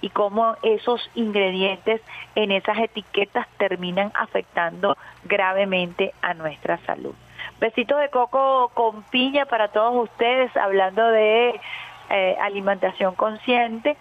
y 0.00 0.10
cómo 0.10 0.56
esos 0.62 1.10
ingredientes 1.14 2.00
en 2.34 2.52
esas 2.52 2.78
etiquetas 2.78 3.46
terminan 3.58 4.12
afectando 4.14 4.96
gravemente 5.24 6.14
a 6.22 6.34
nuestra 6.34 6.78
salud. 6.86 7.14
Besito 7.60 7.96
de 7.96 8.08
coco 8.08 8.70
con 8.74 9.02
piña 9.04 9.46
para 9.46 9.68
todos 9.68 10.10
ustedes, 10.10 10.56
hablando 10.56 11.06
de 11.08 11.60
eh, 12.10 12.36
alimentación 12.40 13.14
consciente. 13.14 13.96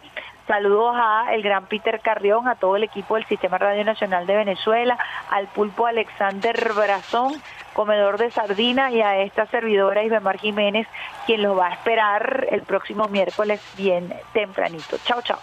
Saludos 0.50 0.96
a 0.98 1.36
el 1.36 1.44
gran 1.44 1.68
Peter 1.68 2.00
Carrión, 2.00 2.48
a 2.48 2.56
todo 2.56 2.76
el 2.76 2.82
equipo 2.82 3.14
del 3.14 3.26
Sistema 3.28 3.60
Radio 3.60 3.84
Nacional 3.84 4.26
de 4.26 4.36
Venezuela, 4.36 4.98
al 5.30 5.46
pulpo 5.46 5.86
Alexander 5.86 6.74
Brazón, 6.74 7.34
comedor 7.74 8.18
de 8.18 8.32
sardina, 8.32 8.90
y 8.90 9.00
a 9.00 9.20
esta 9.20 9.46
servidora 9.46 10.02
Isbemar 10.02 10.40
Jiménez, 10.40 10.88
quien 11.28 11.44
los 11.44 11.56
va 11.56 11.68
a 11.68 11.74
esperar 11.74 12.48
el 12.50 12.64
próximo 12.64 13.08
miércoles 13.10 13.62
bien 13.78 14.12
tempranito. 14.34 14.98
Chao, 15.06 15.22
chao. 15.22 15.38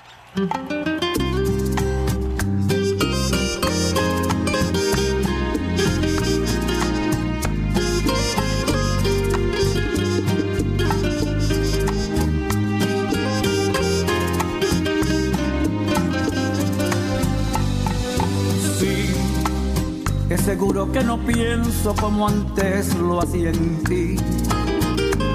Seguro 20.46 20.92
que 20.92 21.02
no 21.02 21.18
pienso 21.18 21.92
como 21.96 22.28
antes 22.28 22.94
lo 22.98 23.20
hacía 23.20 23.50
en 23.50 23.82
ti. 23.82 24.14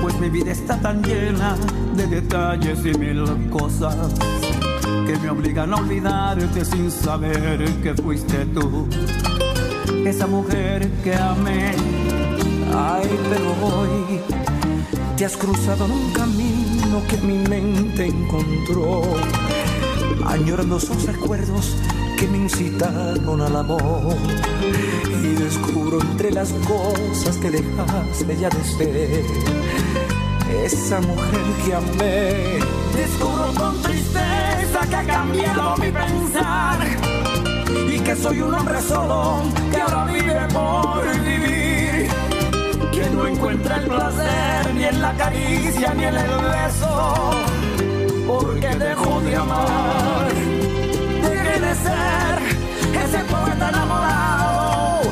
Pues 0.02 0.18
mi 0.22 0.30
vida 0.30 0.54
está 0.54 0.80
tan 0.80 1.04
llena 1.04 1.58
de 1.98 2.08
detalles 2.08 2.80
y 2.86 2.98
mil 2.98 3.26
cosas 3.50 4.14
que 5.06 5.18
me 5.18 5.30
obligan 5.30 5.74
a 5.74 5.76
olvidarte 5.76 6.64
sin 6.64 6.90
saber 6.90 7.66
que 7.84 7.94
fuiste 7.94 8.46
tú. 8.56 8.88
Esa 10.06 10.28
mujer 10.28 10.90
que 11.04 11.14
amé, 11.14 11.74
ay, 12.74 13.10
pero 13.30 13.52
hoy 13.68 14.22
te 15.18 15.26
has 15.26 15.36
cruzado 15.36 15.88
en 15.88 15.92
un 15.92 16.14
camino 16.14 17.02
que 17.10 17.18
mi 17.18 17.38
mente 17.50 18.06
encontró, 18.06 19.02
añorando 20.26 20.78
esos 20.78 21.04
recuerdos 21.04 21.76
que 22.22 22.28
me 22.28 22.38
incitaron 22.38 23.42
al 23.42 23.56
amor. 23.56 24.16
Y 25.24 25.28
descubro 25.44 26.00
entre 26.00 26.32
las 26.32 26.54
cosas 26.68 27.36
que 27.38 27.50
dejaste 27.50 28.38
ya 28.38 28.50
de 28.50 28.64
ser, 28.64 29.26
esa 30.64 31.02
mujer 31.02 31.42
que 31.66 31.74
amé. 31.74 32.60
Descubro 32.96 33.52
con 33.58 33.82
tristeza 33.82 34.80
que 34.88 34.96
ha 34.96 35.04
cambiado 35.04 35.78
mi 35.78 35.92
pensar 35.92 36.80
y 37.92 38.00
que 38.00 38.16
soy 38.16 38.42
un 38.42 38.54
hombre 38.54 38.80
solo 38.82 39.42
que 39.72 39.82
ahora 39.82 40.06
vive 40.06 40.48
por 40.54 41.04
vivir. 41.24 42.08
Que 42.92 43.10
no 43.16 43.26
encuentra 43.26 43.78
el 43.78 43.88
placer 43.88 44.76
ni 44.76 44.84
en 44.84 45.02
la 45.02 45.18
caricia 45.18 45.94
ni 45.96 46.04
en 46.04 46.18
el 46.18 46.28
beso, 46.28 47.32
porque 48.28 48.76
dejó 48.76 49.22
de 49.22 49.36
amar. 49.36 50.61
Ese 51.72 53.20
poeta 53.30 53.70
enamorado 53.70 55.04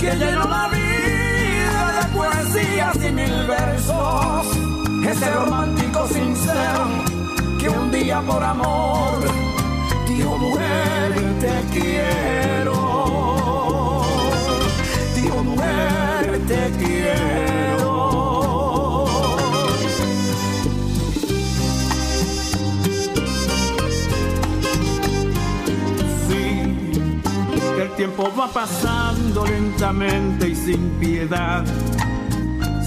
que 0.00 0.16
llenó 0.16 0.48
la 0.48 0.68
vida 0.68 1.92
de 1.92 2.06
poesías 2.16 2.96
y 3.06 3.12
mil 3.12 3.46
versos. 3.46 4.46
Ese 5.06 5.30
romántico 5.30 6.08
sincero 6.08 6.86
que 7.60 7.68
un 7.68 7.92
día 7.92 8.22
por 8.22 8.42
amor 8.42 9.18
dijo 10.08 10.38
mujer 10.38 11.12
te 11.38 11.78
quiero. 11.78 12.85
Tiempo 28.06 28.32
va 28.38 28.46
pasando 28.46 29.44
lentamente 29.44 30.48
y 30.48 30.54
sin 30.54 30.90
piedad. 31.00 31.64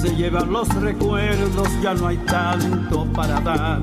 Se 0.02 0.16
llevan 0.16 0.50
los 0.50 0.70
recuerdos, 0.76 1.68
ya 1.82 1.94
no 1.94 2.08
hay 2.08 2.18
tanto 2.20 3.06
para 3.12 3.41
dar. 3.41 3.82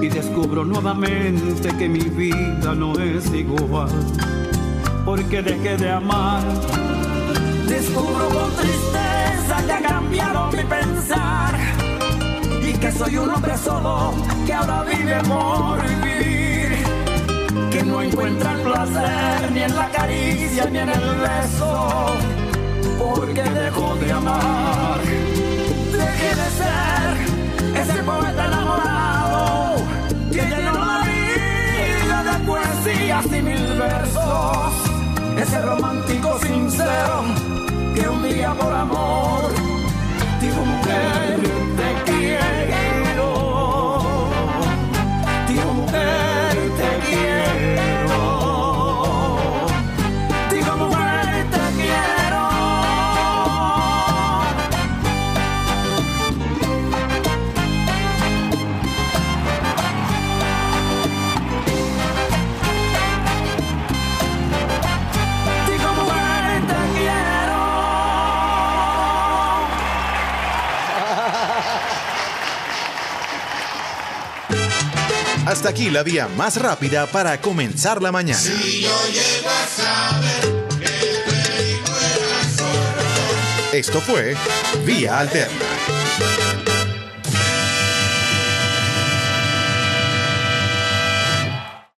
Y 0.00 0.08
descubro 0.08 0.64
nuevamente 0.64 1.68
que 1.76 1.86
mi 1.88 2.00
vida 2.00 2.74
no 2.74 2.98
es 2.98 3.30
igual. 3.34 3.90
Porque 5.04 5.42
dejé 5.42 5.76
de 5.76 5.90
amar. 5.90 6.42
Descubro 7.68 8.28
con 8.28 8.50
tristeza 8.56 9.66
que 9.66 9.72
ha 9.72 9.82
cambiado 9.82 10.50
mi 10.52 10.64
pensar. 10.64 11.54
Y 12.66 12.72
que 12.72 12.90
soy 12.90 13.18
un 13.18 13.28
hombre 13.28 13.58
solo 13.58 14.14
que 14.46 14.52
ahora 14.54 14.82
vive 14.82 15.22
por 15.24 15.82
vivir. 15.82 16.45
Que 18.06 18.12
no 18.12 18.22
encuentra 18.22 18.52
el 18.52 18.60
placer 18.60 19.52
ni 19.52 19.62
en 19.62 19.76
la 19.76 19.88
caricia 19.90 20.66
ni 20.66 20.78
en 20.78 20.88
el 20.90 21.14
beso. 21.16 22.16
Porque 22.98 23.42
dejó 23.42 23.96
de 23.96 24.12
amar. 24.12 25.00
Dejé 25.92 26.34
de 26.40 26.48
ser 26.60 27.82
ese 27.82 28.02
poeta 28.04 28.44
enamorado 28.44 29.76
que 30.30 30.42
llenó 30.42 30.72
la 30.72 31.04
vida 31.04 32.22
de 32.22 32.44
poesías 32.44 33.26
y 33.26 33.42
mil 33.42 33.78
versos. 33.78 34.72
Ese 35.36 35.62
romántico 35.62 36.38
sincero 36.40 37.24
que 37.94 38.08
un 38.08 38.22
día 38.22 38.54
por 38.54 38.72
amor 38.72 39.50
dijo 40.40 40.64
mujer 40.64 41.40
te 41.76 42.12
quiero. 42.12 42.45
Hasta 75.46 75.68
aquí 75.68 75.90
la 75.90 76.02
vía 76.02 76.26
más 76.26 76.60
rápida 76.60 77.06
para 77.06 77.40
comenzar 77.40 78.02
la 78.02 78.10
mañana. 78.10 78.40
Esto 83.72 84.00
fue 84.00 84.34
Vía 84.84 85.20
Alterna. 85.20 85.75